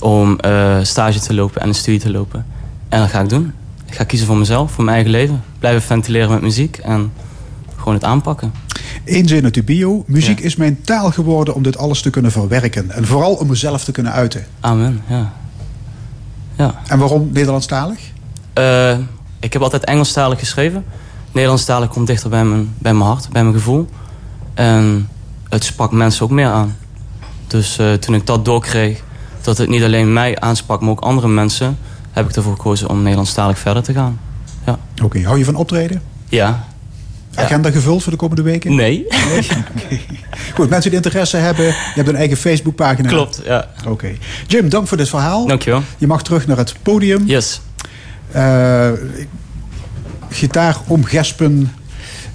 om 0.00 0.38
eh, 0.38 0.78
stage 0.82 1.20
te 1.20 1.34
lopen 1.34 1.60
en 1.60 1.68
een 1.68 1.74
studie 1.74 2.00
te 2.00 2.10
lopen. 2.10 2.46
En 2.88 3.00
dat 3.00 3.10
ga 3.10 3.20
ik 3.20 3.28
doen. 3.28 3.52
Ik 3.86 3.94
ga 3.94 4.04
kiezen 4.04 4.26
voor 4.26 4.36
mezelf, 4.36 4.72
voor 4.72 4.84
mijn 4.84 4.96
eigen 4.96 5.12
leven. 5.12 5.42
Blijven 5.58 5.82
ventileren 5.82 6.30
met 6.30 6.40
muziek 6.40 6.76
en 6.76 7.12
gewoon 7.76 7.94
het 7.94 8.04
aanpakken. 8.04 8.52
Eén 9.04 9.28
zin 9.28 9.44
uit 9.44 9.54
de 9.54 9.62
bio. 9.62 10.04
Muziek 10.06 10.38
Ja. 10.38 10.44
is 10.44 10.56
mijn 10.56 10.80
taal 10.82 11.10
geworden 11.10 11.54
om 11.54 11.62
dit 11.62 11.78
alles 11.78 12.02
te 12.02 12.10
kunnen 12.10 12.32
verwerken. 12.32 12.90
En 12.90 13.06
vooral 13.06 13.34
om 13.34 13.46
mezelf 13.46 13.84
te 13.84 13.92
kunnen 13.92 14.12
uiten. 14.12 14.46
Amen, 14.60 15.02
ja. 15.08 15.32
Ja. 16.56 16.80
En 16.86 16.98
waarom 16.98 17.30
Nederlandstalig? 17.32 17.98
Ik 19.40 19.52
heb 19.52 19.62
altijd 19.62 19.84
Engelstalig 19.84 20.38
geschreven. 20.38 20.84
Nederlandstalig 21.34 21.88
komt 21.88 22.06
dichter 22.06 22.30
bij 22.30 22.44
mijn, 22.44 22.74
bij 22.78 22.94
mijn 22.94 23.08
hart, 23.08 23.28
bij 23.28 23.42
mijn 23.42 23.54
gevoel. 23.54 23.88
En 24.54 25.08
het 25.48 25.64
sprak 25.64 25.92
mensen 25.92 26.24
ook 26.24 26.30
meer 26.30 26.46
aan. 26.46 26.76
Dus 27.46 27.78
eh, 27.78 27.92
toen 27.92 28.14
ik 28.14 28.26
dat 28.26 28.44
doorkreeg, 28.44 29.02
dat 29.40 29.58
het 29.58 29.68
niet 29.68 29.82
alleen 29.82 30.12
mij 30.12 30.40
aansprak, 30.40 30.80
maar 30.80 30.90
ook 30.90 31.00
andere 31.00 31.28
mensen... 31.28 31.78
heb 32.12 32.28
ik 32.28 32.36
ervoor 32.36 32.52
gekozen 32.52 32.88
om 32.88 33.02
Nederlandstalig 33.02 33.58
verder 33.58 33.82
te 33.82 33.92
gaan. 33.92 34.20
Ja. 34.66 34.78
Oké, 35.02 35.22
hou 35.22 35.38
je 35.38 35.44
van 35.44 35.54
optreden? 35.54 36.02
Ja. 36.28 36.64
Agenda 37.34 37.70
gevuld 37.70 38.02
voor 38.02 38.12
de 38.12 38.18
komende 38.18 38.42
weken? 38.42 38.74
Nee. 38.74 39.06
Goed, 40.54 40.68
mensen 40.68 40.90
die 40.90 41.00
interesse 41.00 41.36
hebben, 41.36 41.64
je 41.64 41.92
hebt 41.94 42.08
een 42.08 42.16
eigen 42.16 42.36
Facebookpagina. 42.36 43.08
Klopt, 43.08 43.40
ja. 43.44 43.68
Oké. 43.86 44.12
Jim, 44.46 44.68
dank 44.68 44.88
voor 44.88 44.96
dit 44.96 45.08
verhaal. 45.08 45.46
Dankjewel. 45.46 45.82
Je 45.98 46.06
mag 46.06 46.22
terug 46.22 46.46
naar 46.46 46.56
het 46.56 46.74
podium. 46.82 47.22
Yes. 47.26 47.60
Eh, 48.30 48.90
gitaar 50.34 50.80
omgespen. 50.86 51.72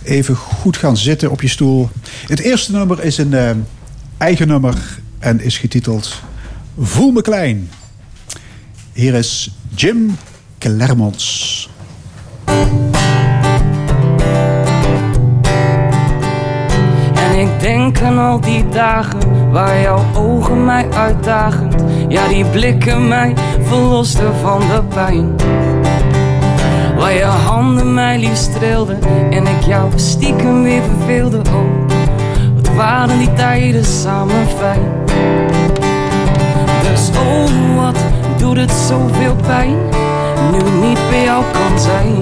Even 0.04 0.36
goed 0.36 0.78
gaan 0.78 0.98
zitten 0.98 1.32
op 1.32 1.42
je 1.42 1.48
stoel. 1.48 1.90
Het 2.28 2.40
eerste 2.40 2.72
nummer 2.72 3.04
is 3.04 3.18
een 3.18 3.32
uh, 3.32 3.50
eigen 4.18 4.48
nummer 4.48 5.00
en 5.20 5.42
is 5.42 5.58
getiteld 5.58 6.22
Voel 6.82 7.12
me 7.12 7.22
klein. 7.22 7.70
Hier 8.94 9.14
is 9.14 9.52
Jim 9.76 10.18
Clermonts. 10.58 11.70
En 17.14 17.40
ik 17.40 17.60
denk 17.60 18.02
aan 18.02 18.18
al 18.18 18.42
die 18.42 18.68
dagen 18.70 19.52
waar 19.52 19.82
jouw 19.82 20.06
ogen 20.16 20.66
mij 20.66 20.90
uitdagen. 20.90 21.72
Ja, 22.10 22.28
die 22.28 22.46
blikken 22.46 23.08
mij 23.08 23.34
verlosten 23.62 24.36
van 24.36 24.60
de 24.60 24.84
pijn. 24.90 25.36
Waar 27.10 27.18
je 27.18 27.24
handen 27.24 27.94
mij 27.94 28.20
lief 28.20 28.36
streelden 28.36 29.00
en 29.30 29.48
ik 29.48 29.62
jou 29.62 29.92
stiekem 29.96 30.64
weer 30.64 30.82
verveelde. 30.82 31.38
Oh, 31.38 31.88
wat 32.56 32.76
waren 32.76 33.18
die 33.18 33.34
tijden 33.34 33.86
samen 33.86 34.48
fijn. 34.58 34.82
Dus 36.82 37.10
oh, 37.10 37.84
wat 37.84 37.98
doet 38.38 38.58
het 38.58 38.72
zoveel 38.72 39.36
pijn, 39.36 39.76
nu 40.52 40.88
niet 40.88 41.00
bij 41.10 41.24
jou 41.24 41.44
kan 41.52 41.80
zijn. 41.80 42.16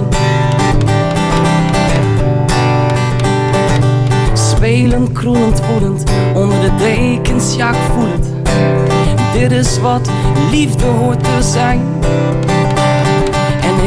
Spelend, 4.32 5.12
kroelend, 5.12 5.66
woedend, 5.66 6.04
onder 6.34 6.60
de 6.60 6.74
dekens, 6.76 7.56
ja 7.56 7.70
ik 7.70 7.76
voel 7.94 8.08
het. 8.12 8.28
Dit 9.32 9.52
is 9.52 9.80
wat 9.80 10.10
liefde 10.50 10.84
hoort 10.84 11.24
te 11.24 11.42
zijn. 11.42 11.80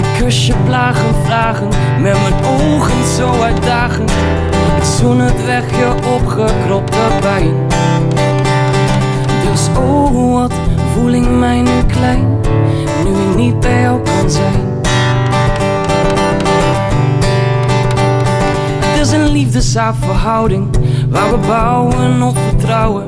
Ik 0.02 0.08
kus 0.18 0.48
je 0.48 0.54
plagen, 0.66 1.16
vragen, 1.26 1.68
met 2.02 2.18
mijn 2.22 2.46
ogen 2.46 3.06
zo 3.18 3.42
uitdagend. 3.42 4.12
Ik 4.78 4.84
zoen 4.84 5.20
het 5.20 5.46
weg, 5.46 5.70
je 5.70 5.94
opgekropte 6.16 6.98
pijn. 7.20 7.54
Dus 9.50 9.68
oh, 9.78 10.34
wat 10.34 10.54
voel 10.94 11.10
ik 11.10 11.30
mij 11.30 11.62
nu 11.62 11.84
klein, 11.88 12.40
nu 13.04 13.10
ik 13.10 13.36
niet 13.36 13.60
bij 13.60 13.82
jou 13.82 14.02
kan 14.02 14.30
zijn. 14.30 14.80
Het 18.80 19.00
is 19.00 19.12
een 19.12 19.32
liefdeszaakverhouding, 19.32 20.70
waar 21.10 21.32
we 21.32 21.48
bouwen 21.48 22.22
op 22.22 22.38
vertrouwen. 22.38 23.04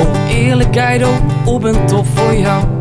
Op 0.00 0.08
eerlijkheid, 0.28 1.02
ook 1.02 1.20
op 1.44 1.64
en 1.64 1.86
top 1.86 2.06
voor 2.14 2.34
jou. 2.34 2.75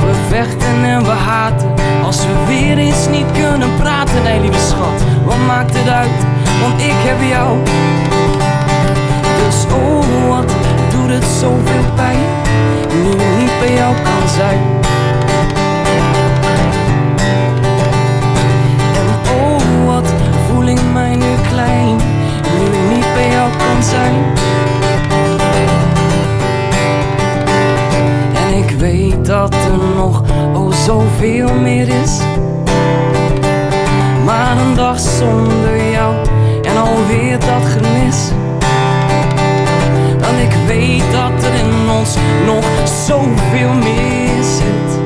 We 0.00 0.14
vechten 0.28 0.84
en 0.84 1.02
we 1.02 1.10
haten. 1.10 1.74
Als 2.02 2.26
we 2.26 2.44
weer 2.46 2.78
eens 2.78 3.08
niet 3.08 3.26
kunnen 3.32 3.76
praten. 3.76 4.22
Nee 4.22 4.40
lieve 4.40 4.58
schat, 4.58 5.02
wat 5.24 5.36
maakt 5.46 5.76
het 5.76 5.88
uit? 5.88 6.18
Want 6.60 6.80
ik 6.80 6.98
heb 7.08 7.28
jou. 7.28 7.58
Dus 9.44 9.64
oh 9.74 10.28
wat 10.28 10.52
doet 10.90 11.10
het 11.10 11.24
zoveel 11.24 11.84
pijn? 11.94 12.18
Nu 13.02 13.10
ik 13.10 13.38
niet 13.38 13.58
bij 13.60 13.74
jou 13.74 13.94
kan 13.94 14.28
zijn. 14.36 14.58
En 19.00 19.08
oh 19.40 19.86
wat 19.86 20.08
voel 20.46 20.66
ik 20.66 20.80
mij 20.92 21.14
nu 21.16 21.34
klein? 21.48 21.96
Nu 22.58 22.64
ik 22.64 22.96
niet 22.96 23.14
bij 23.14 23.30
jou 23.30 23.50
kan 23.50 23.82
zijn 23.82 24.39
zoveel 30.84 31.54
meer 31.54 31.88
is. 31.88 32.18
Maar 34.24 34.56
een 34.58 34.74
dag 34.74 34.98
zonder 34.98 35.90
jou 35.90 36.14
en 36.62 36.76
alweer 36.76 37.38
dat 37.38 37.64
gemis. 37.68 38.30
Dan 40.18 40.34
ik 40.34 40.52
weet 40.66 41.12
dat 41.12 41.44
er 41.44 41.54
in 41.54 41.90
ons 41.98 42.16
nog 42.46 42.64
zoveel 43.06 43.72
meer 43.72 44.42
zit. 44.42 44.98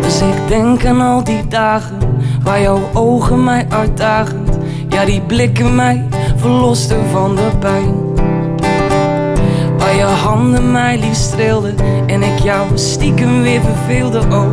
Dus 0.00 0.20
ik 0.20 0.48
denk 0.48 0.84
aan 0.86 1.00
al 1.00 1.24
die 1.24 1.46
dagen 1.48 1.98
waar 2.42 2.60
jouw 2.60 2.80
ogen 2.92 3.44
mij 3.44 3.66
uitdagend 3.68 4.58
Ja 4.88 5.04
die 5.04 5.20
blikken 5.20 5.74
mij 5.74 6.04
verlosten 6.36 7.06
van 7.12 7.34
de 7.34 7.50
pijn 7.58 8.03
Waar 9.84 9.96
je 9.96 10.02
handen 10.02 10.72
mij 10.72 10.98
lief 10.98 11.14
streelden 11.14 11.74
En 12.06 12.22
ik 12.22 12.38
jou 12.38 12.66
stiekem 12.74 13.42
weer 13.42 13.60
verveelde 13.60 14.18
Oh, 14.18 14.48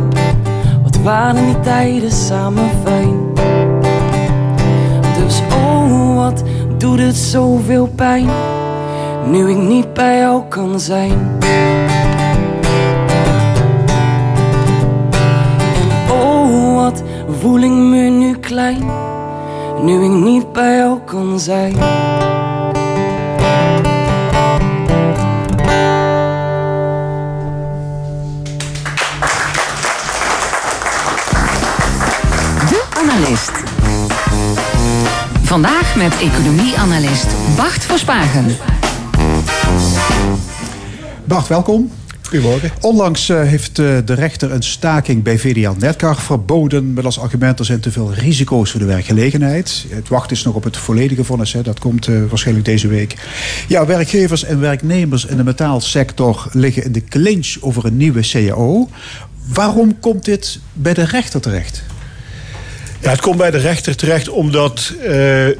wat 0.82 0.96
waren 1.02 1.44
die 1.44 1.60
tijden 1.60 2.12
samen 2.12 2.70
fijn. 2.84 3.34
Dus 5.18 5.42
oh, 5.52 6.16
wat 6.16 6.42
doet 6.78 6.98
het 6.98 7.16
zoveel 7.16 7.86
pijn 7.86 8.28
Nu 9.26 9.50
ik 9.50 9.56
niet 9.56 9.94
bij 9.94 10.18
jou 10.18 10.42
kan 10.48 10.80
zijn. 10.80 11.38
En 15.74 16.12
oh, 16.12 16.74
wat 16.74 17.02
voel 17.40 17.58
ik 17.60 17.70
me 17.70 18.08
nu 18.08 18.36
klein 18.36 18.84
Nu 19.82 20.04
ik 20.04 20.24
niet 20.24 20.52
bij 20.52 20.76
jou 20.76 20.98
kan 21.04 21.40
zijn 21.40 21.74
Vandaag 35.52 35.96
met 35.96 36.20
economie-analyst 36.20 37.26
Bart 37.56 37.84
Verspagen. 37.84 38.56
Bart, 41.24 41.48
welkom. 41.48 41.90
Goedemorgen. 42.22 42.70
Onlangs 42.80 43.28
eh, 43.28 43.42
heeft 43.42 43.78
eh, 43.78 43.96
de 44.04 44.14
rechter 44.14 44.52
een 44.52 44.62
staking 44.62 45.22
bij 45.22 45.38
VDL 45.38 45.72
Netcar 45.78 46.16
verboden... 46.16 46.92
met 46.92 47.04
als 47.04 47.18
argument 47.18 47.58
er 47.58 47.64
zijn 47.64 47.80
te 47.80 47.90
veel 47.90 48.12
risico's 48.12 48.70
voor 48.70 48.80
de 48.80 48.86
werkgelegenheid. 48.86 49.86
Het 49.88 50.08
wacht 50.08 50.30
is 50.30 50.42
nog 50.42 50.54
op 50.54 50.64
het 50.64 50.76
volledige 50.76 51.24
vonnis, 51.24 51.52
hè. 51.52 51.62
dat 51.62 51.78
komt 51.78 52.06
eh, 52.06 52.14
waarschijnlijk 52.28 52.66
deze 52.66 52.88
week. 52.88 53.16
Ja, 53.68 53.86
werkgevers 53.86 54.44
en 54.44 54.60
werknemers 54.60 55.24
in 55.24 55.36
de 55.36 55.44
metaalsector 55.44 56.48
liggen 56.52 56.84
in 56.84 56.92
de 56.92 57.04
clinch 57.04 57.56
over 57.60 57.84
een 57.84 57.96
nieuwe 57.96 58.20
CAO. 58.20 58.88
Waarom 59.52 60.00
komt 60.00 60.24
dit 60.24 60.60
bij 60.72 60.94
de 60.94 61.04
rechter 61.04 61.40
terecht? 61.40 61.82
Ja, 63.02 63.10
het 63.10 63.20
komt 63.20 63.36
bij 63.36 63.50
de 63.50 63.58
rechter 63.58 63.96
terecht 63.96 64.28
omdat 64.28 64.94
uh, 65.00 65.04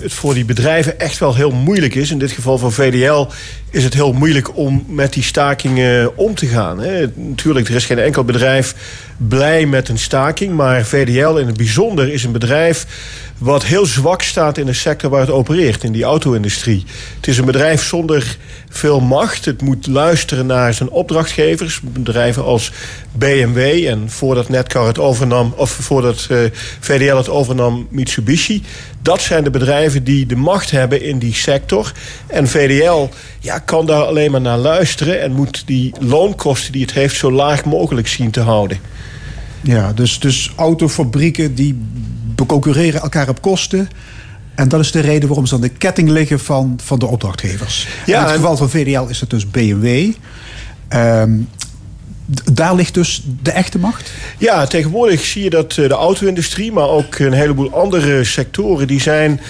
het 0.01 0.13
voor 0.13 0.35
die 0.35 0.45
bedrijven 0.45 0.99
echt 0.99 1.19
wel 1.19 1.35
heel 1.35 1.51
moeilijk 1.51 1.95
is. 1.95 2.11
In 2.11 2.19
dit 2.19 2.31
geval 2.31 2.59
voor 2.59 2.73
VDL 2.73 3.27
is 3.73 3.85
het 3.85 3.95
heel 3.95 4.13
moeilijk 4.13 4.57
om 4.57 4.85
met 4.89 5.13
die 5.13 5.23
stakingen 5.23 6.17
om 6.17 6.35
te 6.35 6.47
gaan. 6.47 6.81
Hè. 6.81 7.07
Natuurlijk, 7.15 7.69
er 7.69 7.75
is 7.75 7.85
geen 7.85 7.99
enkel 7.99 8.25
bedrijf 8.25 8.75
blij 9.17 9.67
met 9.67 9.89
een 9.89 9.99
staking. 9.99 10.55
Maar 10.55 10.85
VDL 10.85 11.37
in 11.37 11.47
het 11.47 11.57
bijzonder 11.57 12.13
is 12.13 12.25
een 12.25 12.33
bedrijf 12.33 12.87
wat 13.39 13.65
heel 13.65 13.87
zwak 13.87 14.23
staat 14.23 14.59
in 14.59 14.67
de 14.67 14.73
sector 14.73 15.11
waar 15.11 15.21
het 15.21 15.31
opereert, 15.31 15.85
in 15.85 15.93
die 15.93 16.05
auto-industrie. 16.05 16.85
Het 17.17 17.27
is 17.27 17.39
een 17.39 17.45
bedrijf 17.45 17.83
zonder 17.83 18.37
veel 18.69 19.01
macht. 19.01 19.45
Het 19.45 19.63
moet 19.63 19.87
luisteren 19.87 20.47
naar 20.47 20.75
zijn 20.75 20.91
opdrachtgevers, 20.91 21.81
bedrijven 21.81 22.45
als 22.45 22.73
BMW 23.13 23.87
en 23.87 24.11
voordat 24.11 24.49
Netcar 24.49 24.87
het 24.87 24.99
overnam, 24.99 25.55
of 25.57 25.71
voordat 25.71 26.29
uh, 26.31 26.39
VDL 26.81 27.17
het 27.17 27.29
overnam, 27.29 27.87
Mitsubishi. 27.91 28.63
Dat 29.03 29.21
zijn 29.21 29.45
de 29.45 29.51
bedrijven 29.51 30.05
die 30.05 30.27
de 30.27 30.37
macht 30.37 30.71
hebben 30.71 31.03
in 31.03 31.19
die 31.19 31.35
sector. 31.35 31.93
En 32.27 32.49
VDL 32.49 33.09
ja, 33.41 33.59
kan 33.59 33.87
daar 33.87 34.03
alleen 34.03 34.31
maar 34.31 34.41
naar 34.41 34.59
luisteren 34.59 35.21
en 35.23 35.33
moet 35.33 35.63
die 35.67 35.93
loonkosten 36.01 36.73
die 36.73 36.83
het 36.83 36.93
heeft 36.93 37.17
zo 37.17 37.33
laag 37.33 37.65
mogelijk 37.65 38.09
zien 38.09 38.31
te 38.31 38.41
houden. 38.41 38.79
Ja, 39.61 39.93
dus, 39.93 40.19
dus 40.19 40.53
autofabrieken 40.57 41.55
die 41.55 41.79
concurreren 42.47 43.01
elkaar 43.01 43.29
op 43.29 43.43
kosten. 43.43 43.89
En 44.55 44.69
dat 44.69 44.81
is 44.81 44.91
de 44.91 45.01
reden 45.01 45.29
waarom 45.29 45.47
ze 45.47 45.55
aan 45.55 45.61
de 45.61 45.69
ketting 45.69 46.09
liggen 46.09 46.41
van, 46.41 46.79
van 46.83 46.99
de 46.99 47.07
opdrachtgevers. 47.07 47.89
Ja, 48.07 48.19
in 48.19 48.25
het 48.25 48.35
geval 48.35 48.57
van 48.57 48.71
VDL 48.71 49.07
is 49.09 49.21
het 49.21 49.31
dus 49.31 49.51
BMW. 49.51 50.13
Um, 50.89 51.49
daar 52.53 52.75
ligt 52.75 52.95
dus 52.95 53.23
de 53.43 53.51
echte 53.51 53.79
macht? 53.79 54.13
Ja, 54.39 54.67
tegenwoordig 54.67 55.25
zie 55.25 55.43
je 55.43 55.51
dat 55.51 55.73
de 55.73 55.89
auto-industrie, 55.89 56.73
maar 56.73 56.89
ook 56.89 57.19
een 57.19 57.33
heleboel 57.33 57.75
andere 57.75 58.25
sectoren, 58.25 58.87
die 58.87 59.01
zijn 59.01 59.41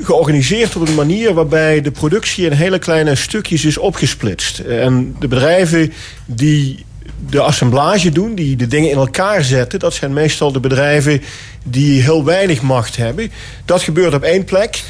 georganiseerd 0.00 0.76
op 0.76 0.88
een 0.88 0.94
manier 0.94 1.34
waarbij 1.34 1.80
de 1.80 1.90
productie 1.90 2.46
in 2.46 2.52
hele 2.52 2.78
kleine 2.78 3.14
stukjes 3.14 3.64
is 3.64 3.78
opgesplitst. 3.78 4.58
En 4.58 5.16
de 5.18 5.28
bedrijven 5.28 5.92
die 6.26 6.84
de 7.30 7.40
assemblage 7.40 8.10
doen, 8.10 8.34
die 8.34 8.56
de 8.56 8.66
dingen 8.66 8.90
in 8.90 8.96
elkaar 8.96 9.44
zetten, 9.44 9.78
dat 9.78 9.94
zijn 9.94 10.12
meestal 10.12 10.52
de 10.52 10.60
bedrijven 10.60 11.22
die 11.64 12.02
heel 12.02 12.24
weinig 12.24 12.62
macht 12.62 12.96
hebben. 12.96 13.30
Dat 13.64 13.82
gebeurt 13.82 14.14
op 14.14 14.22
één 14.22 14.44
plek. 14.44 14.82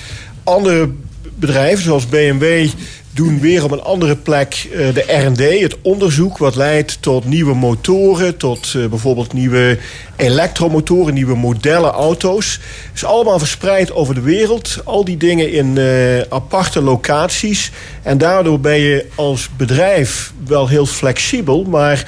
Andere 0.44 0.90
bedrijven, 1.34 1.84
zoals 1.84 2.08
BMW, 2.08 2.68
doen 3.14 3.40
weer 3.40 3.64
op 3.64 3.70
een 3.70 3.82
andere 3.82 4.16
plek 4.16 4.68
uh, 4.72 4.94
de 4.94 5.00
R&D, 5.00 5.60
het 5.60 5.76
onderzoek 5.82 6.38
wat 6.38 6.56
leidt 6.56 7.02
tot 7.02 7.24
nieuwe 7.24 7.54
motoren, 7.54 8.36
tot 8.36 8.74
uh, 8.76 8.86
bijvoorbeeld 8.86 9.32
nieuwe 9.32 9.78
elektromotoren, 10.16 11.14
nieuwe 11.14 11.36
modellen 11.36 11.90
auto's. 11.90 12.60
Is 12.94 13.04
allemaal 13.04 13.38
verspreid 13.38 13.92
over 13.92 14.14
de 14.14 14.20
wereld, 14.20 14.80
al 14.84 15.04
die 15.04 15.16
dingen 15.16 15.52
in 15.52 15.76
uh, 15.76 16.20
aparte 16.20 16.82
locaties. 16.82 17.70
En 18.02 18.18
daardoor 18.18 18.60
ben 18.60 18.78
je 18.78 19.06
als 19.14 19.48
bedrijf 19.56 20.32
wel 20.46 20.68
heel 20.68 20.86
flexibel, 20.86 21.64
maar 21.64 22.06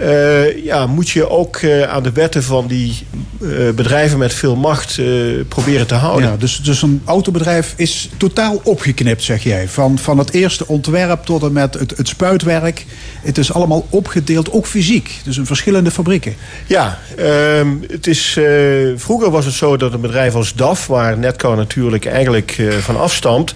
uh, 0.00 0.64
ja, 0.64 0.86
moet 0.86 1.10
je 1.10 1.30
ook 1.30 1.60
uh, 1.60 1.82
aan 1.82 2.02
de 2.02 2.12
wetten 2.12 2.42
van 2.42 2.66
die 2.66 3.06
uh, 3.40 3.70
bedrijven 3.70 4.18
met 4.18 4.34
veel 4.34 4.56
macht 4.56 5.00
proberen 5.48 5.86
te 5.86 5.94
houden. 5.94 6.30
Ja, 6.30 6.36
dus, 6.36 6.60
dus 6.62 6.82
een 6.82 7.02
autobedrijf 7.04 7.74
is 7.76 8.10
totaal 8.16 8.60
opgeknipt, 8.64 9.22
zeg 9.22 9.42
jij. 9.42 9.68
Van, 9.68 9.98
van 9.98 10.18
het 10.18 10.32
eerste 10.32 10.66
ontwerp 10.66 11.24
tot 11.24 11.42
en 11.42 11.52
met 11.52 11.74
het, 11.74 11.96
het 11.96 12.08
spuitwerk. 12.08 12.86
Het 13.22 13.38
is 13.38 13.52
allemaal 13.52 13.86
opgedeeld, 13.90 14.52
ook 14.52 14.66
fysiek. 14.66 15.20
Dus 15.24 15.36
in 15.36 15.46
verschillende 15.46 15.90
fabrieken. 15.90 16.34
Ja, 16.66 16.98
ehm, 17.16 17.68
het 17.88 18.06
is, 18.06 18.38
vroeger 18.96 19.30
was 19.30 19.44
het 19.44 19.54
zo 19.54 19.76
dat 19.76 19.92
een 19.92 20.00
bedrijf 20.00 20.34
als 20.34 20.54
DAF, 20.54 20.86
waar 20.86 21.18
Netcar 21.18 21.56
natuurlijk 21.56 22.04
eigenlijk 22.06 22.62
van 22.80 23.00
afstamt, 23.00 23.54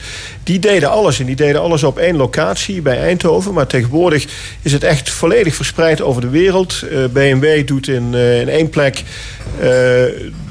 die 0.50 0.58
deden 0.58 0.90
alles. 0.90 1.20
En 1.20 1.26
die 1.26 1.36
deden 1.36 1.60
alles 1.60 1.82
op 1.82 1.98
één 1.98 2.16
locatie 2.16 2.82
bij 2.82 2.98
Eindhoven. 2.98 3.54
Maar 3.54 3.66
tegenwoordig 3.66 4.26
is 4.62 4.72
het 4.72 4.84
echt 4.84 5.10
volledig 5.10 5.54
verspreid 5.54 6.00
over 6.02 6.20
de 6.20 6.28
wereld. 6.28 6.82
Eh, 6.90 7.04
BMW 7.12 7.66
doet 7.66 7.88
in, 7.88 8.12
uh, 8.12 8.40
in 8.40 8.48
één 8.48 8.70
plek 8.70 9.02
uh, 9.62 9.68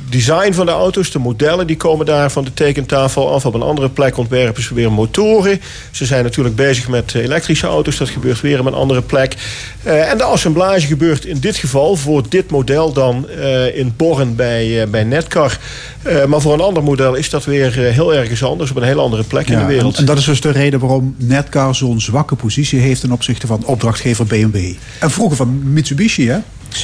design 0.10 0.54
van 0.54 0.66
de 0.66 0.72
auto's, 0.72 1.12
de 1.12 1.20
modellen, 1.20 1.68
die 1.68 1.78
komen 1.78 2.06
daar 2.06 2.32
van 2.32 2.44
de 2.44 2.54
tekentafel 2.54 3.34
af. 3.34 3.46
Op 3.46 3.54
een 3.54 3.62
andere 3.62 3.90
plek 3.90 4.18
ontwerpen 4.18 4.64
ze 4.64 4.74
weer 4.74 4.92
motoren. 4.92 5.62
Ze 5.92 6.06
zijn 6.06 6.24
natuurlijk 6.24 6.56
bezig 6.56 6.88
met 6.88 7.14
elektrische 7.14 7.68
auto's. 7.68 7.98
Dat 7.98 8.10
gebeurt 8.10 8.42
weer 8.42 8.60
op 8.60 8.66
een 8.66 8.74
andere 8.74 9.02
plek. 9.02 9.36
Uh, 9.86 10.12
en 10.12 10.18
de 10.18 10.24
assemblage 10.24 10.88
gebeurt 10.88 11.26
in 11.26 11.40
dit 11.40 11.56
geval 11.56 11.96
voor 11.96 12.24
dit 12.30 12.52
model 12.52 12.94
dan 12.94 13.28
uh, 13.38 13.78
in 13.78 13.94
Born 13.98 14.36
bij, 14.36 14.82
uh, 14.82 14.88
bij 14.88 15.04
Netcar. 15.04 15.58
maar 16.28 16.42
voor 16.42 16.54
een 16.54 16.62
ander 16.62 16.84
model 16.84 17.16
is 17.16 17.30
dat 17.30 17.46
weer 17.46 17.74
heel 17.74 18.14
ergens 18.14 18.44
anders. 18.44 18.70
Op 18.70 18.78
een 18.78 18.84
heel 18.84 19.00
andere 19.00 19.24
plek 19.24 19.48
ja, 19.48 19.54
in 19.54 19.60
de 19.60 19.66
wereld. 19.66 19.94
En, 19.94 20.00
en, 20.00 20.06
dat 20.06 20.18
is 20.18 20.26
dus 20.26 20.42
de 20.42 20.52
reden 20.52 20.80
waarom 20.80 21.16
Netcar 21.18 21.76
zo'n 21.76 22.02
zwakke 22.02 22.36
positie 22.36 22.80
heeft... 22.80 23.02
ten 23.02 23.12
opzichte 23.12 23.48
van 23.48 23.66
opdrachtgever 23.66 24.26
BMW. 24.26 24.74
En 25.00 25.12
vroeger 25.12 25.38
van 25.38 25.74
Mitsubishi, 25.74 26.30
hè? 26.30 26.38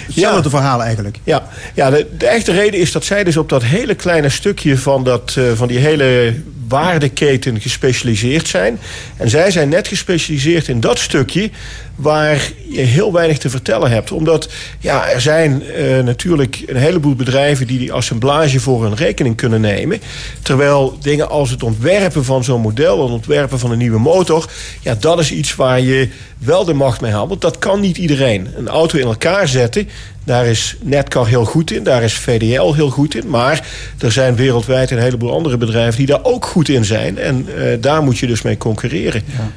Hetzelfde 0.06 0.44
ja. 0.44 0.50
verhaal 0.50 0.84
eigenlijk. 0.84 1.20
Ja, 1.24 1.48
ja 1.74 1.90
de, 1.90 2.08
de, 2.18 2.28
echte 2.28 2.52
reden 2.52 2.80
is 2.80 2.92
dat 2.92 3.06
zij 3.06 3.24
dus 3.24 3.38
op 3.38 3.50
dat 3.50 3.64
hele 3.64 3.96
kleine 3.96 4.30
stukje 4.30 4.78
van, 4.78 5.04
dat, 5.04 5.36
uh, 5.38 5.52
van 5.56 5.68
die 5.68 5.78
hele 5.78 6.34
waardeketen 6.68 7.62
gespecialiseerd 7.62 8.48
zijn. 8.48 8.80
En 9.18 9.30
zij 9.30 9.52
zijn 9.52 9.70
net 9.70 9.88
gespecialiseerd 9.88 10.68
in 10.68 10.80
dat 10.80 11.00
stukje 11.00 11.50
waar 11.96 12.52
je 12.70 12.82
heel 12.82 13.14
weinig 13.14 13.38
te 13.38 13.50
vertellen 13.50 13.92
hebt. 13.92 14.12
Omdat 14.12 14.50
ja, 14.80 15.10
er 15.10 15.22
zijn 15.22 15.64
uh, 15.64 16.00
natuurlijk 16.00 16.64
een 16.66 16.76
heleboel 16.76 17.16
bedrijven 17.16 17.68
die 17.68 17.80
die 17.80 17.94
assemblage 17.94 18.60
voor 18.60 18.84
hun 18.84 18.96
rekening 18.96 19.36
kunnen 19.36 19.62
nemen. 19.62 20.02
Terwijl 20.42 20.98
dingen 21.02 21.30
als 21.30 21.50
het 21.50 21.64
ontwerpen 21.64 22.26
van 22.26 22.44
zo'n 22.44 22.62
model, 22.62 23.02
het 23.02 23.12
ontwerpen 23.12 23.60
van 23.60 23.72
een 23.72 23.78
nieuwe 23.78 24.00
motor, 24.00 24.50
ja, 24.82 24.96
dat 25.00 25.20
is 25.20 25.32
iets 25.32 25.56
waar 25.56 25.80
je 25.80 26.10
wel 26.38 26.66
de 26.66 26.74
macht 26.74 27.02
mee 27.02 27.12
haalt. 27.12 27.30
Want 27.30 27.42
dat 27.42 27.60
kan 27.60 27.80
niet 27.80 27.98
iedereen. 27.98 28.48
Een 28.58 28.68
auto 28.68 28.98
in 28.98 29.06
elkaar 29.06 29.48
zetten, 29.48 29.90
daar 30.24 30.46
is 30.46 30.76
Netcar 30.82 31.28
heel 31.28 31.46
goed 31.46 31.72
in, 31.72 31.84
daar 31.84 32.04
is 32.04 32.14
VDL 32.14 32.74
heel 32.74 32.90
goed 32.90 33.16
in. 33.16 33.30
Maar 33.30 33.68
er 33.98 34.12
zijn 34.12 34.36
wereldwijd 34.36 34.92
een 34.92 35.00
heleboel 35.00 35.34
andere 35.34 35.58
bedrijven 35.58 35.98
die 35.98 36.08
daar 36.08 36.24
ook 36.24 36.46
goed 36.46 36.70
in 36.70 36.86
zijn. 36.86 37.18
En 37.18 37.48
uh, 37.58 37.78
daar 37.80 38.04
moet 38.04 38.18
je 38.18 38.28
dus 38.28 38.42
mee 38.42 38.58
concurreren. 38.58 39.24
Ja. 39.26 39.52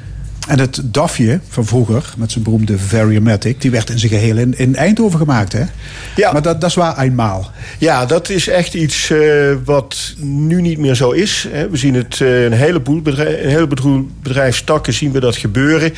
En 0.49 0.59
het 0.59 0.81
DAFje 0.83 1.39
van 1.49 1.65
vroeger, 1.65 2.13
met 2.17 2.31
zijn 2.31 2.43
beroemde 2.43 2.77
Variomatic... 2.77 3.61
die 3.61 3.71
werd 3.71 3.89
in 3.89 3.99
zijn 3.99 4.11
geheel 4.11 4.37
in, 4.37 4.57
in 4.57 4.75
Eindhoven 4.75 5.19
gemaakt, 5.19 5.53
hè? 5.53 5.63
Ja. 6.15 6.31
Maar 6.31 6.41
dat, 6.41 6.61
dat 6.61 6.69
is 6.69 6.75
waar 6.75 6.97
eenmaal. 6.97 7.51
Ja, 7.77 8.05
dat 8.05 8.29
is 8.29 8.47
echt 8.47 8.73
iets 8.73 9.09
uh, 9.09 9.55
wat 9.65 10.13
nu 10.21 10.61
niet 10.61 10.77
meer 10.77 10.95
zo 10.95 11.11
is. 11.11 11.47
Hè. 11.51 11.69
We 11.69 11.77
zien 11.77 11.93
het 11.93 12.19
uh, 12.19 12.43
een 12.43 12.51
heleboel, 12.51 13.01
bedrijf, 13.01 13.43
een 13.43 13.49
heleboel 13.49 14.07
bedrijfstakken 14.23 14.93
zien 14.93 15.11
we 15.11 15.19
dat 15.19 15.35
gebeuren. 15.35 15.93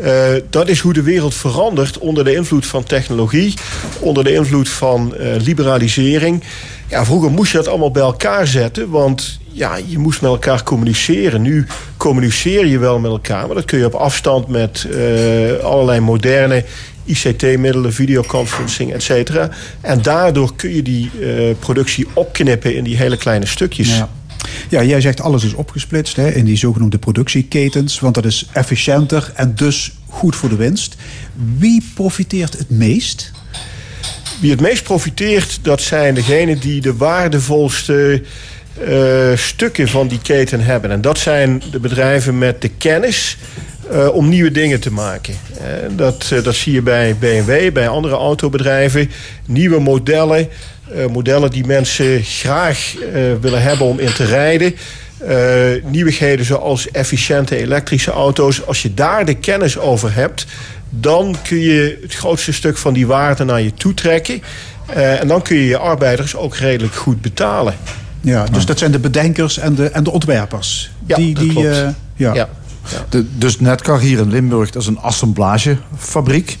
Uh, 0.00 0.22
dat 0.50 0.68
is 0.68 0.80
hoe 0.80 0.92
de 0.92 1.02
wereld 1.02 1.34
verandert 1.34 1.98
onder 1.98 2.24
de 2.24 2.34
invloed 2.34 2.66
van 2.66 2.84
technologie... 2.84 3.54
onder 4.00 4.24
de 4.24 4.32
invloed 4.34 4.68
van 4.68 5.14
liberalisering... 5.38 6.42
Ja, 6.88 7.04
vroeger 7.04 7.30
moest 7.30 7.52
je 7.52 7.58
dat 7.58 7.68
allemaal 7.68 7.90
bij 7.90 8.02
elkaar 8.02 8.46
zetten, 8.46 8.90
want 8.90 9.38
ja, 9.52 9.78
je 9.86 9.98
moest 9.98 10.20
met 10.20 10.30
elkaar 10.30 10.62
communiceren. 10.62 11.42
Nu 11.42 11.66
communiceer 12.04 12.66
je 12.66 12.78
wel 12.78 12.98
met 12.98 13.10
elkaar, 13.10 13.46
maar 13.46 13.54
dat 13.54 13.64
kun 13.64 13.78
je 13.78 13.86
op 13.86 13.94
afstand 13.94 14.48
met 14.48 14.86
uh, 14.90 15.52
allerlei 15.62 16.00
moderne 16.00 16.64
ICT-middelen, 17.04 17.92
videoconferencing, 17.92 18.92
et 18.92 19.02
cetera. 19.02 19.50
En 19.80 20.02
daardoor 20.02 20.54
kun 20.56 20.74
je 20.74 20.82
die 20.82 21.10
uh, 21.20 21.54
productie 21.58 22.06
opknippen 22.12 22.76
in 22.76 22.84
die 22.84 22.96
hele 22.96 23.16
kleine 23.16 23.46
stukjes. 23.46 23.96
Ja. 23.96 24.08
Ja, 24.68 24.82
jij 24.82 25.00
zegt 25.00 25.20
alles 25.20 25.44
is 25.44 25.54
opgesplitst 25.54 26.16
hè, 26.16 26.30
in 26.30 26.44
die 26.44 26.56
zogenoemde 26.56 26.98
productieketens, 26.98 28.00
want 28.00 28.14
dat 28.14 28.24
is 28.24 28.46
efficiënter 28.52 29.32
en 29.34 29.54
dus 29.54 29.92
goed 30.08 30.36
voor 30.36 30.48
de 30.48 30.56
winst. 30.56 30.96
Wie 31.58 31.82
profiteert 31.94 32.58
het 32.58 32.70
meest? 32.70 33.32
Wie 34.40 34.50
het 34.50 34.60
meest 34.60 34.82
profiteert, 34.82 35.58
dat 35.62 35.80
zijn 35.80 36.14
degenen 36.14 36.58
die 36.58 36.80
de 36.80 36.96
waardevolste 36.96 38.22
uh, 38.80 39.36
stukken 39.36 39.88
van 39.88 40.08
die 40.08 40.20
keten 40.22 40.60
hebben. 40.60 40.90
En 40.90 41.00
dat 41.00 41.18
zijn 41.18 41.62
de 41.70 41.80
bedrijven 41.80 42.38
met 42.38 42.62
de 42.62 42.68
kennis 42.68 43.36
uh, 43.92 44.14
om 44.14 44.28
nieuwe 44.28 44.50
dingen 44.50 44.80
te 44.80 44.92
maken. 44.92 45.34
Uh, 45.52 45.96
dat, 45.96 46.32
dat 46.42 46.54
zie 46.54 46.72
je 46.72 46.82
bij 46.82 47.16
BMW, 47.18 47.72
bij 47.72 47.88
andere 47.88 48.14
autobedrijven. 48.14 49.10
Nieuwe 49.46 49.80
modellen, 49.80 50.48
modellen 51.10 51.50
die 51.50 51.66
mensen 51.66 52.22
graag 52.22 52.94
willen 53.40 53.62
hebben 53.62 53.86
om 53.86 53.98
in 53.98 54.12
te 54.12 54.24
rijden. 54.24 54.74
nieuwigheden 55.90 56.44
zoals 56.44 56.90
efficiënte 56.90 57.56
elektrische 57.56 58.10
auto's. 58.10 58.66
Als 58.66 58.82
je 58.82 58.94
daar 58.94 59.24
de 59.24 59.34
kennis 59.34 59.78
over 59.78 60.14
hebt, 60.14 60.46
dan 60.90 61.36
kun 61.48 61.58
je 61.58 61.98
het 62.02 62.14
grootste 62.14 62.52
stuk 62.52 62.76
van 62.76 62.92
die 62.94 63.06
waarde 63.06 63.44
naar 63.44 63.62
je 63.62 63.74
toe 63.74 63.94
trekken. 63.94 64.42
en 64.94 65.28
dan 65.28 65.42
kun 65.42 65.56
je 65.56 65.66
je 65.66 65.78
arbeiders 65.78 66.36
ook 66.36 66.56
redelijk 66.56 66.94
goed 66.94 67.20
betalen. 67.20 67.74
Ja, 68.24 68.44
dus 68.44 68.66
dat 68.66 68.78
zijn 68.78 68.92
de 68.92 68.98
bedenkers 68.98 69.58
en 69.58 69.74
de, 69.74 69.88
en 69.88 70.04
de 70.04 70.10
ontwerpers. 70.10 70.90
Ja, 71.06 71.16
die, 71.16 71.34
die, 71.34 71.58
uh, 71.58 71.72
ja. 71.72 71.94
ja. 72.16 72.34
ja. 72.34 72.48
De, 73.08 73.38
dus 73.38 73.60
Netcar 73.60 74.00
hier 74.00 74.18
in 74.18 74.30
Limburg, 74.30 74.70
dat 74.70 74.82
is 74.82 74.88
een 74.88 74.98
assemblagefabriek. 74.98 76.58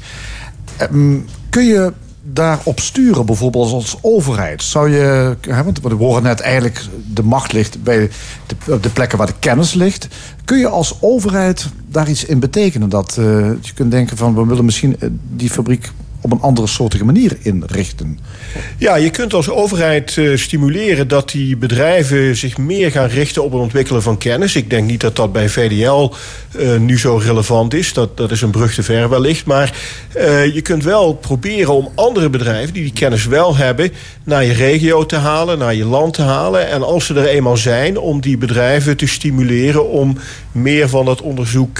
Um, 0.92 1.26
kun 1.48 1.64
je 1.64 1.92
daarop 2.22 2.80
sturen, 2.80 3.26
bijvoorbeeld 3.26 3.72
als 3.72 3.96
overheid? 4.00 4.62
Zou 4.62 4.90
je, 4.90 5.36
hè, 5.40 5.64
want 5.64 5.80
we 5.80 5.94
horen 5.94 6.22
net 6.22 6.40
eigenlijk, 6.40 6.80
de 7.14 7.22
macht 7.22 7.52
ligt 7.52 7.82
bij 7.82 8.10
de, 8.46 8.80
de, 8.80 8.88
plekken 8.88 9.18
waar 9.18 9.26
de 9.26 9.34
kennis 9.38 9.74
ligt. 9.74 10.08
Kun 10.44 10.58
je 10.58 10.68
als 10.68 10.96
overheid 11.00 11.66
daar 11.88 12.08
iets 12.08 12.24
in 12.24 12.38
betekenen? 12.38 12.88
Dat 12.88 13.16
uh, 13.20 13.26
je 13.60 13.72
kunt 13.74 13.90
denken 13.90 14.16
van, 14.16 14.34
we 14.34 14.46
willen 14.46 14.64
misschien 14.64 14.96
die 15.36 15.50
fabriek 15.50 15.90
op 16.24 16.32
een 16.32 16.40
andere 16.40 16.66
soortige 16.66 17.04
manier 17.04 17.36
inrichten? 17.42 18.18
Ja, 18.78 18.96
je 18.96 19.10
kunt 19.10 19.34
als 19.34 19.50
overheid 19.50 20.16
uh, 20.16 20.36
stimuleren 20.36 21.08
dat 21.08 21.30
die 21.30 21.56
bedrijven 21.56 22.36
zich 22.36 22.58
meer 22.58 22.90
gaan 22.90 23.08
richten 23.08 23.44
op 23.44 23.52
het 23.52 23.60
ontwikkelen 23.60 24.02
van 24.02 24.18
kennis. 24.18 24.56
Ik 24.56 24.70
denk 24.70 24.86
niet 24.86 25.00
dat 25.00 25.16
dat 25.16 25.32
bij 25.32 25.48
VDL 25.48 26.12
uh, 26.58 26.76
nu 26.76 26.98
zo 26.98 27.16
relevant 27.16 27.74
is. 27.74 27.92
Dat, 27.92 28.16
dat 28.16 28.30
is 28.30 28.42
een 28.42 28.50
brug 28.50 28.74
te 28.74 28.82
ver 28.82 29.08
wellicht. 29.08 29.46
Maar 29.46 29.74
uh, 30.16 30.54
je 30.54 30.60
kunt 30.60 30.84
wel 30.84 31.14
proberen 31.14 31.74
om 31.74 31.88
andere 31.94 32.30
bedrijven 32.30 32.74
die 32.74 32.82
die 32.82 32.92
kennis 32.92 33.26
wel 33.26 33.56
hebben... 33.56 33.92
naar 34.24 34.44
je 34.44 34.52
regio 34.52 35.06
te 35.06 35.16
halen, 35.16 35.58
naar 35.58 35.74
je 35.74 35.84
land 35.84 36.14
te 36.14 36.22
halen. 36.22 36.68
En 36.68 36.82
als 36.82 37.06
ze 37.06 37.14
er 37.14 37.26
eenmaal 37.26 37.56
zijn, 37.56 37.98
om 37.98 38.20
die 38.20 38.38
bedrijven 38.38 38.96
te 38.96 39.06
stimuleren... 39.06 39.88
om 39.88 40.18
meer 40.52 40.88
van 40.88 41.04
dat 41.04 41.20
onderzoek 41.20 41.78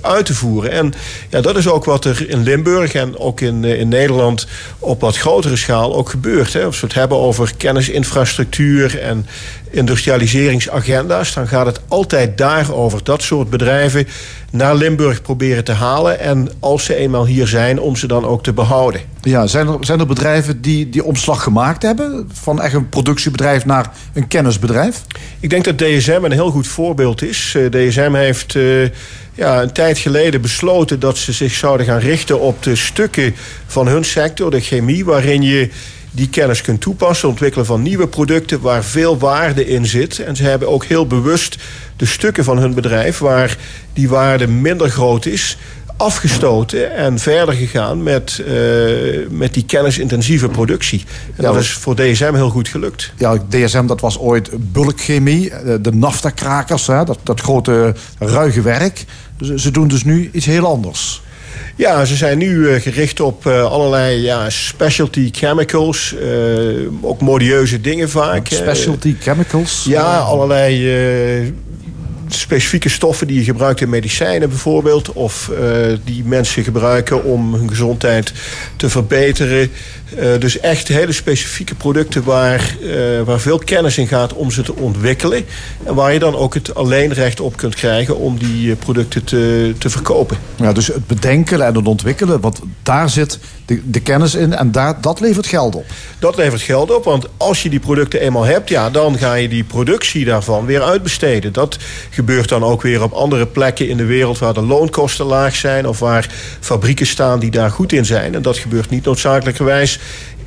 uit 0.00 0.26
te 0.26 0.34
voeren. 0.34 0.70
En 0.70 0.92
ja, 1.28 1.40
dat 1.40 1.56
is 1.56 1.68
ook 1.68 1.84
wat 1.84 2.04
er 2.04 2.30
in 2.30 2.42
Limburg 2.42 2.94
en 2.94 3.18
ook 3.18 3.40
in, 3.46 3.64
in 3.64 3.88
Nederland 3.88 4.46
op 4.78 5.00
wat 5.00 5.16
grotere 5.16 5.56
schaal 5.56 5.96
ook 5.96 6.08
gebeurt. 6.08 6.52
Hè. 6.52 6.64
Als 6.64 6.80
we 6.80 6.86
het 6.86 6.94
hebben 6.94 7.18
over 7.18 7.52
kennisinfrastructuur 7.56 9.00
en 9.00 9.26
industrialiseringsagenda's... 9.70 11.34
dan 11.34 11.48
gaat 11.48 11.66
het 11.66 11.80
altijd 11.88 12.38
daarover. 12.38 13.04
Dat 13.04 13.22
soort 13.22 13.50
bedrijven 13.50 14.08
naar 14.50 14.74
Limburg 14.74 15.22
proberen 15.22 15.64
te 15.64 15.72
halen... 15.72 16.20
en 16.20 16.50
als 16.60 16.84
ze 16.84 16.94
eenmaal 16.94 17.26
hier 17.26 17.46
zijn, 17.46 17.80
om 17.80 17.96
ze 17.96 18.06
dan 18.06 18.24
ook 18.24 18.42
te 18.42 18.52
behouden. 18.52 19.00
Ja, 19.20 19.46
zijn 19.46 19.68
er, 19.68 19.76
zijn 19.80 20.00
er 20.00 20.06
bedrijven 20.06 20.60
die 20.60 20.88
die 20.88 21.04
omslag 21.04 21.42
gemaakt 21.42 21.82
hebben... 21.82 22.30
van 22.32 22.62
echt 22.62 22.74
een 22.74 22.88
productiebedrijf 22.88 23.64
naar 23.64 23.90
een 24.12 24.28
kennisbedrijf? 24.28 25.02
Ik 25.40 25.50
denk 25.50 25.64
dat 25.64 25.78
DSM 25.78 26.20
een 26.22 26.32
heel 26.32 26.50
goed 26.50 26.66
voorbeeld 26.66 27.22
is. 27.22 27.54
Uh, 27.56 27.70
DSM 27.70 28.14
heeft... 28.14 28.54
Uh, 28.54 28.88
ja, 29.36 29.62
een 29.62 29.72
tijd 29.72 29.98
geleden 29.98 30.40
besloten 30.40 31.00
dat 31.00 31.18
ze 31.18 31.32
zich 31.32 31.52
zouden 31.52 31.86
gaan 31.86 31.98
richten 31.98 32.40
op 32.40 32.62
de 32.62 32.76
stukken 32.76 33.34
van 33.66 33.86
hun 33.86 34.04
sector, 34.04 34.50
de 34.50 34.60
chemie, 34.60 35.04
waarin 35.04 35.42
je 35.42 35.70
die 36.16 36.28
kennis 36.28 36.60
kunt 36.60 36.80
toepassen, 36.80 37.28
ontwikkelen 37.28 37.66
van 37.66 37.82
nieuwe 37.82 38.08
producten 38.08 38.60
waar 38.60 38.84
veel 38.84 39.18
waarde 39.18 39.66
in 39.66 39.86
zit. 39.86 40.18
En 40.18 40.36
ze 40.36 40.42
hebben 40.42 40.68
ook 40.68 40.84
heel 40.84 41.06
bewust 41.06 41.56
de 41.96 42.06
stukken 42.06 42.44
van 42.44 42.58
hun 42.58 42.74
bedrijf 42.74 43.18
waar 43.18 43.56
die 43.92 44.08
waarde 44.08 44.46
minder 44.46 44.90
groot 44.90 45.26
is, 45.26 45.58
afgestoten 45.96 46.94
en 46.94 47.18
verder 47.18 47.54
gegaan 47.54 48.02
met, 48.02 48.42
uh, 48.48 49.28
met 49.30 49.54
die 49.54 49.64
kennisintensieve 49.64 50.48
productie. 50.48 51.04
En 51.36 51.44
ja, 51.44 51.52
dat 51.52 51.62
is 51.62 51.72
voor 51.72 51.96
DSM 51.96 52.34
heel 52.34 52.50
goed 52.50 52.68
gelukt. 52.68 53.12
Ja, 53.16 53.38
DSM 53.48 53.86
dat 53.86 54.00
was 54.00 54.18
ooit 54.18 54.50
bulkchemie, 54.72 55.52
de 55.80 55.92
naftakrakers, 55.92 56.84
dat, 56.84 57.18
dat 57.22 57.40
grote 57.40 57.94
ruige 58.18 58.62
werk. 58.62 59.04
Ze, 59.40 59.60
ze 59.60 59.70
doen 59.70 59.88
dus 59.88 60.04
nu 60.04 60.30
iets 60.32 60.46
heel 60.46 60.66
anders. 60.66 61.22
Ja, 61.78 62.04
ze 62.04 62.16
zijn 62.16 62.38
nu 62.38 62.68
eh, 62.70 62.80
gericht 62.82 63.20
op 63.20 63.46
eh, 63.46 63.64
allerlei 63.72 64.20
ja, 64.22 64.50
specialty 64.50 65.28
chemicals. 65.32 66.14
eh, 66.20 66.28
ook 67.00 67.20
modieuze 67.20 67.80
dingen 67.80 68.10
vaak. 68.10 68.46
Specialty 68.48 69.16
chemicals. 69.20 69.84
Ja, 69.88 70.18
allerlei 70.18 70.94
eh, 70.94 71.52
specifieke 72.28 72.88
stoffen 72.88 73.26
die 73.26 73.38
je 73.38 73.44
gebruikt 73.44 73.80
in 73.80 73.88
medicijnen 73.88 74.48
bijvoorbeeld. 74.48 75.12
Of 75.12 75.48
eh, 75.48 75.68
die 76.04 76.24
mensen 76.24 76.64
gebruiken 76.64 77.24
om 77.24 77.54
hun 77.54 77.68
gezondheid 77.68 78.32
te 78.76 78.90
verbeteren. 78.90 79.70
Eh, 80.16 80.28
dus 80.38 80.60
echt 80.60 80.88
hele 80.88 81.12
specifieke 81.12 81.74
producten 81.74 82.24
waar, 82.24 82.76
eh, 82.82 83.22
waar 83.24 83.40
veel 83.40 83.58
kennis 83.58 83.98
in 83.98 84.06
gaat 84.06 84.32
om 84.32 84.50
ze 84.50 84.62
te 84.62 84.76
ontwikkelen. 84.76 85.44
En 85.84 85.94
waar 85.94 86.12
je 86.12 86.18
dan 86.18 86.36
ook 86.36 86.54
het 86.54 86.74
alleenrecht 86.74 87.40
op 87.40 87.56
kunt 87.56 87.74
krijgen 87.74 88.16
om 88.16 88.38
die 88.38 88.74
producten 88.74 89.24
te, 89.24 89.74
te 89.78 89.90
verkopen. 89.90 90.36
Ja, 90.56 90.72
dus 90.72 90.86
het 90.86 91.06
bedenken 91.06 91.66
en 91.66 91.74
het 91.74 91.86
ontwikkelen, 91.86 92.40
want 92.40 92.60
daar 92.82 93.10
zit 93.10 93.38
de, 93.66 94.00
kennis 94.00 94.34
in 94.34 94.54
en 94.54 94.72
daar, 94.72 95.00
dat 95.00 95.20
levert 95.20 95.46
geld 95.46 95.74
op. 95.74 95.86
Dat 96.18 96.36
levert 96.36 96.62
geld 96.62 96.94
op, 96.94 97.04
want 97.04 97.26
als 97.36 97.62
je 97.62 97.70
die 97.70 97.80
producten 97.80 98.20
eenmaal 98.20 98.44
hebt... 98.44 98.68
Ja, 98.68 98.90
dan 98.90 99.18
ga 99.18 99.34
je 99.34 99.48
die 99.48 99.64
productie 99.64 100.24
daarvan 100.24 100.66
weer 100.66 100.82
uitbesteden. 100.82 101.52
Dat 101.52 101.78
gebeurt 102.10 102.48
dan 102.48 102.64
ook 102.64 102.82
weer 102.82 103.02
op 103.02 103.12
andere 103.12 103.46
plekken 103.46 103.88
in 103.88 103.96
de 103.96 104.04
wereld... 104.04 104.38
waar 104.38 104.54
de 104.54 104.62
loonkosten 104.62 105.26
laag 105.26 105.56
zijn 105.56 105.88
of 105.88 105.98
waar 105.98 106.30
fabrieken 106.60 107.06
staan 107.06 107.38
die 107.38 107.50
daar 107.50 107.70
goed 107.70 107.92
in 107.92 108.04
zijn. 108.04 108.34
En 108.34 108.42
dat 108.42 108.58
gebeurt 108.58 108.90
niet 108.90 109.04
noodzakelijkerwijs 109.04 109.98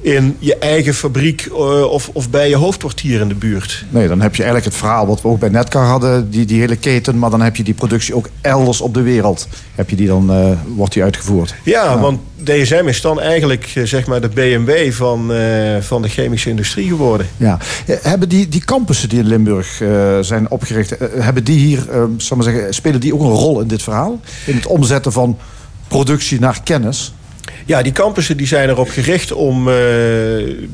in 0.01 0.35
je 0.39 0.57
eigen 0.57 0.93
fabriek 0.93 1.45
eh, 1.45 1.83
of, 1.83 2.09
of 2.13 2.29
bij 2.29 2.49
je 2.49 2.55
hoofdkwartier 2.55 3.21
in 3.21 3.27
de 3.27 3.35
buurt. 3.35 3.85
Nee, 3.89 4.07
dan 4.07 4.21
heb 4.21 4.35
je 4.35 4.43
eigenlijk 4.43 4.73
het 4.73 4.81
verhaal 4.83 5.07
wat 5.07 5.21
we 5.21 5.27
ook 5.27 5.39
bij 5.39 5.49
Netcar 5.49 5.85
hadden, 5.85 6.29
die, 6.29 6.45
die 6.45 6.59
hele 6.59 6.75
keten, 6.75 7.19
maar 7.19 7.29
dan 7.29 7.41
heb 7.41 7.55
je 7.55 7.63
die 7.63 7.73
productie 7.73 8.15
ook 8.15 8.29
elders 8.41 8.81
op 8.81 8.93
de 8.93 9.01
wereld. 9.01 9.47
Heb 9.75 9.89
je 9.89 9.95
die 9.95 10.07
dan, 10.07 10.31
eh, 10.31 10.51
wordt 10.75 10.93
die 10.93 11.03
uitgevoerd. 11.03 11.55
Ja, 11.63 11.99
want 11.99 12.19
DSM 12.43 12.83
is 12.85 13.01
dan 13.01 13.19
eigenlijk 13.19 13.71
eh, 13.75 13.83
zeg 13.83 14.07
maar 14.07 14.21
de 14.21 14.29
BMW 14.29 14.91
van, 14.91 15.31
van 15.79 16.01
de 16.01 16.07
chemische 16.07 16.49
industrie 16.49 16.88
geworden. 16.88 17.27
Ja. 17.38 17.57
Hebben 17.85 18.29
die, 18.29 18.47
die 18.47 18.65
campussen 18.65 19.09
die 19.09 19.19
in 19.19 19.27
Limburg 19.27 19.81
zijn 20.21 20.51
opgericht, 20.51 20.95
hebben 20.99 21.43
die 21.43 21.59
hier, 21.59 21.85
zal 22.17 22.38
maar 22.38 22.45
zeggen, 22.45 22.73
spelen 22.73 22.99
die 22.99 23.13
ook 23.13 23.21
een 23.21 23.27
rol 23.27 23.62
in 23.62 23.67
dit 23.67 23.81
verhaal? 23.83 24.19
In 24.45 24.55
het 24.55 24.65
omzetten 24.65 25.12
van 25.12 25.38
productie 25.88 26.39
naar 26.39 26.62
kennis? 26.63 27.13
Ja, 27.69 27.82
die 27.82 27.91
campussen 27.91 28.38
die 28.38 28.47
zijn 28.47 28.69
erop 28.69 28.89
gericht 28.89 29.32
om 29.32 29.67
eh, 29.67 29.75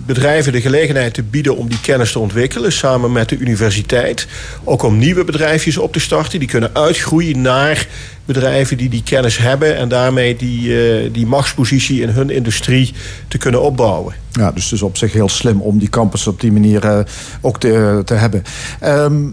bedrijven 0.05 0.51
de 0.51 0.62
gelegenheid 0.62 1.13
te 1.13 1.23
bieden 1.23 1.58
om 1.58 1.69
die 1.69 1.79
kennis 1.81 2.12
te 2.12 2.19
ontwikkelen, 2.19 2.71
samen 2.71 3.12
met 3.12 3.29
de 3.29 3.38
universiteit. 3.38 4.27
Ook 4.63 4.84
om 4.84 4.97
nieuwe 4.97 5.23
bedrijfjes 5.23 5.77
op 5.77 5.93
te 5.93 5.99
starten. 5.99 6.39
Die 6.39 6.47
kunnen 6.47 6.69
uitgroeien 6.73 7.41
naar 7.41 7.88
bedrijven 8.25 8.77
die 8.77 8.89
die 8.89 9.03
kennis 9.03 9.38
hebben 9.38 9.77
en 9.77 9.89
daarmee 9.89 10.36
die, 10.36 10.89
eh, 10.89 11.10
die 11.13 11.25
machtspositie 11.25 12.01
in 12.01 12.10
hun 12.10 12.29
industrie 12.29 12.93
te 13.27 13.38
kunnen 13.38 13.62
opbouwen. 13.62 14.13
Ja, 14.31 14.51
dus 14.51 14.63
het 14.63 14.73
is 14.73 14.81
op 14.81 14.97
zich 14.97 15.13
heel 15.13 15.29
slim 15.29 15.62
om 15.62 15.79
die 15.79 15.89
campus 15.89 16.27
op 16.27 16.41
die 16.41 16.51
manier 16.51 16.84
eh, 16.84 16.99
ook 17.41 17.60
te, 17.60 18.01
te 18.05 18.13
hebben. 18.13 18.43
Ehm, 18.79 19.23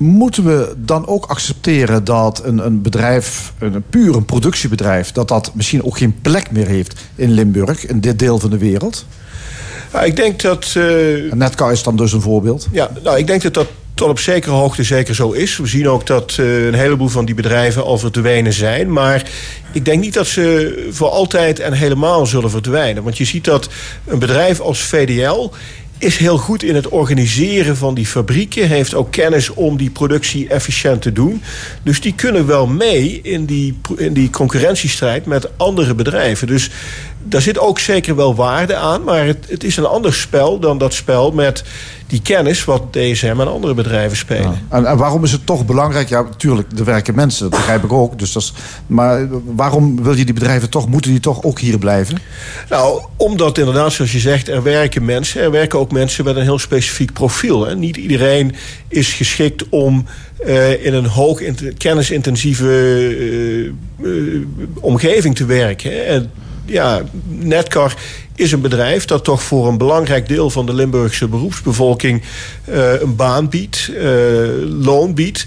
moeten 0.00 0.44
we 0.44 0.74
dan 0.76 1.06
ook 1.06 1.26
accepteren 1.26 2.04
dat 2.04 2.44
een, 2.44 2.58
een 2.66 2.82
bedrijf, 2.82 3.52
een, 3.58 3.84
puur 3.90 4.14
een 4.16 4.24
productiebedrijf, 4.24 5.12
dat 5.12 5.28
dat 5.28 5.50
misschien 5.54 5.84
ook 5.84 5.98
geen 5.98 6.18
plek 6.22 6.50
meer 6.50 6.66
heeft 6.66 7.00
in 7.14 7.30
Limburg, 7.30 7.86
in 7.86 8.00
dit 8.00 8.18
deel 8.18 8.38
van 8.38 8.50
de 8.50 8.58
wereld? 8.58 9.06
Ja, 9.92 10.02
ik 10.02 10.16
denk 10.16 10.42
dat. 10.42 10.72
eh, 10.76 11.32
En 11.32 11.38
Netcar 11.38 11.72
is 11.72 11.82
dan 11.82 11.96
dus 11.96 12.12
een 12.12 12.20
voorbeeld. 12.20 12.68
Ja, 12.72 12.90
nou, 13.04 13.18
ik 13.18 13.26
denk 13.26 13.42
dat 13.42 13.54
dat 13.54 13.66
tot 13.94 14.08
op 14.08 14.18
zekere 14.18 14.52
hoogte 14.54 14.82
zeker 14.82 15.14
zo 15.14 15.30
is. 15.30 15.56
We 15.56 15.66
zien 15.66 15.88
ook 15.88 16.06
dat 16.06 16.36
eh, 16.38 16.66
een 16.66 16.74
heleboel 16.74 17.08
van 17.08 17.24
die 17.24 17.34
bedrijven 17.34 17.84
al 17.84 17.98
verdwenen 17.98 18.52
zijn. 18.52 18.92
Maar 18.92 19.30
ik 19.72 19.84
denk 19.84 20.00
niet 20.02 20.14
dat 20.14 20.26
ze 20.26 20.88
voor 20.90 21.08
altijd 21.08 21.58
en 21.60 21.72
helemaal 21.72 22.26
zullen 22.26 22.50
verdwijnen. 22.50 23.02
Want 23.02 23.18
je 23.18 23.24
ziet 23.24 23.44
dat 23.44 23.68
een 24.06 24.18
bedrijf 24.18 24.60
als 24.60 24.80
VDL 24.80 25.50
is 26.00 26.16
heel 26.16 26.38
goed 26.38 26.62
in 26.62 26.74
het 26.74 26.88
organiseren 26.88 27.76
van 27.76 27.94
die 27.94 28.06
fabrieken. 28.06 28.68
Heeft 28.68 28.94
ook 28.94 29.12
kennis 29.12 29.50
om 29.50 29.76
die 29.76 29.90
productie 29.90 30.48
efficiënt 30.48 31.02
te 31.02 31.12
doen. 31.12 31.42
Dus 31.82 32.00
die 32.00 32.14
kunnen 32.14 32.46
wel 32.46 32.66
mee 32.66 33.20
in 33.22 33.44
die, 33.44 33.78
in 33.96 34.12
die 34.12 34.30
concurrentiestrijd 34.30 35.26
met 35.26 35.58
andere 35.58 35.94
bedrijven. 35.94 36.46
Dus 36.46 36.70
daar 37.22 37.40
zit 37.40 37.58
ook 37.58 37.78
zeker 37.78 38.16
wel 38.16 38.34
waarde 38.34 38.76
aan. 38.76 39.04
Maar 39.04 39.26
het, 39.26 39.46
het 39.48 39.64
is 39.64 39.76
een 39.76 39.86
ander 39.86 40.14
spel 40.14 40.58
dan 40.58 40.78
dat 40.78 40.94
spel 40.94 41.30
met 41.32 41.64
die 42.06 42.22
kennis 42.22 42.64
wat 42.64 42.92
DSM 42.92 43.36
en 43.38 43.48
andere 43.48 43.74
bedrijven 43.74 44.16
spelen. 44.16 44.66
En, 44.68 44.86
en 44.86 44.96
waarom 44.96 45.24
is 45.24 45.32
het 45.32 45.46
toch 45.46 45.66
belangrijk? 45.66 46.08
Ja, 46.08 46.22
natuurlijk, 46.22 46.68
er 46.78 46.84
werken 46.84 47.14
mensen, 47.14 47.42
dat 47.50 47.58
begrijp 47.58 47.84
ik 47.84 47.92
ook. 47.92 48.18
Dus 48.18 48.32
dat 48.32 48.42
is, 48.42 48.52
maar 48.86 49.28
waarom 49.44 50.02
wil 50.02 50.12
je 50.16 50.24
die 50.24 50.34
bedrijven 50.34 50.70
toch, 50.70 50.88
moeten 50.88 51.10
die 51.10 51.20
toch 51.20 51.42
ook 51.42 51.60
hier 51.60 51.78
blijven? 51.78 52.18
Nou, 52.68 53.02
omdat 53.16 53.58
inderdaad, 53.58 53.92
zoals 53.92 54.12
je 54.12 54.18
zegt, 54.18 54.48
er 54.48 54.62
werken 54.62 55.04
mensen. 55.04 55.42
Er 55.42 55.50
werken 55.50 55.78
ook 55.78 55.92
mensen 55.92 56.24
met 56.24 56.36
een 56.36 56.42
heel 56.42 56.58
specifiek 56.58 57.12
profiel. 57.12 57.66
Hè. 57.66 57.76
Niet 57.76 57.96
iedereen 57.96 58.54
is 58.88 59.12
geschikt 59.12 59.68
om 59.68 60.06
eh, 60.38 60.84
in 60.86 60.94
een 60.94 61.06
hoog 61.06 61.40
int- 61.40 61.74
kennisintensieve 61.78 62.68
eh, 62.68 63.66
eh, 64.06 64.40
omgeving 64.80 65.36
te 65.36 65.44
werken. 65.44 65.90
hè. 65.90 65.96
En 65.98 66.30
ja, 66.64 67.02
Netcar 67.28 67.94
is 68.34 68.52
een 68.52 68.60
bedrijf 68.60 69.04
dat 69.04 69.24
toch 69.24 69.42
voor 69.42 69.68
een 69.68 69.78
belangrijk 69.78 70.28
deel 70.28 70.50
van 70.50 70.66
de 70.66 70.74
Limburgse 70.74 71.28
beroepsbevolking 71.28 72.22
eh, 72.64 73.00
een 73.00 73.16
baan 73.16 73.48
biedt, 73.48 73.90
eh, 73.98 74.04
loon 74.82 75.14
biedt. 75.14 75.46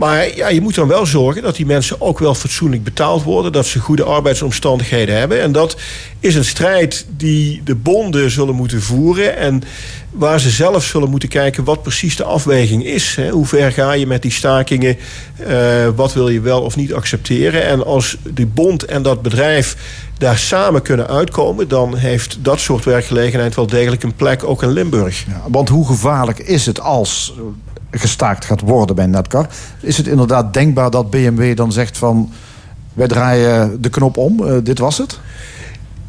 Maar 0.00 0.36
ja, 0.36 0.48
je 0.48 0.60
moet 0.60 0.74
dan 0.74 0.88
wel 0.88 1.06
zorgen 1.06 1.42
dat 1.42 1.56
die 1.56 1.66
mensen 1.66 2.00
ook 2.00 2.18
wel 2.18 2.34
fatsoenlijk 2.34 2.84
betaald 2.84 3.22
worden. 3.22 3.52
Dat 3.52 3.66
ze 3.66 3.78
goede 3.78 4.04
arbeidsomstandigheden 4.04 5.18
hebben. 5.18 5.40
En 5.40 5.52
dat 5.52 5.76
is 6.20 6.34
een 6.34 6.44
strijd 6.44 7.06
die 7.16 7.60
de 7.64 7.74
bonden 7.74 8.30
zullen 8.30 8.54
moeten 8.54 8.82
voeren. 8.82 9.36
En 9.36 9.62
waar 10.10 10.40
ze 10.40 10.50
zelf 10.50 10.84
zullen 10.84 11.10
moeten 11.10 11.28
kijken 11.28 11.64
wat 11.64 11.82
precies 11.82 12.16
de 12.16 12.24
afweging 12.24 12.84
is. 12.84 13.14
Hè. 13.16 13.30
Hoe 13.30 13.46
ver 13.46 13.72
ga 13.72 13.92
je 13.92 14.06
met 14.06 14.22
die 14.22 14.30
stakingen? 14.30 14.96
Eh, 15.36 15.88
wat 15.96 16.12
wil 16.12 16.28
je 16.28 16.40
wel 16.40 16.62
of 16.62 16.76
niet 16.76 16.94
accepteren? 16.94 17.66
En 17.66 17.84
als 17.84 18.16
die 18.30 18.46
bond 18.46 18.84
en 18.84 19.02
dat 19.02 19.22
bedrijf 19.22 19.76
daar 20.18 20.38
samen 20.38 20.82
kunnen 20.82 21.08
uitkomen... 21.08 21.68
dan 21.68 21.96
heeft 21.96 22.38
dat 22.42 22.60
soort 22.60 22.84
werkgelegenheid 22.84 23.54
wel 23.54 23.66
degelijk 23.66 24.02
een 24.02 24.14
plek 24.14 24.44
ook 24.44 24.62
in 24.62 24.72
Limburg. 24.72 25.24
Want 25.48 25.68
hoe 25.68 25.86
gevaarlijk 25.86 26.38
is 26.38 26.66
het 26.66 26.80
als 26.80 27.34
gestaakt 27.90 28.44
gaat 28.44 28.60
worden 28.60 28.96
bij 28.96 29.06
Netcar? 29.06 29.46
Is 29.80 29.96
het 29.96 30.06
inderdaad 30.06 30.54
denkbaar 30.54 30.90
dat 30.90 31.10
BMW 31.10 31.56
dan 31.56 31.72
zegt 31.72 31.98
van... 31.98 32.32
wij 32.92 33.08
draaien 33.08 33.82
de 33.82 33.88
knop 33.88 34.16
om, 34.16 34.46
eh, 34.46 34.56
dit 34.62 34.78
was 34.78 34.98
het? 34.98 35.18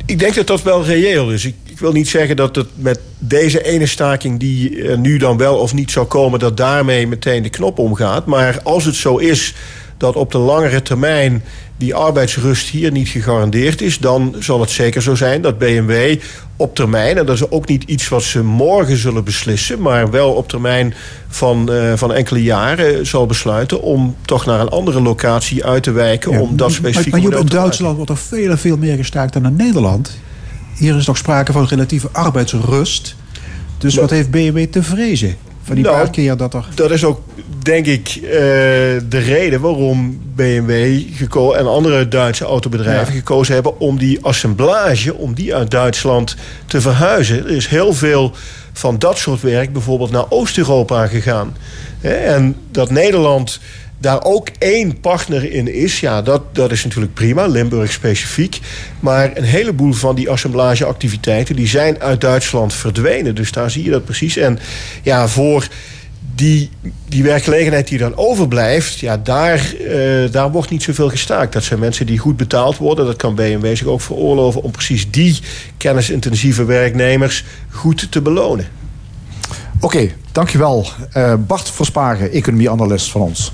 Ik 0.05 0.19
denk 0.19 0.35
dat 0.35 0.47
dat 0.47 0.61
wel 0.61 0.83
reëel 0.83 1.31
is. 1.31 1.45
Ik, 1.45 1.55
ik 1.63 1.79
wil 1.79 1.91
niet 1.91 2.07
zeggen 2.07 2.35
dat 2.35 2.55
het 2.55 2.67
met 2.75 2.99
deze 3.19 3.63
ene 3.63 3.85
staking 3.85 4.39
die 4.39 4.83
er 4.83 4.97
nu 4.97 5.17
dan 5.17 5.37
wel 5.37 5.57
of 5.57 5.73
niet 5.73 5.91
zou 5.91 6.05
komen, 6.05 6.39
dat 6.39 6.57
daarmee 6.57 7.07
meteen 7.07 7.43
de 7.43 7.49
knop 7.49 7.79
omgaat. 7.79 8.25
Maar 8.25 8.59
als 8.63 8.85
het 8.85 8.95
zo 8.95 9.17
is 9.17 9.55
dat 9.97 10.15
op 10.15 10.31
de 10.31 10.37
langere 10.37 10.81
termijn 10.81 11.43
die 11.81 11.95
arbeidsrust 11.95 12.69
hier 12.69 12.91
niet 12.91 13.09
gegarandeerd 13.09 13.81
is, 13.81 13.99
dan 13.99 14.35
zal 14.39 14.61
het 14.61 14.69
zeker 14.69 15.01
zo 15.01 15.15
zijn 15.15 15.41
dat 15.41 15.57
BMW 15.57 16.19
op 16.55 16.75
termijn, 16.75 17.17
en 17.17 17.25
dat 17.25 17.35
is 17.35 17.51
ook 17.51 17.67
niet 17.67 17.83
iets 17.83 18.09
wat 18.09 18.23
ze 18.23 18.43
morgen 18.43 18.97
zullen 18.97 19.23
beslissen, 19.23 19.81
maar 19.81 20.11
wel 20.11 20.33
op 20.33 20.47
termijn 20.49 20.93
van, 21.27 21.71
eh, 21.71 21.93
van 21.95 22.13
enkele 22.13 22.43
jaren 22.43 23.05
zal 23.05 23.25
besluiten 23.25 23.81
om 23.81 24.15
toch 24.25 24.45
naar 24.45 24.59
een 24.59 24.69
andere 24.69 25.01
locatie 25.01 25.65
uit 25.65 25.83
te 25.83 25.91
wijken 25.91 26.39
om 26.39 26.57
dat 26.57 26.71
specifieke 26.71 27.29
Maar, 27.29 27.39
in 27.39 27.45
Duitsland 27.45 27.95
wordt 27.95 28.11
er 28.11 28.17
veel 28.17 28.51
en 28.51 28.59
veel 28.59 28.77
meer 28.77 28.95
gestaakt 28.95 29.33
dan 29.33 29.45
in 29.45 29.55
Nederland. 29.55 30.17
Hier 30.75 30.95
is 30.95 31.05
nog 31.05 31.17
sprake 31.17 31.51
van 31.51 31.65
relatieve 31.65 32.09
arbeidsrust. 32.11 33.15
Dus 33.77 33.95
wat 33.95 34.09
heeft 34.09 34.31
BMW 34.31 34.63
te 34.63 34.83
vrezen? 34.83 35.35
Van 35.63 35.75
die 35.75 35.83
Nou, 35.83 35.95
paar 35.95 36.09
keer 36.09 36.37
dat 36.37 36.53
er... 36.53 36.67
Dat 36.75 36.91
is 36.91 37.03
ook, 37.03 37.21
denk 37.63 37.85
ik, 37.85 38.07
eh, 38.07 38.21
de 39.09 39.19
reden 39.25 39.61
waarom 39.61 40.21
BMW 40.35 40.71
en 41.55 41.67
andere 41.67 42.07
Duitse 42.07 42.45
autobedrijven 42.45 43.13
gekozen 43.13 43.53
hebben 43.53 43.79
om 43.79 43.97
die 43.97 44.23
assemblage, 44.25 45.15
om 45.15 45.33
die 45.33 45.55
uit 45.55 45.71
Duitsland 45.71 46.35
te 46.65 46.81
verhuizen. 46.81 47.37
Er 47.37 47.55
is 47.55 47.67
heel 47.67 47.93
veel 47.93 48.31
van 48.73 48.99
dat 48.99 49.17
soort 49.17 49.41
werk 49.41 49.73
bijvoorbeeld 49.73 50.11
naar 50.11 50.25
Oost-Europa 50.29 51.07
gegaan. 51.07 51.55
En 52.01 52.55
dat 52.71 52.89
Nederland 52.89 53.59
daar 54.01 54.23
ook 54.23 54.47
één 54.57 54.99
partner 54.99 55.51
in 55.51 55.73
is, 55.73 55.99
ja, 55.99 56.21
dat, 56.21 56.55
dat 56.55 56.71
is 56.71 56.83
natuurlijk 56.83 57.13
prima, 57.13 57.45
Limburg 57.45 57.91
specifiek. 57.91 58.59
Maar 58.99 59.37
een 59.37 59.43
heleboel 59.43 59.93
van 59.93 60.15
die 60.15 60.29
assemblageactiviteiten 60.29 61.55
die 61.55 61.67
zijn 61.67 62.01
uit 62.01 62.21
Duitsland 62.21 62.73
verdwenen. 62.73 63.35
Dus 63.35 63.51
daar 63.51 63.71
zie 63.71 63.83
je 63.83 63.89
dat 63.89 64.05
precies. 64.05 64.37
En 64.37 64.59
ja, 65.03 65.27
voor 65.27 65.67
die, 66.35 66.69
die 67.07 67.23
werkgelegenheid 67.23 67.87
die 67.87 67.97
dan 67.97 68.17
overblijft, 68.17 68.99
ja, 68.99 69.17
daar, 69.17 69.73
eh, 69.73 70.31
daar 70.31 70.51
wordt 70.51 70.69
niet 70.69 70.83
zoveel 70.83 71.09
gestaakt. 71.09 71.53
Dat 71.53 71.63
zijn 71.63 71.79
mensen 71.79 72.05
die 72.05 72.17
goed 72.17 72.37
betaald 72.37 72.77
worden. 72.77 73.05
Dat 73.05 73.15
kan 73.15 73.35
BMW 73.35 73.75
zich 73.75 73.87
ook 73.87 74.01
veroorloven 74.01 74.63
om 74.63 74.71
precies 74.71 75.11
die 75.11 75.39
kennisintensieve 75.77 76.65
werknemers 76.65 77.43
goed 77.69 78.11
te 78.11 78.21
belonen. 78.21 78.67
Oké, 79.79 80.09
dankjewel. 80.31 80.87
Eh 81.11 81.33
Bart 81.47 81.71
Verspagen, 81.71 82.31
economieanalist 82.31 83.11
van 83.11 83.21
ons. 83.21 83.51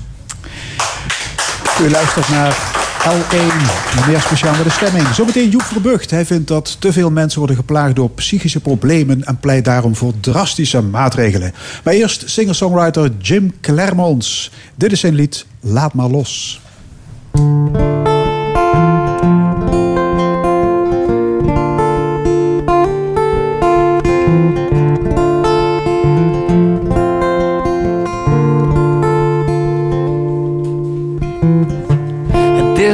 U 1.82 1.90
luistert 1.90 2.28
naar 2.28 2.56
L1. 3.04 4.06
Meer 4.06 4.20
speciaal 4.20 4.54
met 4.56 4.64
de 4.64 4.70
stemming. 4.70 5.06
Zometeen 5.06 5.48
Joep 5.48 5.62
Verbucht. 5.62 6.10
Hij 6.10 6.26
vindt 6.26 6.48
dat 6.48 6.76
te 6.80 6.92
veel 6.92 7.10
mensen 7.10 7.38
worden 7.38 7.56
geplaagd 7.56 7.96
door 7.96 8.10
psychische 8.10 8.60
problemen 8.60 9.24
en 9.24 9.38
pleit 9.38 9.64
daarom 9.64 9.96
voor 9.96 10.12
drastische 10.20 10.82
maatregelen. 10.82 11.52
Maar 11.84 11.94
eerst 11.94 12.30
singer-songwriter 12.30 13.10
Jim 13.18 13.52
Clermons. 13.60 14.50
Dit 14.74 14.92
is 14.92 15.00
zijn 15.00 15.14
lied 15.14 15.46
Laat 15.60 15.94
maar 15.94 16.08
los. 16.08 16.60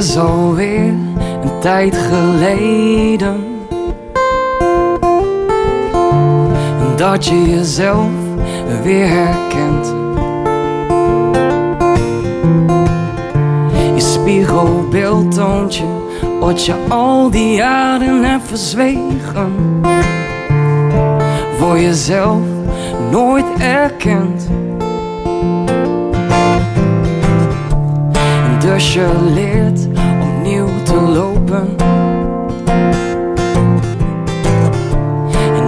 Is 0.05 0.17
alweer 0.17 0.95
een 1.43 1.61
tijd 1.61 1.97
geleden. 1.97 3.45
Dat 6.97 7.27
je 7.27 7.51
jezelf 7.51 8.11
weer 8.83 9.09
herkent. 9.09 9.95
Je 13.95 14.01
spiegelbeeld 14.01 15.35
toont 15.35 15.75
je 15.75 15.85
Wat 16.41 16.65
je 16.65 16.75
al 16.89 17.31
die 17.31 17.55
jaren 17.55 18.25
hebt 18.25 18.47
verzwegen. 18.47 19.81
Voor 21.59 21.81
jezelf 21.81 22.43
nooit 23.11 23.47
erkend. 23.59 24.49
Dus 28.61 28.95
je 28.95 29.09
leert 29.35 29.84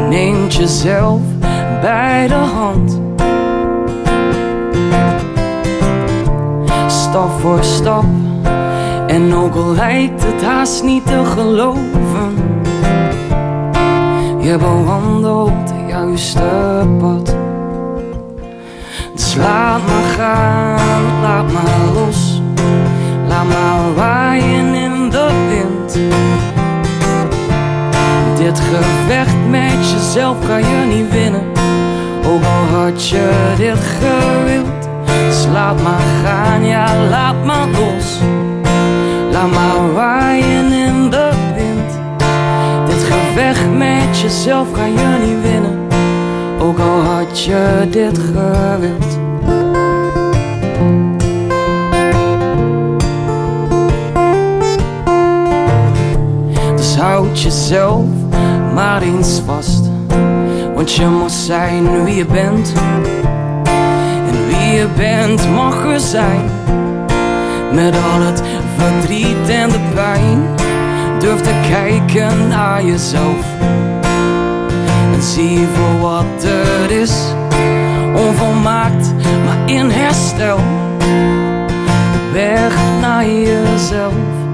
neemt 0.09 0.54
jezelf 0.54 1.20
bij 1.80 2.26
de 2.26 2.34
hand. 2.34 3.00
Stap 6.86 7.40
voor 7.40 7.64
stap. 7.64 8.04
En 9.07 9.34
ook 9.34 9.54
al 9.54 9.72
lijkt 9.72 10.24
het 10.24 10.44
haast 10.44 10.84
niet 10.84 11.07
te 11.07 11.24
geloven. 11.24 12.34
Je 14.40 14.57
bewandelt 14.59 15.50
het 15.50 15.88
juiste 15.88 16.86
pad. 16.98 17.36
Dus 19.14 19.34
laat 19.34 19.80
maar 19.86 20.11
gaan, 20.16 21.20
laat 21.22 21.52
maar 21.52 21.94
los. 21.94 22.42
Laat 23.28 23.48
maar 23.48 23.94
waaien 23.94 24.74
in 24.74 24.95
Dit 28.47 28.61
gevecht 28.61 29.36
met 29.51 29.90
jezelf 29.90 30.36
kan 30.47 30.59
je 30.59 30.86
niet 30.86 31.11
winnen. 31.11 31.42
Ook 32.26 32.42
al 32.42 32.78
had 32.78 33.09
je 33.09 33.55
dit 33.57 33.78
gewild. 33.78 34.88
Dus 35.26 35.47
laat 35.53 35.82
maar 35.82 36.01
gaan, 36.24 36.64
ja 36.64 37.09
laat 37.09 37.44
maar 37.44 37.66
los. 37.68 38.18
Laat 39.32 39.51
maar 39.51 39.92
waaien 39.92 40.72
in 40.72 41.11
de 41.11 41.30
wind. 41.55 41.99
Dit 42.86 43.03
gevecht 43.03 43.70
met 43.76 44.20
jezelf 44.20 44.72
kan 44.72 44.92
je 44.92 45.18
niet 45.26 45.42
winnen. 45.42 45.78
Ook 46.61 46.78
al 46.78 47.01
had 47.01 47.44
je 47.44 47.86
dit 47.90 48.18
gewild. 48.18 49.18
Dus 56.76 56.97
houd 56.97 57.42
jezelf 57.42 58.05
maar 58.77 59.03
eens 59.03 59.43
vast. 59.47 59.91
Want 60.74 60.93
je 60.93 61.07
mag 61.07 61.31
zijn 61.31 62.05
wie 62.05 62.14
je 62.14 62.27
bent. 62.27 62.72
En 64.27 64.47
wie 64.47 64.74
je 64.74 64.87
bent 64.97 65.51
mag 65.55 65.85
er 65.85 66.01
zijn. 66.01 66.51
Met 67.72 67.95
al 67.95 68.20
het 68.20 68.43
verdriet 68.77 69.49
en 69.49 69.68
de 69.68 69.81
pijn. 69.95 70.43
Durf 71.18 71.41
te 71.41 71.55
kijken 71.68 72.49
naar 72.49 72.85
jezelf. 72.85 73.45
En 75.14 75.22
zie 75.22 75.66
voor 75.74 76.01
wat 76.01 76.24
het 76.39 76.91
is. 76.91 77.35
Onvolmaakt, 78.14 79.14
maar 79.45 79.70
in 79.70 79.91
herstel. 79.91 80.59
Weg 82.33 82.74
naar 83.01 83.27
jezelf. 83.27 84.45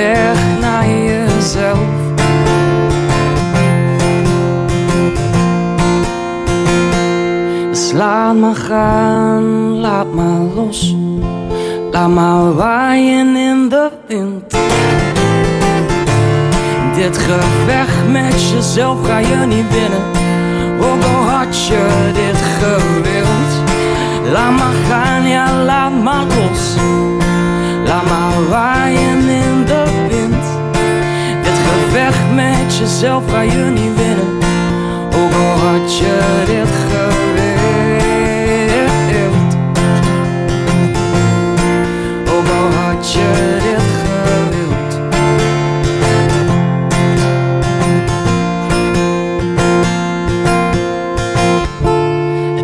Weg 0.00 0.38
naar 0.60 0.88
jezelf. 0.88 1.78
Dus 7.70 7.92
laat 7.92 8.36
maar 8.36 8.54
gaan, 8.54 9.44
laat 9.80 10.14
maar 10.14 10.40
los. 10.54 10.96
Laat 11.90 12.08
maar 12.08 12.54
waaien 12.54 13.36
in 13.36 13.68
de 13.68 13.90
wind. 14.06 14.50
Dit 16.94 17.18
gevecht 17.18 18.08
met 18.10 18.50
jezelf 18.50 19.06
ga 19.06 19.18
je 19.18 19.36
niet 19.36 19.70
winnen. 19.72 20.04
Ook 20.80 21.02
al 21.02 21.28
had 21.28 21.66
je 21.66 22.10
dit 22.14 22.40
gewild. 22.58 23.52
Laat 24.32 24.52
maar 24.52 24.74
gaan, 24.88 25.28
ja 25.28 25.52
laat 25.64 26.02
maar 26.02 26.24
los. 26.26 26.74
Laat 27.86 28.04
maar 28.08 28.48
waaien 28.48 29.28
in 29.28 29.49
jezelf 32.80 33.30
ga 33.30 33.40
je 33.40 33.64
niet 33.64 33.96
winnen. 33.96 34.38
Ook 35.06 35.32
al 35.32 35.56
had 35.58 35.96
je 35.98 36.42
dit 36.46 36.68
gewild. 36.88 37.18
Ook 42.34 42.48
al 42.48 42.70
had 42.70 43.12
je 43.12 43.58
dit 43.62 43.86
gewild. 44.02 44.92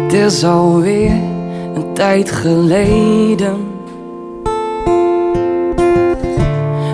Het 0.03 0.12
is 0.12 0.45
alweer 0.45 1.21
een 1.75 1.93
tijd 1.95 2.31
geleden. 2.31 3.75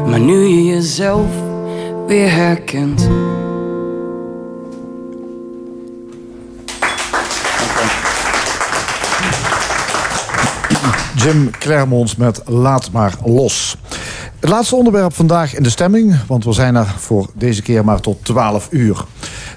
Maar 0.07 0.21
nu 0.21 0.47
je 0.47 0.65
jezelf 0.65 1.52
weer 2.07 2.33
herkent. 2.33 3.09
Jim 11.15 11.51
Clermons 11.51 12.17
met 12.17 12.43
Laat 12.47 12.91
maar 12.91 13.15
los. 13.25 13.77
Het 14.41 14.51
laatste 14.51 14.77
onderwerp 14.77 15.15
vandaag 15.15 15.55
in 15.55 15.63
de 15.63 15.71
stemming, 15.71 16.17
want 16.27 16.45
we 16.45 16.53
zijn 16.53 16.75
er 16.75 16.95
voor 16.97 17.27
deze 17.35 17.63
keer 17.63 17.85
maar 17.85 18.01
tot 18.01 18.25
12 18.25 18.69
uur. 18.71 19.05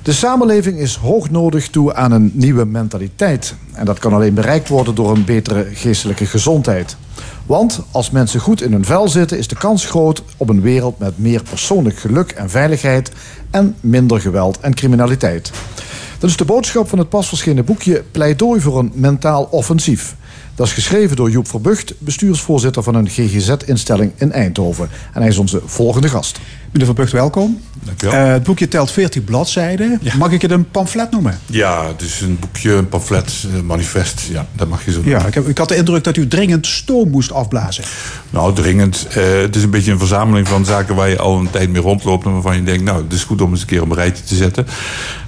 De 0.05 0.13
samenleving 0.13 0.79
is 0.79 0.95
hoog 0.95 1.29
nodig 1.29 1.69
toe 1.69 1.93
aan 1.93 2.11
een 2.11 2.31
nieuwe 2.33 2.65
mentaliteit. 2.65 3.55
En 3.73 3.85
dat 3.85 3.99
kan 3.99 4.13
alleen 4.13 4.33
bereikt 4.33 4.67
worden 4.67 4.95
door 4.95 5.11
een 5.11 5.25
betere 5.25 5.67
geestelijke 5.73 6.25
gezondheid. 6.25 6.97
Want 7.45 7.79
als 7.91 8.11
mensen 8.11 8.39
goed 8.39 8.61
in 8.61 8.71
hun 8.71 8.85
vel 8.85 9.09
zitten, 9.09 9.37
is 9.37 9.47
de 9.47 9.55
kans 9.55 9.85
groot 9.85 10.23
op 10.37 10.49
een 10.49 10.61
wereld 10.61 10.99
met 10.99 11.17
meer 11.17 11.43
persoonlijk 11.49 11.97
geluk 11.97 12.31
en 12.31 12.49
veiligheid 12.49 13.11
en 13.51 13.75
minder 13.79 14.21
geweld 14.21 14.59
en 14.59 14.73
criminaliteit. 14.73 15.51
Dat 16.19 16.29
is 16.29 16.37
de 16.37 16.45
boodschap 16.45 16.89
van 16.89 16.99
het 16.99 17.09
pas 17.09 17.27
verschenen 17.27 17.65
boekje 17.65 18.03
Pleidooi 18.11 18.61
voor 18.61 18.79
een 18.79 18.91
mentaal 18.93 19.47
offensief. 19.51 20.15
Dat 20.55 20.67
is 20.67 20.73
geschreven 20.73 21.15
door 21.15 21.29
Joep 21.29 21.47
Verbucht, 21.47 21.93
bestuursvoorzitter 21.97 22.83
van 22.83 22.95
een 22.95 23.09
GGZ-instelling 23.09 24.11
in 24.15 24.31
Eindhoven. 24.31 24.89
En 25.13 25.21
hij 25.21 25.29
is 25.29 25.37
onze 25.37 25.61
volgende 25.65 26.09
gast. 26.09 26.39
Meneer 26.71 26.85
Verbucht, 26.85 27.11
welkom. 27.11 27.61
Dank 27.83 28.03
u 28.03 28.07
wel. 28.07 28.15
Eh, 28.15 28.31
het 28.31 28.43
boekje 28.43 28.67
telt 28.67 28.91
14 28.91 29.23
bladzijden. 29.23 30.01
Mag 30.17 30.31
ik 30.31 30.41
het 30.41 30.51
een 30.51 30.69
pamflet 30.69 31.11
noemen? 31.11 31.39
Ja, 31.45 31.87
het 31.87 32.01
is 32.01 32.21
een 32.21 32.37
boekje, 32.39 32.71
een 32.71 32.89
pamflet, 32.89 33.33
een 33.53 33.65
manifest. 33.65 34.21
Ja, 34.31 34.47
dat 34.53 34.67
mag 34.67 34.85
je 34.85 34.91
zo 34.91 34.97
noemen. 34.97 35.19
Ja, 35.19 35.27
ik, 35.27 35.33
heb, 35.33 35.47
ik 35.47 35.57
had 35.57 35.67
de 35.67 35.75
indruk 35.75 36.03
dat 36.03 36.17
u 36.17 36.27
dringend 36.27 36.67
stoom 36.67 37.09
moest 37.09 37.31
afblazen. 37.31 37.83
Nou, 38.29 38.53
dringend. 38.53 39.07
Eh, 39.09 39.23
het 39.41 39.55
is 39.55 39.63
een 39.63 39.69
beetje 39.69 39.91
een 39.91 39.99
verzameling 39.99 40.47
van 40.47 40.65
zaken 40.65 40.95
waar 40.95 41.09
je 41.09 41.17
al 41.17 41.39
een 41.39 41.49
tijd 41.49 41.69
mee 41.69 41.81
rondloopt... 41.81 42.25
en 42.25 42.33
waarvan 42.33 42.55
je 42.55 42.63
denkt, 42.63 42.83
nou, 42.83 43.03
het 43.03 43.13
is 43.13 43.23
goed 43.23 43.41
om 43.41 43.51
eens 43.51 43.61
een 43.61 43.67
keer 43.67 43.81
op 43.81 43.89
een 43.89 43.95
rijtje 43.95 44.23
te 44.23 44.35
zetten. 44.35 44.67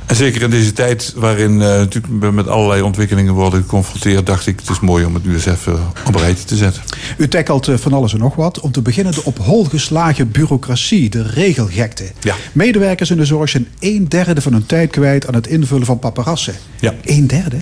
En 0.07 0.15
zeker 0.15 0.41
in 0.41 0.49
deze 0.49 0.73
tijd 0.73 1.13
waarin 1.15 1.51
uh, 1.51 1.59
natuurlijk 1.59 2.33
met 2.33 2.47
allerlei 2.47 2.81
ontwikkelingen 2.81 3.33
worden 3.33 3.61
geconfronteerd, 3.61 4.25
dacht 4.25 4.47
ik 4.47 4.59
het 4.59 4.69
is 4.69 4.79
mooi 4.79 5.05
om 5.05 5.13
het 5.13 5.25
nu 5.25 5.33
eens 5.33 5.45
even 5.45 5.79
op 6.05 6.15
een 6.15 6.21
rijtje 6.21 6.45
te 6.45 6.55
zetten. 6.55 6.81
U 7.17 7.27
tackelt 7.27 7.69
van 7.75 7.93
alles 7.93 8.13
en 8.13 8.19
nog 8.19 8.35
wat. 8.35 8.59
Om 8.59 8.71
te 8.71 8.81
beginnen 8.81 9.13
de 9.13 9.23
op 9.23 9.37
hol 9.37 9.63
geslagen 9.63 10.31
bureaucratie, 10.31 11.09
de 11.09 11.23
regelgekte. 11.23 12.11
Ja. 12.19 12.35
Medewerkers 12.51 13.09
in 13.09 13.17
de 13.17 13.25
zorg 13.25 13.49
zijn 13.49 13.67
een 13.79 14.09
derde 14.09 14.41
van 14.41 14.53
hun 14.53 14.65
tijd 14.65 14.91
kwijt 14.91 15.27
aan 15.27 15.33
het 15.33 15.47
invullen 15.47 15.85
van 15.85 15.99
paparassen. 15.99 16.53
Ja. 16.79 16.93
Een 17.03 17.27
derde? 17.27 17.57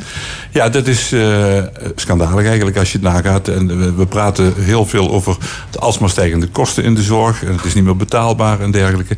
Ja, 0.51 0.69
dat 0.69 0.87
is 0.87 1.13
uh, 1.13 1.63
schandalig 1.95 2.45
eigenlijk 2.45 2.77
als 2.77 2.91
je 2.91 2.97
het 2.97 3.07
nagaat. 3.07 3.47
En 3.47 3.95
we 3.97 4.05
praten 4.05 4.53
heel 4.57 4.85
veel 4.85 5.11
over 5.11 5.37
de 5.71 5.79
alsmaar 5.79 6.09
stijgende 6.09 6.47
kosten 6.47 6.83
in 6.83 6.95
de 6.95 7.03
zorg. 7.03 7.43
En 7.43 7.55
het 7.55 7.65
is 7.65 7.73
niet 7.73 7.83
meer 7.83 7.97
betaalbaar 7.97 8.59
en 8.59 8.71
dergelijke. 8.71 9.17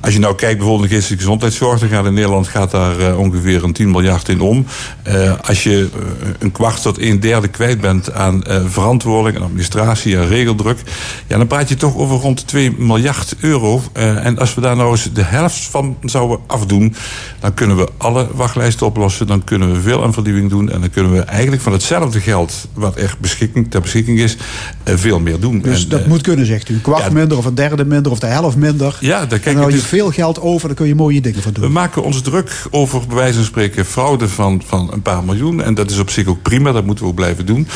Als 0.00 0.12
je 0.12 0.18
nou 0.18 0.34
kijkt 0.34 0.58
bijvoorbeeld 0.58 0.88
naar 0.88 0.98
geestelijke 0.98 1.24
gezondheidszorg, 1.24 1.80
dan 1.80 1.88
gaat 1.88 2.06
in 2.06 2.14
Nederland 2.14 2.48
gaat 2.48 2.63
daar 2.70 3.00
uh, 3.00 3.18
ongeveer 3.18 3.64
een 3.64 3.72
10 3.72 3.90
miljard 3.90 4.28
in 4.28 4.40
om. 4.40 4.66
Uh, 5.08 5.32
als 5.40 5.62
je 5.62 5.70
uh, 5.70 6.28
een 6.38 6.52
kwart 6.52 6.82
tot 6.82 7.00
een 7.00 7.20
derde 7.20 7.48
kwijt 7.48 7.80
bent 7.80 8.12
aan 8.12 8.42
verantwoording 8.66 9.36
en 9.36 9.42
administratie 9.42 10.16
en 10.16 10.28
regeldruk, 10.28 10.78
ja, 11.26 11.36
dan 11.36 11.46
praat 11.46 11.68
je 11.68 11.74
toch 11.74 11.96
over 11.96 12.16
rond 12.16 12.38
de 12.38 12.44
2 12.44 12.74
miljard 12.78 13.34
euro. 13.40 13.82
en 13.92 14.38
als 14.38 14.54
we 14.54 14.60
daar 14.60 14.76
nou 14.76 14.90
eens 14.90 15.12
de 15.12 15.22
helft 15.22 15.62
van 15.70 15.96
zouden 16.02 16.38
afdoen, 16.46 16.94
dan 17.40 17.54
kunnen 17.54 17.76
we 17.76 17.88
alle 17.96 18.28
wachtlijsten 18.34 18.86
oplossen, 18.86 19.26
dan 19.26 19.44
kunnen 19.44 19.72
we 19.72 19.80
veel 19.80 20.02
aan 20.02 20.12
vernieuwing 20.12 20.50
doen 20.50 20.70
en 20.70 20.80
dan 20.80 20.90
kunnen 20.90 21.12
we 21.12 21.20
eigenlijk 21.20 21.62
van 21.62 21.72
hetzelfde 21.72 22.20
geld 22.20 22.68
wat 22.74 22.96
er 22.96 23.16
beschikking, 23.20 23.70
ter 23.70 23.80
beschikking 23.80 24.18
is, 24.18 24.36
veel 24.84 25.20
meer 25.20 25.40
doen. 25.40 25.60
Dus 25.60 25.82
en, 25.82 25.88
dat 25.88 26.06
moet 26.06 26.22
kunnen, 26.22 26.46
zegt 26.46 26.68
u. 26.68 26.74
Een 26.74 26.80
kwart 26.80 27.04
ja, 27.04 27.10
minder 27.10 27.38
of 27.38 27.44
een 27.44 27.54
derde 27.54 27.84
minder 27.84 28.12
of 28.12 28.18
de 28.18 28.26
helft 28.26 28.56
minder. 28.56 28.96
Ja, 29.00 29.26
kijk 29.26 29.44
en 29.44 29.52
dan 29.52 29.62
hou 29.62 29.70
je 29.70 29.78
is, 29.78 29.84
veel 29.84 30.10
geld 30.10 30.40
over, 30.40 30.68
dan 30.68 30.76
kun 30.76 30.86
je 30.86 30.94
mooie 30.94 31.20
dingen 31.20 31.42
van 31.42 31.52
doen. 31.52 31.64
We 31.64 31.70
maken 31.70 32.02
ons 32.02 32.22
druk 32.22 32.53
over, 32.70 33.06
bij 33.06 33.16
wijze 33.16 33.34
van 33.34 33.44
spreken, 33.44 33.84
fraude 33.86 34.28
van, 34.28 34.62
van 34.66 34.92
een 34.92 35.02
paar 35.02 35.24
miljoen. 35.24 35.62
En 35.62 35.74
dat 35.74 35.90
is 35.90 35.98
op 35.98 36.10
zich 36.10 36.26
ook 36.26 36.42
prima, 36.42 36.72
dat 36.72 36.84
moeten 36.84 37.04
we 37.04 37.10
ook 37.10 37.16
blijven 37.16 37.46
doen. 37.46 37.68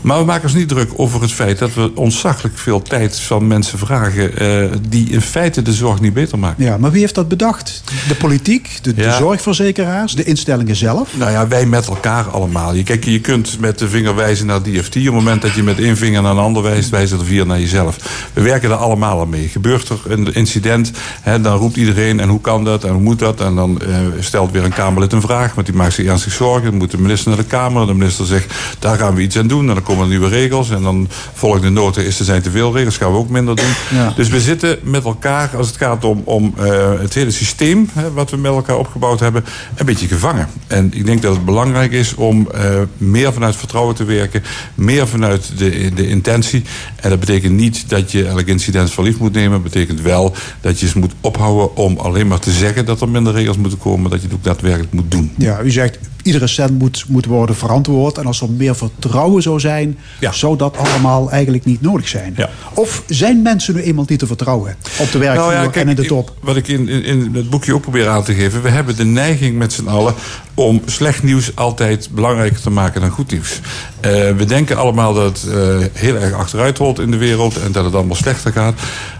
Maar 0.00 0.18
we 0.18 0.24
maken 0.24 0.44
ons 0.44 0.54
niet 0.54 0.68
druk 0.68 0.90
over 0.96 1.22
het 1.22 1.32
feit 1.32 1.58
dat 1.58 1.74
we 1.74 1.90
ontzaglijk 1.94 2.58
veel 2.58 2.82
tijd 2.82 3.20
van 3.20 3.46
mensen 3.46 3.78
vragen... 3.78 4.42
Uh, 4.42 4.70
die 4.88 5.10
in 5.10 5.20
feite 5.20 5.62
de 5.62 5.72
zorg 5.72 6.00
niet 6.00 6.14
beter 6.14 6.38
maken. 6.38 6.64
Ja, 6.64 6.76
maar 6.78 6.90
wie 6.90 7.00
heeft 7.00 7.14
dat 7.14 7.28
bedacht? 7.28 7.82
De 8.08 8.14
politiek, 8.14 8.78
de, 8.82 8.92
Ja. 8.96 9.10
de 9.10 9.16
zorgverzekeraars, 9.16 10.14
de 10.14 10.24
instellingen 10.24 10.76
zelf? 10.76 11.08
Nou 11.16 11.30
ja, 11.30 11.48
wij 11.48 11.66
met 11.66 11.86
elkaar 11.86 12.24
allemaal. 12.24 12.74
Je, 12.74 12.82
kijk, 12.82 13.04
je 13.04 13.20
kunt 13.20 13.60
met 13.60 13.78
de 13.78 13.88
vinger 13.88 14.14
wijzen 14.14 14.46
naar 14.46 14.62
DFT. 14.62 14.96
Op 14.96 15.02
het 15.04 15.12
moment 15.12 15.42
dat 15.42 15.52
je 15.54 15.62
met 15.62 15.78
één 15.78 15.96
vinger 15.96 16.22
naar 16.22 16.32
een 16.32 16.38
ander 16.38 16.62
wijst, 16.62 16.90
wijzen 16.90 17.18
er 17.18 17.24
vier 17.24 17.46
naar 17.46 17.60
jezelf. 17.60 17.96
We 18.32 18.40
werken 18.42 18.70
er 18.70 18.76
allemaal 18.76 19.20
aan 19.20 19.28
mee. 19.28 19.48
Gebeurt 19.48 19.88
er 19.88 19.98
een 20.08 20.34
incident, 20.34 20.90
hè, 21.20 21.40
dan 21.40 21.56
roept 21.58 21.76
iedereen 21.76 22.20
en 22.20 22.28
hoe 22.28 22.40
kan 22.40 22.64
dat 22.64 22.84
en 22.84 22.92
hoe 22.92 23.02
moet 23.02 23.18
dat? 23.18 23.40
En 23.40 23.54
dan 23.54 23.80
uh, 23.88 23.96
stelt 24.24 24.50
weer 24.50 24.64
een 24.64 24.72
Kamerlid 24.72 25.12
een 25.12 25.20
vraag, 25.20 25.54
want 25.54 25.66
die 25.66 25.76
maakt 25.76 25.94
zich 25.94 26.06
ernstig 26.06 26.32
zorgen. 26.32 26.70
Dan 26.70 26.78
moet 26.78 26.90
de 26.90 26.98
minister 26.98 27.28
naar 27.28 27.38
de 27.38 27.44
Kamer. 27.44 27.86
De 27.86 27.94
minister 27.94 28.26
zegt, 28.26 28.54
daar 28.78 28.98
gaan 28.98 29.14
we 29.14 29.22
iets 29.22 29.38
aan 29.38 29.46
doen. 29.46 29.68
En 29.68 29.74
dan 29.74 29.82
komen 29.82 30.02
er 30.02 30.08
nieuwe 30.08 30.28
regels. 30.28 30.70
En 30.70 30.82
dan 30.82 31.08
volgende 31.34 31.70
nota 31.70 32.00
is 32.00 32.18
er 32.18 32.24
zijn 32.24 32.42
te 32.42 32.50
veel 32.50 32.72
regels, 32.72 32.96
gaan 32.96 33.12
we 33.12 33.18
ook 33.18 33.28
minder 33.28 33.56
doen. 33.56 33.72
Ja. 33.94 34.12
Dus 34.16 34.28
we 34.28 34.40
zitten 34.40 34.78
met 34.82 35.04
elkaar, 35.04 35.50
als 35.56 35.66
het 35.66 35.76
gaat 35.76 36.04
om, 36.04 36.22
om 36.24 36.54
uh, 36.58 37.00
het 37.00 37.14
hele 37.14 37.30
systeem... 37.30 37.88
Hè, 37.92 38.12
wat 38.12 38.30
we 38.30 38.36
met 38.36 38.52
elkaar 38.52 38.76
opgebouwd 38.76 39.20
hebben, 39.20 39.44
een 39.74 39.86
beetje 39.86 40.06
gevangen. 40.06 40.48
En 40.66 40.90
ik 40.94 41.06
denk 41.06 41.22
dat 41.22 41.34
het 41.34 41.44
belangrijk 41.44 41.92
is 41.92 42.14
om 42.14 42.48
uh, 42.54 42.60
meer 42.96 43.32
vanuit 43.32 43.56
vertrouwen 43.56 43.94
te 43.94 44.04
werken. 44.04 44.42
Meer 44.74 45.08
vanuit 45.08 45.58
de, 45.58 45.90
de 45.94 46.08
intentie. 46.08 46.62
En 46.96 47.10
dat 47.10 47.20
betekent 47.20 47.52
niet 47.52 47.88
dat 47.88 48.12
je 48.12 48.26
elk 48.26 48.46
incident 48.46 48.90
voor 48.90 49.04
lief 49.04 49.18
moet 49.18 49.32
nemen. 49.32 49.52
Dat 49.52 49.72
betekent 49.72 50.00
wel 50.00 50.34
dat 50.60 50.80
je 50.80 50.86
eens 50.86 50.94
moet 50.94 51.12
ophouden 51.20 51.76
om 51.76 51.98
alleen 51.98 52.26
maar 52.26 52.38
te 52.38 52.50
zeggen... 52.50 52.84
dat 52.84 53.00
er 53.00 53.08
minder 53.08 53.32
regels 53.32 53.56
moeten 53.56 53.78
komen, 53.78 54.00
maar 54.00 54.10
dat 54.14 54.22
je 54.22 54.28
het 54.28 54.36
ook 54.36 54.44
daadwerkelijk 54.44 54.92
moet 54.92 55.10
doen. 55.10 55.32
Ja, 55.38 55.60
u 55.60 55.70
zegt 55.70 55.98
iedere 56.22 56.46
cent 56.46 56.78
moet, 56.78 57.04
moet 57.08 57.26
worden 57.26 57.56
verantwoord. 57.56 58.18
En 58.18 58.26
als 58.26 58.40
er 58.40 58.50
meer 58.50 58.76
vertrouwen 58.76 59.42
zou 59.42 59.60
zijn, 59.60 59.98
Ja. 60.20 60.32
zou 60.32 60.56
dat 60.56 60.76
allemaal 60.76 61.30
eigenlijk 61.30 61.64
niet 61.64 61.80
nodig 61.80 62.08
zijn. 62.08 62.34
Ja. 62.36 62.50
Of 62.74 63.02
zijn 63.06 63.42
mensen 63.42 63.74
nu 63.74 63.80
eenmaal 63.80 64.04
niet 64.08 64.18
te 64.18 64.26
vertrouwen 64.26 64.76
op 64.98 65.12
de 65.12 65.18
werkvloer 65.18 65.52
Nou 65.52 65.64
ja, 65.64 65.70
kijk, 65.70 65.84
en 65.84 65.88
in 65.88 65.96
de 65.96 66.06
top? 66.06 66.34
Wat 66.40 66.56
ik 66.56 66.68
in, 66.68 66.88
in, 66.88 67.04
in 67.04 67.34
het 67.34 67.50
boekje 67.50 67.74
ook 67.74 67.82
probeer 67.82 68.08
aan 68.08 68.24
te 68.24 68.34
geven. 68.34 68.62
We 68.62 68.68
hebben 68.68 68.96
de 68.96 69.04
neiging 69.04 69.58
met 69.58 69.72
z'n 69.72 69.86
allen 69.86 70.14
om 70.54 70.82
slecht 70.86 71.22
nieuws 71.22 71.56
altijd 71.56 72.08
belangrijker 72.10 72.60
te 72.60 72.70
maken 72.70 73.00
dan 73.00 73.10
goed 73.10 73.30
nieuws. 73.30 73.60
Eh, 74.00 74.10
we 74.36 74.44
denken 74.46 74.76
allemaal 74.76 75.14
dat 75.14 75.40
het 75.42 75.52
eh, 75.52 75.76
heel 75.92 76.16
erg 76.16 76.32
achteruit 76.32 76.78
rolt 76.78 76.98
in 76.98 77.10
de 77.10 77.16
wereld 77.16 77.60
en 77.60 77.72
dat 77.72 77.84
het 77.84 77.94
allemaal 77.94 78.16
slechter 78.16 78.52
gaat. 78.52 78.74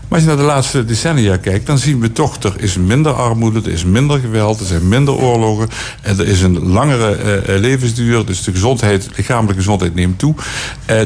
Maar 0.08 0.22
als 0.22 0.22
je 0.22 0.26
naar 0.36 0.46
de 0.46 0.52
laatste 0.52 0.84
decennia 0.84 1.36
kijkt, 1.36 1.66
dan 1.66 1.78
zien 1.78 2.00
we 2.00 2.12
toch, 2.12 2.42
er 2.42 2.54
is 2.56 2.76
minder 2.76 3.12
armoede, 3.12 3.60
er 3.64 3.72
is 3.72 3.84
minder 3.84 4.18
geweld, 4.18 4.60
er 4.60 4.66
zijn 4.66 4.88
minder 4.88 5.14
oorlogen. 5.14 5.68
En 6.02 6.18
er 6.18 6.28
is 6.28 6.42
een 6.42 6.68
langere 6.68 7.14
eh, 7.14 7.58
levensduur, 7.60 8.26
dus 8.26 8.42
de 8.42 8.50
gezondheid, 8.50 9.08
lichamelijke 9.16 9.60
gezondheid 9.60 9.94
neemt 9.94 10.18
toe. 10.18 10.34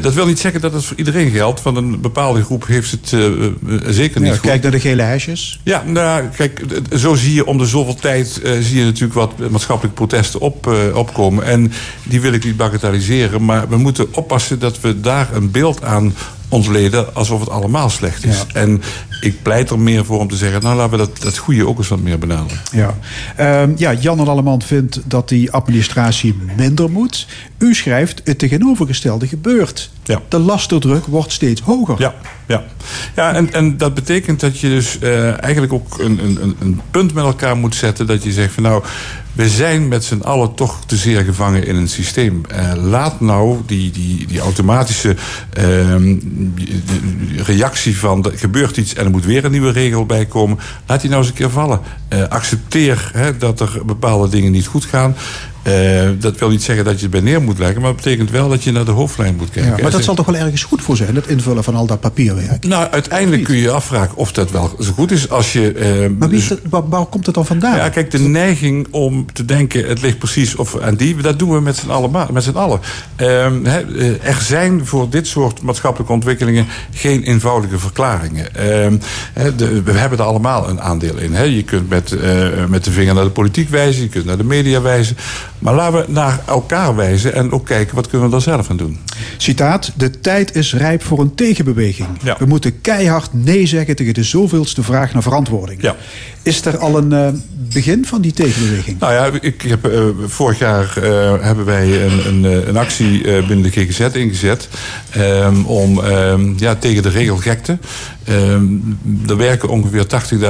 Dat 0.01 0.13
wil 0.13 0.25
niet 0.25 0.39
zeggen 0.39 0.61
dat 0.61 0.73
het 0.73 0.85
voor 0.85 0.97
iedereen 0.97 1.31
geldt, 1.31 1.61
want 1.61 1.77
een 1.77 2.01
bepaalde 2.01 2.43
groep 2.43 2.67
heeft 2.67 2.91
het 2.91 3.07
zeker 3.87 4.21
niet 4.21 4.29
Ja, 4.29 4.35
goed. 4.35 4.41
kijk 4.41 4.61
naar 4.61 4.71
de 4.71 4.79
gele 4.79 5.01
hesjes. 5.01 5.59
Ja, 5.63 5.83
nou, 5.85 6.23
kijk, 6.35 6.61
zo 6.95 7.15
zie 7.15 7.33
je 7.33 7.45
om 7.45 7.57
de 7.57 7.65
zoveel 7.65 7.95
tijd 7.95 8.41
zie 8.61 8.77
je 8.79 8.83
natuurlijk 8.83 9.13
wat 9.13 9.49
maatschappelijk 9.49 9.95
protesten 10.19 10.39
op, 10.39 10.67
eh, 10.67 10.97
opkomen. 10.97 11.43
En 11.43 11.71
die 12.03 12.21
wil 12.21 12.33
ik 12.33 12.43
niet 12.43 12.57
bagatelliseren, 12.57 13.45
maar 13.45 13.69
we 13.69 13.77
moeten 13.77 14.07
oppassen 14.13 14.59
dat 14.59 14.81
we 14.81 14.99
daar 14.99 15.29
een 15.33 15.51
beeld 15.51 15.83
aan 15.83 16.13
ontleden 16.49 17.15
alsof 17.15 17.39
het 17.39 17.49
allemaal 17.49 17.89
slecht 17.89 18.25
is. 18.25 18.37
Ja. 18.37 18.59
En 18.59 18.81
ik 19.21 19.41
pleit 19.41 19.69
er 19.69 19.79
meer 19.79 20.05
voor 20.05 20.19
om 20.19 20.27
te 20.27 20.35
zeggen, 20.35 20.61
nou 20.61 20.75
laten 20.75 20.91
we 20.91 20.97
dat, 20.97 21.21
dat 21.21 21.37
goede 21.37 21.67
ook 21.67 21.77
eens 21.77 21.87
wat 21.87 21.99
meer 21.99 22.19
benaderen. 22.19 22.61
Ja. 22.71 22.97
Ehm, 23.35 23.71
ja, 23.75 23.93
Jan 23.93 24.19
en 24.19 24.27
Alleman 24.27 24.61
vindt 24.61 24.99
dat 25.05 25.29
die 25.29 25.51
administratie 25.51 26.35
minder 26.55 26.89
moet. 26.89 27.27
U 27.57 27.73
schrijft 27.73 28.21
het 28.23 28.39
tegenovergestelde 28.39 29.27
gebeurt. 29.27 29.89
Ja. 30.09 30.21
De 30.27 30.39
lasterdruk 30.39 31.05
wordt 31.05 31.31
steeds 31.31 31.61
hoger. 31.61 31.95
Ja, 31.99 32.13
ja. 32.47 32.63
ja 33.15 33.33
en, 33.33 33.53
en 33.53 33.77
dat 33.77 33.93
betekent 33.93 34.39
dat 34.39 34.59
je 34.59 34.69
dus 34.69 34.99
eh, 34.99 35.43
eigenlijk 35.43 35.73
ook 35.73 35.99
een, 35.99 36.19
een, 36.23 36.55
een- 36.59 36.81
punt 36.91 37.13
met 37.13 37.23
elkaar 37.23 37.57
moet 37.57 37.75
zetten. 37.75 38.07
Dat 38.07 38.23
je 38.23 38.31
zegt 38.31 38.53
van 38.53 38.63
nou, 38.63 38.83
we 39.33 39.49
zijn 39.49 39.87
met 39.87 40.03
z'n 40.03 40.21
allen 40.21 40.53
toch 40.53 40.85
te 40.85 40.95
zeer 40.97 41.23
gevangen 41.23 41.65
in 41.67 41.75
een 41.75 41.87
systeem. 41.87 42.41
Eh, 42.49 42.71
laat 42.75 43.19
nou 43.19 43.57
die, 43.65 43.91
die, 43.91 44.27
die 44.27 44.39
automatische 44.39 45.15
ehm, 45.53 46.15
reactie 47.37 47.97
van 47.97 48.25
er 48.25 48.37
gebeurt 48.37 48.77
iets 48.77 48.93
en 48.93 49.05
er 49.05 49.11
moet 49.11 49.25
weer 49.25 49.45
een 49.45 49.51
nieuwe 49.51 49.71
regel 49.71 50.05
bij 50.05 50.25
komen. 50.25 50.59
Laat 50.85 51.01
die 51.01 51.09
nou 51.09 51.21
eens 51.21 51.31
een 51.31 51.37
keer 51.37 51.49
vallen. 51.49 51.79
Eh, 52.07 52.23
accepteer 52.27 53.11
hè, 53.13 53.37
dat 53.37 53.59
er 53.59 53.81
bepaalde 53.85 54.29
dingen 54.29 54.51
niet 54.51 54.67
goed 54.67 54.85
gaan. 54.85 55.15
Eh, 55.69 56.09
dat 56.19 56.37
wil 56.39 56.49
niet 56.49 56.63
zeggen 56.63 56.85
dat 56.85 56.95
je 56.95 57.01
het 57.01 57.11
bij 57.11 57.21
neer 57.21 57.41
moet 57.41 57.59
leggen, 57.59 57.81
maar 57.81 57.89
het 57.91 58.01
betekent 58.03 58.31
wel 58.31 58.49
dat 58.49 58.63
je 58.63 58.71
naar 58.71 58.85
de 58.85 58.91
hoofdlijn 58.91 59.35
moet 59.35 59.49
kijken. 59.49 59.75
Ja, 59.75 59.81
maar 59.81 59.91
dat 59.91 60.03
zal 60.03 60.15
toch 60.15 60.25
wel 60.25 60.35
ergens 60.35 60.63
goed 60.63 60.81
voor 60.81 60.97
zijn, 60.97 61.15
het 61.15 61.27
invullen 61.27 61.63
van 61.63 61.75
al 61.75 61.85
dat 61.85 61.99
papierwerk. 61.99 62.65
nou, 62.67 62.87
uiteindelijk 62.91 63.43
kun 63.43 63.55
je 63.55 63.61
je 63.61 63.71
afvragen 63.71 64.15
of 64.15 64.31
dat 64.31 64.51
wel 64.51 64.75
zo 64.79 64.91
goed 64.91 65.11
is 65.11 65.29
als 65.29 65.53
je. 65.53 65.71
eh, 65.71 66.09
Maar 66.17 66.29
wie, 66.29 66.37
dus- 66.39 66.47
dat- 66.47 66.59
waar, 66.69 66.89
waar 66.89 67.05
komt 67.05 67.25
het 67.25 67.35
dan 67.35 67.45
vandaan? 67.45 67.75
ja, 67.75 67.89
kijk, 67.89 68.11
de 68.11 68.19
neiging 68.19 68.87
om 68.91 69.25
te 69.33 69.45
denken, 69.45 69.87
het 69.87 70.01
ligt 70.01 70.17
precies 70.17 70.55
of 70.55 70.79
aan 70.79 70.95
die, 70.95 71.15
dat 71.15 71.39
doen 71.39 71.51
we 71.51 71.61
met 71.61 71.75
z'n 71.77 71.89
allen. 71.89 72.11
Met 72.31 72.43
z'n 72.43 72.49
allen. 72.55 72.79
Ehm, 73.15 73.65
eh, 73.65 73.75
er 74.27 74.41
zijn 74.41 74.85
voor 74.85 75.09
dit 75.09 75.27
soort 75.27 75.61
maatschappelijke 75.61 76.13
ontwikkelingen 76.13 76.65
geen 76.93 77.23
eenvoudige 77.23 77.79
verklaringen. 77.79 78.55
Ehm, 78.55 78.97
de- 79.57 79.81
we 79.83 79.91
hebben 79.91 80.19
er 80.19 80.25
allemaal 80.25 80.69
een 80.69 80.81
aandeel 80.81 81.17
in. 81.17 81.33
Hè. 81.33 81.43
Je 81.43 81.63
kunt 81.63 81.89
met, 81.89 82.15
met 82.69 82.83
de 82.83 82.91
vinger 82.91 83.13
naar 83.13 83.23
de 83.23 83.29
politiek 83.29 83.69
wijzen, 83.69 84.01
je 84.03 84.09
kunt 84.09 84.25
naar 84.25 84.37
de 84.37 84.43
media 84.43 84.81
wijzen. 84.81 85.17
Maar 85.59 85.73
laten 85.73 85.99
we 85.99 86.05
naar 86.11 86.39
elkaar 86.47 86.95
wijzen 86.95 87.33
en 87.33 87.51
ook 87.51 87.65
kijken 87.65 87.95
wat 87.95 88.07
kunnen 88.07 88.27
we 88.27 88.33
daar 88.33 88.41
zelf 88.41 88.69
aan 88.69 88.77
doen. 88.77 88.97
Citaat, 89.37 89.91
de 89.95 90.19
tijd 90.19 90.55
is 90.55 90.73
rijp 90.73 91.03
voor 91.03 91.19
een 91.19 91.35
tegenbeweging. 91.35 92.07
Ja. 92.23 92.35
We 92.39 92.45
moeten 92.45 92.81
keihard 92.81 93.33
nee 93.33 93.65
zeggen 93.65 93.95
tegen 93.95 94.13
de 94.13 94.23
zoveelste 94.23 94.83
vraag 94.83 95.13
naar 95.13 95.21
verantwoording. 95.21 95.81
Ja. 95.81 95.95
Is 96.43 96.65
er 96.65 96.77
al 96.77 96.97
een 96.97 97.13
eh, 97.13 97.27
begin 97.73 98.05
van 98.05 98.21
die 98.21 98.33
tegenbeweging? 98.33 98.99
Nou 98.99 99.13
ja, 99.13 99.39
ik 99.41 99.61
heb, 99.61 99.85
eh, 99.85 100.01
vorig 100.25 100.59
jaar 100.59 100.97
eh, 100.97 101.33
hebben 101.41 101.65
wij 101.65 102.05
een, 102.05 102.27
een, 102.27 102.67
een 102.67 102.77
actie 102.77 103.21
binnen 103.21 103.61
de 103.61 103.69
GGZ 103.69 103.99
ingezet. 103.99 104.67
ehm, 105.09 105.63
om 105.63 106.03
ehm, 106.03 106.53
ja, 106.57 106.75
tegen 106.75 107.03
de 107.03 107.09
regelgekte. 107.09 107.77
Ehm, 108.29 108.63
er 109.27 109.37
werken 109.37 109.69
ongeveer 109.69 110.05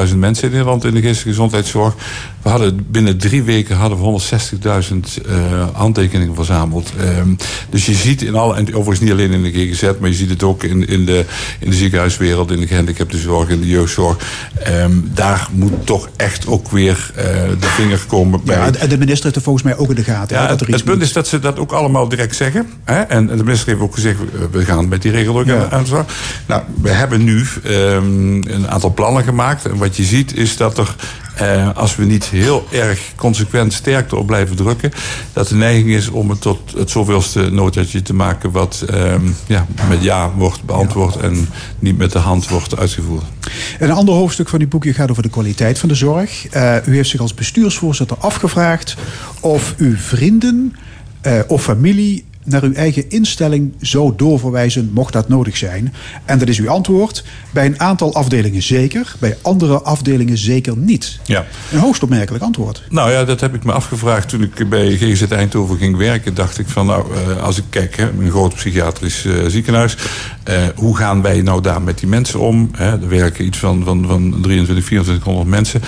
80.000 0.10 0.16
mensen 0.18 0.44
in 0.46 0.52
Nederland 0.52 0.84
in 0.86 0.94
de 0.94 1.02
geestelijke 1.02 1.30
gezondheidszorg. 1.30 1.94
We 2.42 2.50
hadden 2.50 2.86
binnen 2.92 3.18
drie 3.18 3.44
weken 3.44 3.76
hadden 3.76 3.98
we 3.98 4.04
160.000 4.04 5.26
eh, 5.28 5.68
handtekeningen 5.74 6.36
verzameld. 6.36 6.92
Ehm, 7.00 7.28
dus 7.70 7.86
je 7.86 7.94
ziet 7.94 8.22
in 8.22 8.36
alle, 8.36 8.56
en 8.56 8.68
overigens 8.68 9.00
niet 9.00 9.12
alleen 9.12 9.32
in 9.32 9.44
de 9.44 9.52
GGZ, 9.52 9.82
maar 10.00 10.10
je 10.10 10.16
ziet 10.16 10.30
het 10.30 10.44
ook 10.44 10.64
in, 10.64 10.88
in, 10.88 11.06
de, 11.06 11.26
in 11.60 11.70
de 11.70 11.76
ziekenhuiswereld, 11.76 12.52
in 12.52 12.60
de 12.60 12.68
gehandicaptenzorg, 12.68 13.50
in 13.50 13.60
de 13.60 13.68
jeugdzorg. 13.68 14.18
Ehm, 14.64 14.92
daar 15.14 15.48
moet 15.52 15.74
toch 15.86 16.10
echt 16.16 16.48
ook 16.48 16.70
weer 16.72 17.12
eh, 17.16 17.24
de 17.60 17.68
vinger 17.68 18.00
komen 18.08 18.42
bij. 18.46 18.56
Ja, 18.58 18.72
en- 18.74 18.90
de 18.90 18.98
minister 18.98 19.24
heeft 19.24 19.36
er 19.36 19.42
volgens 19.42 19.64
mij 19.66 19.78
ook 19.78 19.90
in 19.90 19.96
de 19.96 20.04
gaten. 20.04 20.38
Ja, 20.38 20.48
dat 20.48 20.60
het, 20.60 20.70
er 20.70 20.76
punt 20.84 20.86
moet. 20.86 21.02
is 21.02 21.14
dat 21.14 21.28
ze 21.28 21.40
dat 21.40 21.60
ook 21.60 21.72
allemaal 21.72 22.08
direct 22.10 22.36
zeggen. 22.36 22.68
Hè? 22.84 23.02
En 23.02 23.28
de 23.28 23.44
minister 23.44 23.68
heeft 23.68 23.82
ook 23.82 23.94
gezegd, 23.94 24.18
we- 24.20 24.48
we 24.52 24.66
gaan 24.66 24.88
met 24.88 25.02
die 25.02 25.12
regeldruk 25.12 25.46
Ja. 25.48 25.56
aan 25.64 25.70
aan 25.72 25.82
de 25.82 25.88
slag. 25.88 26.06
Nou, 26.46 26.62
we 26.82 26.90
hebben 26.90 27.24
nu 27.24 27.46
ehm, 27.70 28.52
een 28.54 28.68
aantal 28.68 28.94
plannen 28.94 29.24
gemaakt. 29.24 29.66
En 29.66 29.78
wat 29.78 29.96
je 29.96 30.04
ziet 30.04 30.36
is 30.36 30.58
dat 30.58 30.78
er 30.78 30.96
eh, 31.40 31.70
als 31.76 31.96
we 31.96 32.06
niet 32.06 32.26
heel 32.26 32.68
erg 32.72 33.12
consequent 33.16 33.74
sterk 33.74 34.12
erop 34.12 34.26
blijven 34.26 34.56
drukken, 34.56 34.92
dat 35.34 35.48
de 35.48 35.56
neiging 35.56 35.90
is 35.90 36.10
om 36.10 36.30
het 36.30 36.42
tot 36.42 36.60
het 36.78 36.90
zoveelste 36.90 37.50
noodje 37.50 38.02
te 38.02 38.14
maken 38.14 38.52
wat 38.52 38.86
ehm, 38.90 39.28
ja, 39.48 39.68
met 39.90 40.04
ja 40.04 40.32
wordt 40.36 40.64
beantwoord 40.64 41.16
en 41.16 41.50
niet 41.80 41.98
met 41.98 42.12
de 42.12 42.20
hand 42.20 42.48
wordt 42.48 42.78
uitgevoerd. 42.78 43.24
Een 43.80 43.92
ander 43.92 44.16
hoofdstuk 44.16 44.50
van 44.50 44.62
uw 44.62 44.68
boekje 44.68 44.94
gaat 44.94 45.12
over 45.12 45.24
de 45.24 45.30
kwaliteit 45.30 45.80
van 45.80 45.90
de 45.90 45.96
zorg. 45.96 46.48
Eh, 46.48 46.76
u 46.86 46.96
heeft 46.96 47.10
zich 47.10 47.20
als 47.20 47.34
bestuursvoorzitter 47.34 48.18
afgevraagd 48.18 48.96
of 49.40 49.74
uw 49.78 49.96
vrienden 49.98 50.76
eh, 51.22 51.40
of 51.48 51.64
familie 51.64 52.26
naar 52.50 52.64
uw 52.64 52.74
eigen 52.74 53.10
instelling 53.10 53.74
zou 53.80 54.14
doorverwijzen, 54.16 54.90
mocht 54.94 55.14
dat 55.14 55.30
nodig 55.30 55.58
zijn. 55.58 55.94
En 56.26 56.40
dat 56.40 56.48
is 56.48 56.60
uw 56.60 56.70
antwoord. 56.70 57.24
Bij 57.52 57.66
een 57.66 57.80
aantal 57.80 58.16
afdelingen 58.16 58.62
zeker, 58.62 59.16
bij 59.20 59.38
andere 59.42 59.82
afdelingen 59.82 60.38
zeker 60.38 60.78
niet. 60.78 61.20
Ja. 61.26 61.46
Een 61.72 61.80
hoogst 61.80 62.04
opmerkelijk 62.04 62.44
antwoord. 62.44 62.84
Nou 62.90 63.12
ja, 63.12 63.24
dat 63.24 63.40
heb 63.40 63.56
ik 63.56 63.64
me 63.64 63.72
afgevraagd 63.72 64.30
toen 64.30 64.42
ik 64.42 64.70
bij 64.70 64.98
GGZ 64.98 65.22
Eindhoven 65.22 65.78
ging 65.78 65.98
werken. 65.98 66.34
Dacht 66.34 66.60
ik 66.60 66.68
van, 66.68 66.86
nou, 66.86 67.06
eh, 67.14 67.44
als 67.44 67.58
ik 67.58 67.64
kijk, 67.70 67.98
hè, 67.98 68.10
een 68.20 68.30
groot 68.30 68.56
psychiatrisch 68.56 69.24
uh, 69.24 69.46
ziekenhuis. 69.48 69.98
Uh, 70.50 70.56
hoe 70.76 70.98
gaan 70.98 71.22
wij 71.22 71.42
nou 71.42 71.62
daar 71.62 71.82
met 71.82 72.00
die 72.00 72.08
mensen 72.08 72.40
om? 72.40 72.70
Hè? 72.78 72.92
Er 72.92 73.10
werken 73.10 73.46
iets 73.46 73.58
van, 73.58 73.84
van, 73.84 74.06
van 74.08 74.38
23, 74.42 74.86
2400 74.86 75.50
mensen. 75.50 75.82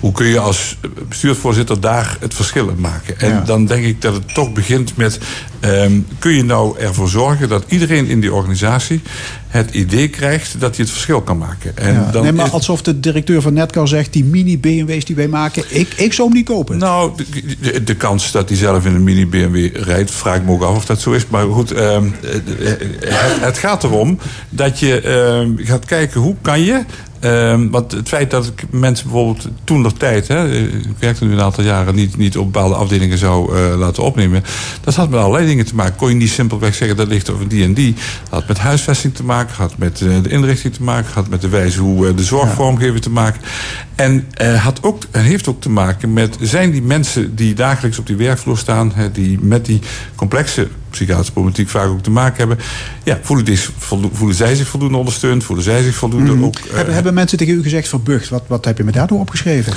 Hoe 0.00 0.12
kun 0.12 0.26
je 0.26 0.38
als 0.38 0.78
bestuursvoorzitter 1.08 1.80
daar 1.80 2.16
het 2.20 2.34
verschil 2.34 2.68
in 2.68 2.80
maken? 2.80 3.20
En 3.20 3.28
ja. 3.28 3.40
dan 3.40 3.66
denk 3.66 3.84
ik 3.84 4.02
dat 4.02 4.14
het 4.14 4.34
toch 4.34 4.52
begint 4.52 4.96
met... 4.96 5.18
Um, 5.60 6.06
kun 6.18 6.32
je 6.32 6.44
nou 6.44 6.78
ervoor 6.78 7.08
zorgen 7.08 7.48
dat 7.48 7.64
iedereen 7.68 8.06
in 8.06 8.20
die 8.20 8.34
organisatie 8.34 9.02
het 9.48 9.70
idee 9.70 10.08
krijgt 10.08 10.60
dat 10.60 10.76
hij 10.76 10.84
het 10.84 10.94
verschil 10.94 11.20
kan 11.20 11.38
maken. 11.38 11.76
En 11.76 11.92
ja, 11.92 12.10
dan 12.10 12.22
nee, 12.22 12.32
maar 12.32 12.50
alsof 12.50 12.82
de 12.82 13.00
directeur 13.00 13.42
van 13.42 13.52
Netcar 13.52 13.88
zegt... 13.88 14.12
die 14.12 14.24
mini-BMW's 14.24 15.04
die 15.04 15.16
wij 15.16 15.28
maken, 15.28 15.64
ik, 15.68 15.94
ik 15.96 16.12
zou 16.12 16.28
hem 16.28 16.36
niet 16.36 16.46
kopen. 16.46 16.78
Nou, 16.78 17.12
de, 17.16 17.56
de, 17.60 17.84
de 17.84 17.94
kans 17.94 18.32
dat 18.32 18.48
hij 18.48 18.58
zelf 18.58 18.86
in 18.86 18.94
een 18.94 19.02
mini-BMW 19.02 19.76
rijdt... 19.76 20.10
vraag 20.10 20.36
ik 20.36 20.44
me 20.44 20.52
ook 20.52 20.62
af 20.62 20.76
of 20.76 20.84
dat 20.84 21.00
zo 21.00 21.12
is. 21.12 21.26
Maar 21.28 21.46
goed, 21.46 21.72
uh, 21.72 21.98
het, 22.26 22.42
het, 23.40 23.58
gaat 23.58 23.84
erom 23.84 24.18
dat 24.48 24.78
je 24.78 25.02
uh, 25.58 25.66
gaat 25.66 25.84
kijken... 25.84 26.20
hoe 26.20 26.36
kan 26.42 26.60
je 26.60 26.84
Um, 27.20 27.70
want 27.70 27.92
het 27.92 28.08
feit 28.08 28.30
dat 28.30 28.46
ik 28.46 28.64
mensen 28.70 29.08
bijvoorbeeld 29.08 29.48
toen 29.64 29.80
nog 29.80 29.92
tijd, 29.92 30.28
hè, 30.28 30.54
ik 30.60 30.98
werkte 30.98 31.24
nu 31.24 31.32
een 31.32 31.40
aantal 31.40 31.64
jaren, 31.64 31.94
niet, 31.94 32.16
niet 32.16 32.38
op 32.38 32.52
bepaalde 32.52 32.74
afdelingen 32.74 33.18
zou 33.18 33.56
uh, 33.56 33.78
laten 33.78 34.02
opnemen. 34.02 34.44
Dat 34.80 34.94
had 34.94 35.10
met 35.10 35.20
allerlei 35.20 35.46
dingen 35.46 35.66
te 35.66 35.74
maken. 35.74 35.96
Kon 35.96 36.08
je 36.08 36.14
niet 36.14 36.30
simpelweg 36.30 36.74
zeggen 36.74 36.96
dat 36.96 37.08
ligt 37.08 37.30
over 37.30 37.48
die 37.48 37.64
en 37.64 37.74
die. 37.74 37.94
Dat 37.94 38.30
had 38.30 38.48
met 38.48 38.58
huisvesting 38.58 39.14
te 39.14 39.24
maken, 39.24 39.54
had 39.56 39.78
met 39.78 40.00
uh, 40.00 40.22
de 40.22 40.28
inrichting 40.28 40.74
te 40.74 40.82
maken, 40.82 41.12
had 41.12 41.28
met 41.28 41.40
de 41.40 41.48
wijze 41.48 41.80
hoe 41.80 42.08
uh, 42.08 42.16
de 42.16 42.24
zorgvormgeving 42.24 42.94
ja. 42.94 43.00
te 43.00 43.10
maken. 43.10 43.40
En 43.98 44.26
had 44.58 44.82
ook, 44.82 45.02
heeft 45.10 45.48
ook 45.48 45.60
te 45.60 45.70
maken 45.70 46.12
met 46.12 46.36
zijn 46.40 46.70
die 46.70 46.82
mensen 46.82 47.34
die 47.34 47.54
dagelijks 47.54 47.98
op 47.98 48.06
die 48.06 48.16
werkvloer 48.16 48.58
staan, 48.58 48.92
hè, 48.94 49.12
die 49.12 49.38
met 49.40 49.64
die 49.64 49.80
complexe 50.14 50.68
psychiatrische 50.90 51.32
problematiek 51.32 51.68
vaak 51.68 51.88
ook 51.88 52.02
te 52.02 52.10
maken 52.10 52.38
hebben. 52.38 52.58
Ja, 53.04 53.18
voelen, 53.22 53.44
die, 53.44 53.58
voelen 54.12 54.36
zij 54.36 54.54
zich 54.54 54.68
voldoende 54.68 54.96
ondersteund? 54.96 55.44
Voelen 55.44 55.64
zij 55.64 55.82
zich 55.82 55.94
voldoende 55.94 56.32
mm. 56.32 56.44
ook... 56.44 56.58
Uh, 56.58 56.74
hebben, 56.74 56.94
hebben 56.94 57.14
mensen 57.14 57.38
tegen 57.38 57.54
u 57.54 57.62
gezegd 57.62 57.88
van 57.88 58.02
Bucht, 58.02 58.28
wat, 58.28 58.42
wat 58.46 58.64
heb 58.64 58.78
je 58.78 58.84
me 58.84 58.92
daardoor 58.92 59.20
opgeschreven? 59.20 59.72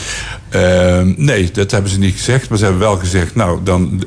Uh, 0.55 1.01
nee, 1.15 1.51
dat 1.51 1.71
hebben 1.71 1.91
ze 1.91 1.99
niet 1.99 2.15
gezegd. 2.15 2.49
Maar 2.49 2.57
ze 2.57 2.63
hebben 2.63 2.81
wel 2.81 2.97
gezegd, 2.97 3.35
nou, 3.35 3.59
dan 3.63 4.03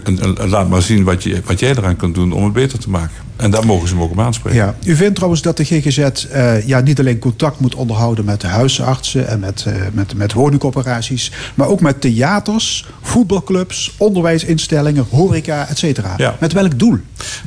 laat 0.46 0.68
maar 0.68 0.82
zien 0.82 1.04
wat, 1.04 1.22
je, 1.22 1.42
wat 1.44 1.60
jij 1.60 1.70
eraan 1.70 1.96
kunt 1.96 2.14
doen 2.14 2.32
om 2.32 2.44
het 2.44 2.52
beter 2.52 2.78
te 2.78 2.90
maken. 2.90 3.16
En 3.45 3.51
daar 3.51 3.66
mogen 3.66 3.88
ze 3.88 3.95
hem 3.95 4.03
ook 4.03 4.11
op 4.11 4.20
aanspreken. 4.20 4.59
Ja. 4.59 4.74
U 4.84 4.97
vindt 4.97 5.14
trouwens 5.14 5.42
dat 5.42 5.57
de 5.57 5.64
GGZ 5.64 5.99
uh, 5.99 6.66
ja, 6.66 6.80
niet 6.80 6.99
alleen 6.99 7.18
contact 7.18 7.61
moet 7.61 7.74
onderhouden 7.74 8.24
met 8.24 8.40
de 8.40 8.47
huisartsen 8.47 9.28
en 9.28 9.40
met, 9.40 9.64
uh, 9.68 9.74
met, 9.92 10.14
met 10.14 10.32
woningcorporaties, 10.32 11.32
maar 11.55 11.68
ook 11.68 11.80
met 11.80 12.01
theaters, 12.01 12.86
voetbalclubs, 13.03 13.95
onderwijsinstellingen, 13.97 15.07
horeca, 15.11 15.68
et 15.68 15.78
cetera. 15.78 16.14
Ja. 16.16 16.36
Met 16.40 16.53
welk 16.53 16.78
doel? 16.78 16.99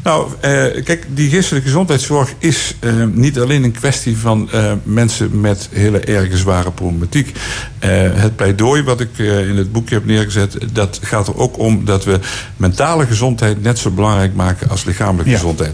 Nou, 0.04 0.28
uh, 0.28 0.40
kijk, 0.84 1.06
die 1.14 1.30
geestelijke 1.30 1.68
gezondheidszorg 1.68 2.34
is 2.40 2.76
niet 3.14 3.40
alleen 3.40 3.64
een 3.64 3.72
kwestie 3.72 4.18
van 4.18 4.50
mensen 4.84 5.42
met 5.42 5.70
hele 5.72 6.00
erge 6.00 6.38
zware 6.38 6.72
problematiek. 6.72 7.32
het 7.80 8.36
pleidooi 8.36 8.84
wat 8.84 9.00
ik 9.00 9.18
in 9.18 9.58
het 9.58 9.72
boekje 9.72 9.96
heb 9.96 10.06
neergezet, 10.06 10.58
dat 10.74 11.00
gaat 11.02 11.28
er 11.28 11.38
ook 11.38 11.60
om 11.60 11.86
dat 11.86 12.04
we 12.04 12.20
mentale 12.58 13.06
gezondheid 13.06 13.64
net 13.64 13.80
zo 13.80 13.90
belangrijk 13.90 14.36
maken 14.36 14.70
als 14.70 14.84
lichamelijke 14.84 15.32
ja. 15.32 15.38
gezondheid. 15.38 15.74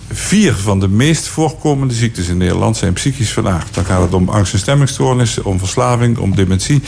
Vier 0.13 0.53
van 0.53 0.79
de 0.79 0.87
meest 0.87 1.27
voorkomende 1.27 1.93
ziektes 1.93 2.27
in 2.27 2.37
Nederland 2.37 2.77
zijn 2.77 2.93
psychisch 2.93 3.33
van 3.33 3.47
aard. 3.47 3.73
Dan 3.73 3.85
gaat 3.85 4.01
het 4.01 4.13
om 4.13 4.29
angst- 4.29 4.53
en 4.53 4.59
stemmingstoornissen, 4.59 5.45
om 5.45 5.59
verslaving, 5.59 6.17
om 6.17 6.35
dementie. 6.35 6.81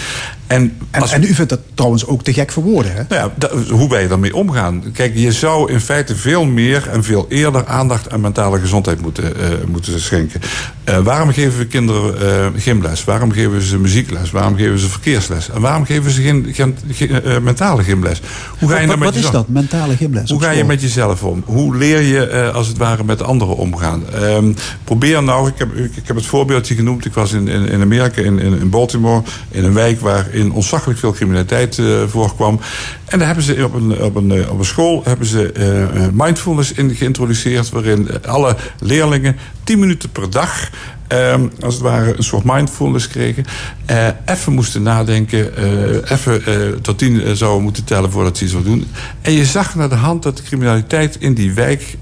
En, 0.47 0.77
en, 0.91 1.03
en, 1.09 1.23
u 1.23 1.33
vindt 1.33 1.49
dat 1.49 1.59
trouwens 1.73 2.05
ook 2.05 2.23
te 2.23 2.33
gek 2.33 2.51
voor 2.51 2.63
woorden, 2.63 2.93
hè? 2.93 3.03
Nou 3.09 3.31
ja, 3.39 3.49
hoe 3.73 3.89
wij 3.89 4.09
ermee 4.09 4.35
omgaan. 4.35 4.83
Kijk, 4.93 5.15
je 5.15 5.31
zou 5.31 5.71
in 5.71 5.79
feite 5.79 6.15
veel 6.15 6.45
meer 6.45 6.89
en 6.89 7.03
veel 7.03 7.25
eerder 7.29 7.67
aandacht 7.67 8.11
aan 8.11 8.21
mentale 8.21 8.59
gezondheid 8.59 9.01
moeten, 9.01 9.23
uh, 9.23 9.47
moeten 9.67 10.01
schenken. 10.01 10.41
Uh, 10.89 10.97
waarom 10.97 11.31
geven 11.31 11.59
we 11.59 11.65
kinderen 11.65 12.15
uh, 12.55 12.61
gymles? 12.61 13.03
Waarom 13.03 13.31
geven 13.31 13.51
we 13.51 13.65
ze 13.65 13.77
muziekles? 13.77 14.31
Waarom 14.31 14.55
geven 14.55 14.71
we 14.71 14.79
ze 14.79 14.89
verkeersles? 14.89 15.49
En 15.49 15.61
waarom 15.61 15.85
geven 15.85 16.03
we 16.03 16.11
ze 16.11 16.21
geen, 16.21 16.47
geen, 16.51 16.77
geen 16.91 17.43
mentale 17.43 17.83
gymles? 17.83 18.21
Hoe 18.59 18.69
ga 18.69 18.79
je 18.79 18.87
wat, 18.87 18.97
wat 18.97 19.15
is 19.15 19.29
dat, 19.29 19.47
mentale 19.47 19.95
gymles? 19.95 20.29
Hoe 20.29 20.41
ga 20.41 20.51
je 20.51 20.63
met 20.63 20.81
jezelf 20.81 21.23
om? 21.23 21.43
Hoe 21.45 21.77
leer 21.77 22.01
je 22.01 22.51
als 22.51 22.67
het 22.67 22.77
ware 22.77 23.03
met 23.03 23.12
anderen 23.21 23.55
omgaan? 23.55 24.03
Um, 24.15 24.55
probeer 24.83 25.23
nou, 25.23 25.47
ik 25.47 25.57
heb, 25.57 25.75
ik, 25.75 25.95
ik, 25.95 26.07
heb 26.07 26.15
het 26.15 26.25
voorbeeldje 26.25 26.75
genoemd. 26.75 27.05
Ik 27.05 27.13
was 27.13 27.33
in, 27.33 27.47
in, 27.47 27.81
Amerika, 27.81 28.21
in, 28.21 28.39
in, 28.39 28.69
Baltimore, 28.69 29.23
in 29.51 29.63
een 29.63 29.73
wijk 29.73 29.99
waar 29.99 30.33
in 30.33 30.51
ontzaglijk 30.51 30.99
veel 30.99 31.11
criminaliteit 31.11 31.77
uh, 31.77 32.03
voorkwam. 32.07 32.59
En 33.05 33.17
daar 33.17 33.27
hebben 33.27 33.45
ze 33.45 33.63
op 33.63 33.73
een, 33.73 34.01
op 34.01 34.15
een, 34.15 34.49
op 34.49 34.59
een 34.59 34.65
school 34.65 35.01
hebben 35.03 35.27
ze 35.27 35.53
uh, 35.57 36.07
mindfulness 36.13 36.71
in 36.71 36.95
geïntroduceerd, 36.95 37.69
waarin 37.69 38.23
alle 38.25 38.55
leerlingen 38.79 39.37
10 39.63 39.79
minuten 39.79 40.09
per 40.09 40.29
dag 40.29 40.69
Um, 41.13 41.51
als 41.61 41.73
het 41.73 41.83
ware 41.83 42.17
een 42.17 42.23
soort 42.23 42.43
mindfulness 42.43 43.07
kregen. 43.07 43.45
Uh, 43.91 44.07
even 44.25 44.53
moesten 44.53 44.81
nadenken. 44.81 45.51
Uh, 45.59 46.11
even 46.11 46.41
uh, 46.47 46.55
tot 46.81 46.97
tien 46.97 47.35
zouden 47.37 47.63
moeten 47.63 47.83
tellen 47.83 48.11
voordat 48.11 48.37
ze 48.37 48.43
iets 48.43 48.53
zouden 48.53 48.73
doen. 48.73 48.87
En 49.21 49.31
je 49.31 49.45
zag 49.45 49.75
naar 49.75 49.89
de 49.89 49.95
hand 49.95 50.23
dat 50.23 50.37
de 50.37 50.43
criminaliteit 50.43 51.17
in 51.19 51.33
die 51.33 51.53
wijk... 51.53 51.97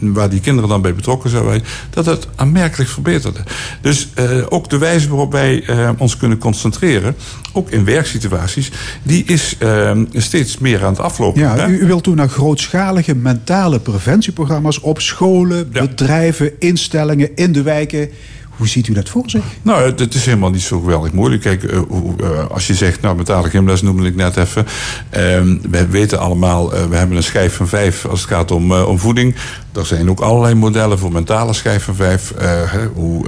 waar 0.00 0.30
die 0.30 0.40
kinderen 0.40 0.68
dan 0.68 0.82
bij 0.82 0.94
betrokken 0.94 1.30
zouden 1.30 1.62
dat 1.90 2.06
het 2.06 2.28
aanmerkelijk 2.36 2.90
verbeterde. 2.90 3.40
Dus 3.80 4.08
ook 4.48 4.70
de 4.70 4.78
wijze 4.78 5.08
waarop 5.08 5.32
wij 5.32 5.64
ons 5.98 6.16
kunnen 6.16 6.38
concentreren... 6.38 7.16
ook 7.52 7.70
in 7.70 7.84
werksituaties... 7.84 8.70
die 9.02 9.24
is 9.24 9.56
steeds 10.12 10.58
meer 10.58 10.84
aan 10.84 10.92
het 10.92 11.00
aflopen. 11.00 11.40
Ja, 11.40 11.68
u, 11.68 11.78
u, 11.78 11.86
wilt 11.86 12.02
toen 12.02 12.16
naar 12.16 12.28
grootschalige 12.28 13.14
mentale 13.14 13.80
preventieprogramma's... 13.80 14.80
op 14.80 15.00
scholen, 15.00 15.68
ja. 15.72 15.80
bedrijven, 15.80 16.52
instellingen, 16.58 17.36
in 17.36 17.52
de 17.52 17.62
wijken... 17.62 18.10
Hoe 18.58 18.68
ziet 18.68 18.88
u 18.88 18.92
dat 18.92 19.08
voor 19.08 19.22
zich? 19.26 19.44
Nou, 19.62 19.82
het 19.82 20.14
is 20.14 20.24
helemaal 20.24 20.50
niet 20.50 20.62
zo 20.62 20.80
geweldig 20.80 21.12
moeilijk. 21.12 21.42
Kijk, 21.42 21.62
uh, 21.62 21.78
uh, 22.20 22.46
als 22.50 22.66
je 22.66 22.74
zegt, 22.74 23.00
nou, 23.00 23.16
mentale 23.16 23.50
gymles 23.50 23.82
noemde 23.82 24.06
ik 24.06 24.14
net 24.14 24.36
even. 24.36 24.66
Uh, 24.66 24.70
we 25.70 25.86
weten 25.90 26.18
allemaal, 26.18 26.70
we 26.70 26.96
hebben 26.96 27.16
een 27.16 27.22
schijf 27.22 27.54
van 27.54 27.68
vijf 27.68 28.06
als 28.06 28.20
het 28.20 28.28
gaat 28.28 28.50
om, 28.50 28.72
om 28.72 28.98
voeding. 28.98 29.34
Er 29.72 29.86
zijn 29.86 30.10
ook 30.10 30.20
allerlei 30.20 30.54
modellen 30.54 30.98
voor 30.98 31.12
mentale 31.12 31.52
schijf 31.52 31.84
van 31.84 31.94
vijf. 31.94 32.34
hoe 32.94 33.26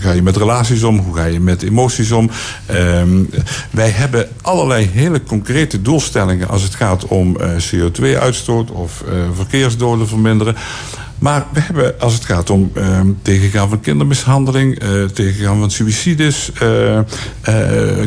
ga 0.00 0.12
je 0.12 0.22
met 0.22 0.36
relaties 0.36 0.82
om? 0.82 0.98
Hoe 0.98 1.16
ga 1.16 1.24
je 1.24 1.40
met 1.40 1.62
emoties 1.62 2.12
om? 2.12 2.30
Ehm, 2.66 3.24
wij 3.70 3.90
hebben 3.90 4.28
allerlei 4.42 4.90
hele 4.92 5.22
concrete 5.22 5.82
doelstellingen 5.82 6.48
als 6.48 6.62
het 6.62 6.74
gaat 6.74 7.06
om 7.06 7.36
CO2-uitstoot 7.40 8.70
of 8.70 9.04
verkeersdoden 9.34 10.08
verminderen. 10.08 10.56
Maar 11.18 11.46
we 11.52 11.60
hebben, 11.60 12.00
als 12.00 12.14
het 12.14 12.24
gaat 12.24 12.50
om 12.50 12.70
uh, 12.74 13.00
tegengaan 13.22 13.68
van 13.68 13.80
kindermishandeling, 13.80 14.82
uh, 14.82 15.04
tegengaan 15.04 15.58
van 15.58 15.70
suicides, 15.70 16.50
uh, 16.62 17.00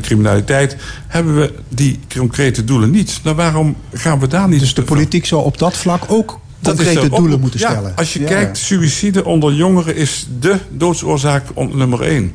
criminaliteit, 0.02 0.76
hebben 1.08 1.36
we 1.36 1.54
die 1.70 2.00
concrete 2.16 2.64
doelen 2.64 2.92
niet. 2.92 3.20
Nou, 3.24 3.36
waarom 3.36 3.76
gaan 3.94 4.20
we 4.20 4.28
daar 4.28 4.48
niet? 4.48 4.60
Dus 4.60 4.74
de 4.74 4.82
politiek 4.82 5.26
zou 5.26 5.44
op 5.44 5.58
dat 5.58 5.78
vlak 5.78 6.04
ook 6.08 6.40
concrete 6.64 7.10
doelen 7.10 7.40
moeten 7.40 7.60
stellen. 7.60 7.90
Ja, 7.90 7.96
als 7.96 8.14
je 8.14 8.20
ja, 8.20 8.28
kijkt, 8.28 8.58
ja. 8.58 8.64
suïcide 8.64 9.26
onder 9.26 9.54
jongeren 9.54 9.96
is 9.96 10.28
de 10.40 10.56
doodsoorzaak 10.70 11.44
nummer 11.56 12.02
één. 12.02 12.34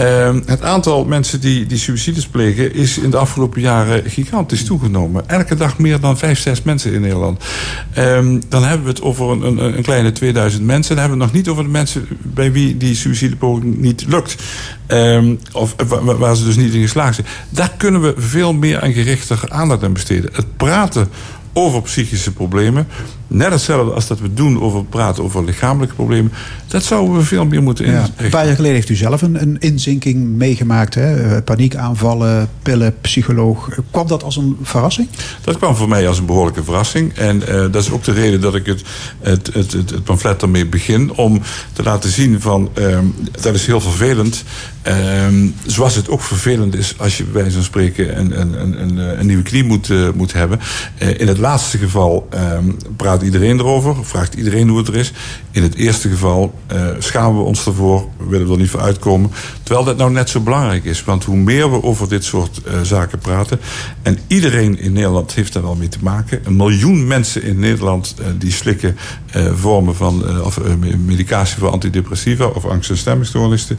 Uh, 0.00 0.34
het 0.46 0.62
aantal 0.62 1.04
mensen 1.04 1.40
die, 1.40 1.66
die 1.66 1.78
suïcides 1.78 2.26
plegen 2.26 2.74
is 2.74 2.98
in 2.98 3.10
de 3.10 3.16
afgelopen 3.16 3.60
jaren 3.60 4.10
gigantisch 4.10 4.64
toegenomen. 4.64 5.28
Elke 5.28 5.54
dag 5.54 5.78
meer 5.78 6.00
dan 6.00 6.18
vijf, 6.18 6.38
zes 6.38 6.62
mensen 6.62 6.92
in 6.92 7.00
Nederland. 7.00 7.44
Uh, 7.98 8.38
dan 8.48 8.64
hebben 8.64 8.82
we 8.86 8.90
het 8.90 9.02
over 9.02 9.30
een, 9.30 9.42
een, 9.42 9.76
een, 9.76 9.82
kleine 9.82 10.12
2000 10.12 10.62
mensen. 10.62 10.94
Dan 10.94 11.04
hebben 11.04 11.18
we 11.18 11.24
het 11.24 11.32
nog 11.32 11.42
niet 11.42 11.52
over 11.52 11.64
de 11.64 11.70
mensen 11.70 12.06
bij 12.22 12.52
wie 12.52 12.76
die 12.76 12.94
suïcidepoging 12.94 13.78
niet 13.78 14.04
lukt. 14.08 14.36
Um, 14.88 15.38
of 15.52 15.74
waar 16.18 16.36
ze 16.36 16.44
dus 16.44 16.56
niet 16.56 16.74
in 16.74 16.82
geslaagd 16.82 17.14
zijn. 17.14 17.26
Daar 17.48 17.72
kunnen 17.76 18.00
we 18.00 18.14
veel 18.16 18.52
meer 18.52 18.78
en 18.78 18.92
gerichter 18.92 19.40
aandacht 19.48 19.82
aan 19.82 19.92
besteden. 19.92 20.30
Het 20.32 20.56
praten 20.56 21.08
over 21.52 21.82
psychische 21.82 22.32
problemen. 22.32 22.86
Net 23.30 23.50
hetzelfde 23.52 23.92
als 23.92 24.06
dat 24.06 24.20
we 24.20 24.34
doen 24.34 24.60
over 24.60 24.84
praten 24.84 25.24
over 25.24 25.44
lichamelijke 25.44 25.94
problemen. 25.94 26.32
Dat 26.66 26.82
zouden 26.84 27.16
we 27.16 27.22
veel 27.22 27.44
meer 27.46 27.62
moeten 27.62 27.84
Ja. 27.86 27.90
inrichten. 27.92 28.24
Een 28.24 28.30
paar 28.30 28.46
jaar 28.46 28.54
geleden 28.54 28.74
heeft 28.76 28.88
u 28.88 28.94
zelf 28.94 29.22
een, 29.22 29.42
een 29.42 29.56
inzinking 29.58 30.28
meegemaakt. 30.28 30.94
Hè? 30.94 31.14
Eh, 31.36 31.42
Paniekaanvallen, 31.44 32.48
pillen, 32.62 32.94
psycholoog. 33.00 33.68
Kwam 33.90 34.06
dat 34.06 34.22
als 34.22 34.36
een 34.36 34.56
verrassing? 34.62 35.08
Dat 35.44 35.56
kwam 35.56 35.76
voor 35.76 35.88
mij 35.88 36.08
als 36.08 36.18
een 36.18 36.26
behoorlijke 36.26 36.64
verrassing. 36.64 37.12
En 37.14 37.48
eh, 37.48 37.54
dat 37.60 37.82
is 37.82 37.90
ook 37.90 38.04
de 38.04 38.12
reden 38.12 38.40
dat 38.40 38.54
ik 38.54 38.66
het, 38.66 38.82
het, 39.20 39.50
het, 39.52 39.72
het, 39.72 39.90
het 39.90 40.04
pamflet 40.04 40.42
ermee 40.42 40.66
begin. 40.66 41.12
Om 41.16 41.40
te 41.72 41.82
laten 41.82 42.10
zien 42.10 42.40
van, 42.40 42.70
ehm, 42.74 43.04
dat 43.40 43.54
is 43.54 43.66
heel 43.66 43.80
vervelend. 43.80 44.44
Ehm, 44.82 45.48
zoals 45.66 45.94
het 45.94 46.08
ook 46.08 46.20
vervelend 46.22 46.74
is 46.74 46.94
als 46.98 47.16
je 47.16 47.24
bij 47.24 47.32
wijze 47.42 47.54
van 47.56 47.64
spreken 47.64 48.18
een, 48.18 48.40
een, 48.40 48.60
een, 48.60 48.82
een, 48.82 49.18
een 49.20 49.26
nieuwe 49.26 49.42
knie 49.42 49.64
moet, 49.64 49.90
eh, 49.90 50.08
moet 50.14 50.32
hebben. 50.32 50.60
In 51.16 51.28
het 51.28 51.38
laatste 51.38 51.78
geval 51.78 52.26
ehm, 52.30 52.64
praat 52.96 53.17
iedereen 53.22 53.58
erover, 53.58 53.96
vraagt 54.04 54.34
iedereen 54.34 54.68
hoe 54.68 54.78
het 54.78 54.88
er 54.88 54.94
is. 54.96 55.12
In 55.50 55.62
het 55.62 55.74
eerste 55.74 56.08
geval 56.08 56.54
eh, 56.66 56.86
schamen 56.98 57.38
we 57.38 57.44
ons 57.46 57.66
ervoor, 57.66 58.08
we 58.16 58.24
willen 58.26 58.50
er 58.50 58.56
niet 58.58 58.70
voor 58.70 58.80
uitkomen. 58.80 59.30
Terwijl 59.62 59.86
dat 59.86 59.96
nou 59.96 60.10
net 60.10 60.30
zo 60.30 60.40
belangrijk 60.40 60.84
is. 60.84 61.04
Want 61.04 61.24
hoe 61.24 61.36
meer 61.36 61.70
we 61.70 61.82
over 61.82 62.08
dit 62.08 62.24
soort 62.24 62.62
eh, 62.62 62.80
zaken 62.82 63.18
praten. 63.18 63.60
En 64.02 64.18
iedereen 64.26 64.78
in 64.80 64.92
Nederland 64.92 65.34
heeft 65.34 65.52
daar 65.52 65.62
wel 65.62 65.74
mee 65.74 65.88
te 65.88 65.98
maken. 66.02 66.40
Een 66.44 66.56
miljoen 66.56 67.06
mensen 67.06 67.42
in 67.42 67.58
Nederland 67.58 68.14
eh, 68.18 68.26
die 68.38 68.52
slikken 68.52 68.96
eh, 69.32 69.46
vormen 69.54 69.94
van 69.96 70.42
of, 70.44 70.60
me- 70.78 70.96
medicatie 70.96 71.58
voor 71.58 71.70
antidepressiva 71.70 72.44
of 72.46 72.64
angst- 72.64 72.90
en 72.90 72.96
stemmingstoornissen. 72.96 73.78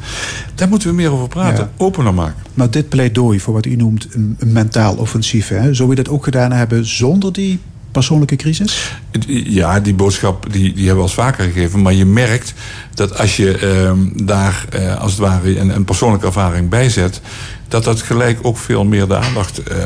Daar 0.55 0.67
moeten 0.69 0.89
we 0.89 0.95
meer 0.95 1.11
over 1.11 1.27
praten, 1.27 1.63
Ja. 1.77 1.83
opener 1.85 2.13
maken. 2.13 2.43
Maar 2.53 2.71
dit 2.71 2.89
pleidooi 2.89 3.39
voor 3.39 3.53
wat 3.53 3.65
u 3.65 3.75
noemt 3.75 4.07
een, 4.11 4.35
een 4.39 4.51
mentaal 4.51 4.95
offensief. 4.95 5.47
Hè? 5.47 5.73
Zou 5.73 5.91
u 5.91 5.95
dat 5.95 6.09
ook 6.09 6.23
gedaan 6.23 6.51
hebben 6.51 6.85
zonder 6.85 7.33
die 7.33 7.59
persoonlijke 7.91 8.35
crisis? 8.35 8.91
Ja, 9.27 9.79
die 9.79 9.93
boodschap 9.93 10.53
die, 10.53 10.73
die 10.73 10.85
hebben 10.85 11.03
we 11.03 11.09
al 11.09 11.23
vaker 11.23 11.43
gegeven. 11.43 11.81
Maar 11.81 11.93
je 11.93 12.05
merkt 12.05 12.53
dat 12.93 13.17
als 13.17 13.37
je 13.37 13.57
ehm, 13.57 14.25
daar 14.25 14.65
eh, 14.69 15.01
als 15.01 15.11
het 15.11 15.19
ware 15.19 15.59
een, 15.59 15.75
een 15.75 15.85
persoonlijke 15.85 16.25
ervaring 16.25 16.69
bij 16.69 16.89
zet... 16.89 17.21
dat 17.67 17.83
dat 17.83 18.01
gelijk 18.01 18.39
ook 18.41 18.57
veel 18.57 18.85
meer 18.85 19.07
de 19.07 19.17
aandacht 19.17 19.63
eh, 19.63 19.77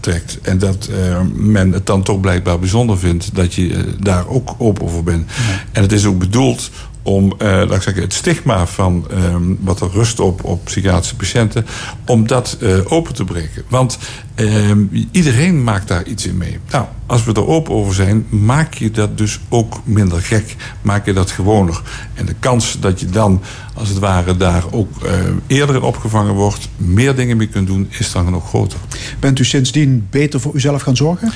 trekt. 0.00 0.38
En 0.42 0.58
dat 0.58 0.88
eh, 0.92 1.20
men 1.34 1.72
het 1.72 1.86
dan 1.86 2.02
toch 2.02 2.20
blijkbaar 2.20 2.58
bijzonder 2.58 2.98
vindt... 2.98 3.34
dat 3.34 3.54
je 3.54 3.74
eh, 3.74 3.80
daar 3.98 4.28
ook 4.28 4.54
open 4.58 4.84
over 4.84 5.02
bent. 5.02 5.30
En 5.72 5.82
het 5.82 5.92
is 5.92 6.06
ook 6.06 6.18
bedoeld 6.18 6.70
om 7.04 7.34
laat 7.38 7.72
ik 7.72 7.82
zeggen, 7.82 8.02
het 8.02 8.12
stigma 8.12 8.66
van 8.66 9.06
ehm, 9.10 9.42
wat 9.60 9.80
er 9.80 9.90
rust 9.92 10.20
op, 10.20 10.44
op 10.44 10.64
psychiatrische 10.64 11.16
patiënten, 11.16 11.66
om 12.06 12.26
dat 12.26 12.58
open 12.84 13.14
te 13.14 13.24
breken. 13.24 13.62
Want 13.68 13.98
ehm, 14.34 14.78
iedereen 15.10 15.64
maakt 15.64 15.88
daar 15.88 16.06
iets 16.06 16.26
in 16.26 16.36
mee. 16.36 16.58
Nou, 16.70 16.84
als 17.12 17.24
we 17.24 17.32
er 17.32 17.46
open 17.46 17.74
over 17.74 17.94
zijn, 17.94 18.26
maak 18.28 18.74
je 18.74 18.90
dat 18.90 19.18
dus 19.18 19.40
ook 19.48 19.80
minder 19.84 20.20
gek. 20.22 20.56
Maak 20.82 21.06
je 21.06 21.12
dat 21.12 21.30
gewoner. 21.30 21.82
En 22.14 22.26
de 22.26 22.34
kans 22.38 22.76
dat 22.80 23.00
je 23.00 23.06
dan, 23.06 23.42
als 23.74 23.88
het 23.88 23.98
ware, 23.98 24.36
daar 24.36 24.62
ook 24.70 25.02
eh, 25.04 25.12
eerder 25.46 25.74
in 25.76 25.82
opgevangen 25.82 26.34
wordt, 26.34 26.68
meer 26.76 27.14
dingen 27.14 27.36
mee 27.36 27.46
kunt 27.46 27.66
doen, 27.66 27.88
is 27.98 28.12
dan 28.12 28.30
nog 28.30 28.48
groter. 28.48 28.78
Bent 29.20 29.38
u 29.38 29.44
sindsdien 29.44 30.06
beter 30.10 30.40
voor 30.40 30.54
uzelf 30.54 30.82
gaan 30.82 30.96
zorgen? 30.96 31.32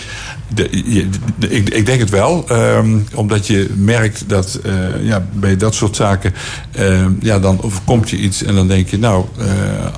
De, 0.55 0.68
je- 0.85 1.09
de- 1.39 1.49
ik, 1.51 1.68
ik 1.68 1.87
denk 1.87 2.01
het 2.01 2.11
wel, 2.11 2.49
ehm, 2.49 2.99
omdat 3.14 3.47
je 3.47 3.70
merkt 3.77 4.24
dat 4.29 4.55
eh, 4.55 4.72
ja, 5.07 5.27
bij 5.33 5.57
dat 5.57 5.74
soort 5.74 5.97
zaken, 5.97 6.35
ehm, 6.72 7.11
ja, 7.20 7.39
dan 7.39 7.62
overkomt 7.62 8.11
je 8.11 8.16
iets 8.16 8.43
en 8.43 8.55
dan 8.55 8.68
denk 8.68 8.89
je, 8.89 8.99
nou, 8.99 9.24
eh, 9.39 9.47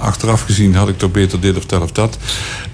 achteraf 0.01 0.41
gezien 0.43 0.74
had 0.74 0.89
ik 0.89 0.99
toch 0.99 1.11
beter 1.11 1.41
dit 1.41 1.57
of 1.57 1.66
dat 1.66 1.83
of 1.83 1.93
dat. 1.93 2.18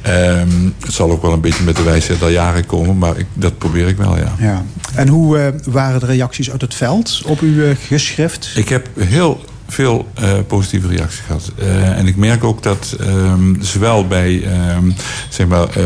Ehm, 0.05 0.49
het 0.81 0.93
zal 0.93 1.11
ook 1.11 1.23
wel 1.23 1.33
een 1.33 1.41
beetje 1.41 1.65
met 1.65 1.77
de 1.77 1.83
wijsheid 1.83 2.21
der 2.21 2.31
jaren 2.31 2.67
komen, 2.67 2.99
maar 2.99 3.19
ik, 3.19 3.27
dat 3.33 3.59
probeer 3.59 3.89
ik 3.89 3.97
wel, 3.97 4.17
ja. 4.17 4.35
Ja. 4.39 4.65
En 4.95 5.09
hoe 5.09 5.39
eh, 5.39 5.47
waren 5.65 6.01
de 6.01 6.07
reacties 6.07 6.51
uit 6.51 6.61
het 6.61 6.75
veld 6.75 7.23
op 7.27 7.41
uw 7.41 7.65
eh, 7.65 7.77
geschrift? 7.87 8.53
Ik 8.55 8.69
heb 8.69 8.89
heel 8.99 9.45
veel 9.67 10.09
eh, 10.15 10.33
positieve 10.47 10.89
reacties 10.89 11.21
gehad. 11.27 11.53
Eh, 11.59 11.99
en 11.99 12.07
ik 12.07 12.17
merk 12.17 12.45
ook 12.45 12.63
dat 12.63 12.97
ehm, 13.01 13.55
zowel 13.61 14.07
bij 14.07 14.43
ehm, 14.43 14.91
zeg 15.29 15.47
maar, 15.47 15.69
eh, 15.69 15.85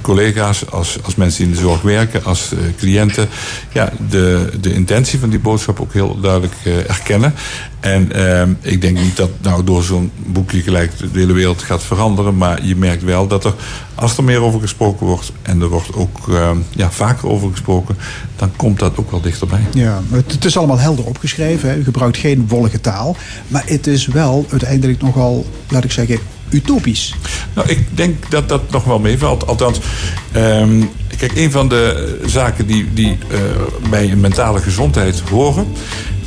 collega's 0.00 0.70
als, 0.70 0.98
als 1.02 1.14
mensen 1.14 1.38
die 1.38 1.46
in 1.46 1.60
de 1.60 1.66
zorg 1.66 1.82
werken, 1.82 2.24
als 2.24 2.52
cliënten, 2.78 3.28
ja, 3.72 3.92
de, 4.08 4.50
de 4.60 4.74
intentie 4.74 5.18
van 5.18 5.30
die 5.30 5.38
boodschap 5.38 5.80
ook 5.80 5.92
heel 5.92 6.20
duidelijk 6.20 6.54
erkennen. 6.88 7.34
En 7.80 8.12
ehm, 8.12 8.52
ik 8.60 8.80
denk 8.80 8.98
niet 8.98 9.16
dat 9.16 9.30
nou 9.40 9.64
door 9.64 9.82
zo'n 9.82 10.10
boekje 10.26 10.62
gelijk 10.62 10.98
de 10.98 11.18
hele 11.18 11.32
wereld 11.32 11.62
gaat 11.62 11.82
veranderen. 11.82 12.36
Maar 12.36 12.64
je 12.64 12.76
merkt 12.76 13.02
wel 13.02 13.26
dat 13.26 13.44
er, 13.44 13.54
als 13.94 14.16
er 14.16 14.24
meer 14.24 14.42
over 14.42 14.60
gesproken 14.60 15.06
wordt... 15.06 15.32
en 15.42 15.60
er 15.60 15.68
wordt 15.68 15.94
ook 15.94 16.18
ja, 16.70 16.90
vaker 16.90 17.28
over 17.28 17.50
gesproken... 17.50 17.96
dan 18.36 18.50
komt 18.56 18.78
dat 18.78 18.96
ook 18.96 19.10
wel 19.10 19.20
dichterbij. 19.20 19.60
Ja, 19.72 20.00
het, 20.10 20.44
is 20.44 20.56
allemaal 20.56 20.78
helder 20.78 21.04
opgeschreven. 21.04 21.78
U 21.78 21.84
gebruikt 21.84 22.16
geen 22.16 22.48
wollige 22.48 22.80
taal. 22.80 23.01
Maar 23.48 23.62
het 23.66 23.86
is 23.86 24.06
wel 24.06 24.46
uiteindelijk 24.50 25.02
nogal, 25.02 25.46
laat 25.68 25.84
ik 25.84 25.92
zeggen, 25.92 26.18
utopisch. 26.50 27.14
Nou, 27.54 27.68
ik 27.68 27.86
denk 27.96 28.30
dat 28.30 28.48
dat 28.48 28.70
nog 28.70 28.84
wel 28.84 28.98
meevalt. 28.98 29.46
Althans, 29.46 29.80
ehm, 30.32 30.82
kijk, 31.16 31.36
een 31.36 31.50
van 31.50 31.68
de 31.68 32.18
zaken 32.26 32.66
die, 32.66 32.88
die 32.94 33.18
eh, 33.30 33.38
bij 33.90 34.16
mentale 34.16 34.60
gezondheid 34.60 35.20
horen... 35.20 35.66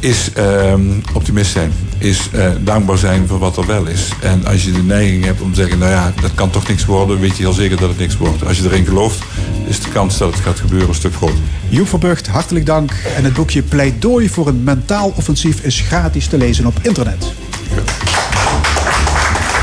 is 0.06 0.32
ehm, 0.34 0.82
optimist 1.14 1.52
zijn. 1.52 1.72
Is 1.98 2.30
eh, 2.32 2.50
dankbaar 2.60 2.98
zijn 2.98 3.28
voor 3.28 3.40
wat 3.40 3.58
er 3.58 3.66
wel 3.66 3.86
is. 3.86 4.10
En 4.22 4.46
als 4.46 4.64
je 4.64 4.72
de 4.72 4.84
neiging 4.84 5.24
hebt 5.24 5.42
om 5.42 5.54
te 5.54 5.56
zeggen... 5.56 5.78
nou 5.80 5.92
ja, 5.92 6.14
dat 6.22 6.34
kan 6.36 6.50
toch 6.50 6.68
niks 6.68 6.86
worden... 6.86 7.20
weet 7.20 7.38
je 7.38 7.44
heel 7.44 7.54
zeker 7.54 7.78
dat 7.78 7.90
het 7.90 7.98
niks 7.98 8.18
wordt. 8.18 8.46
Als 8.46 8.58
je 8.58 8.64
erin 8.64 8.86
gelooft, 8.86 9.24
is 9.68 9.80
de 9.80 9.90
kans 9.90 10.18
dat 10.18 10.34
het 10.34 10.44
gaat 10.44 10.60
gebeuren 10.60 10.90
een 10.90 10.96
stuk 10.96 11.14
groter. 11.14 11.38
Joep 11.70 11.88
Verburgt, 11.88 12.28
hartelijk 12.28 12.66
dank. 12.66 12.92
En 13.16 13.24
het 13.24 13.34
boekje 13.34 13.64
Pleidooi 13.64 14.30
voor 14.30 14.48
een 14.48 14.64
mentaal 14.64 15.14
offensief 15.16 15.64
is 15.64 15.80
gratis 15.80 16.28
te 16.28 16.38
lezen 16.38 16.66
op 16.66 16.80
internet. 16.82 17.34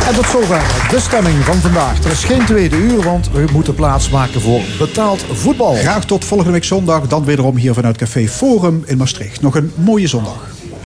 En 0.06 0.14
tot 0.14 0.26
zover 0.26 0.88
de 0.90 1.00
stemming 1.00 1.44
van 1.44 1.54
vandaag. 1.54 2.04
Er 2.04 2.10
is 2.10 2.24
geen 2.24 2.44
tweede 2.44 2.76
uur, 2.76 3.02
want 3.02 3.30
we 3.30 3.44
moeten 3.52 3.74
plaatsmaken 3.74 4.40
voor 4.40 4.60
betaald 4.78 5.24
voetbal. 5.32 5.74
Graag 5.74 6.04
tot 6.04 6.24
volgende 6.24 6.52
week 6.52 6.64
zondag. 6.64 7.08
Dan 7.08 7.24
wederom 7.24 7.56
hier 7.56 7.74
vanuit 7.74 7.96
Café 7.96 8.28
Forum 8.28 8.82
in 8.86 8.98
Maastricht. 8.98 9.40
Nog 9.40 9.54
een 9.54 9.72
mooie 9.74 10.06
zondag. 10.06 10.61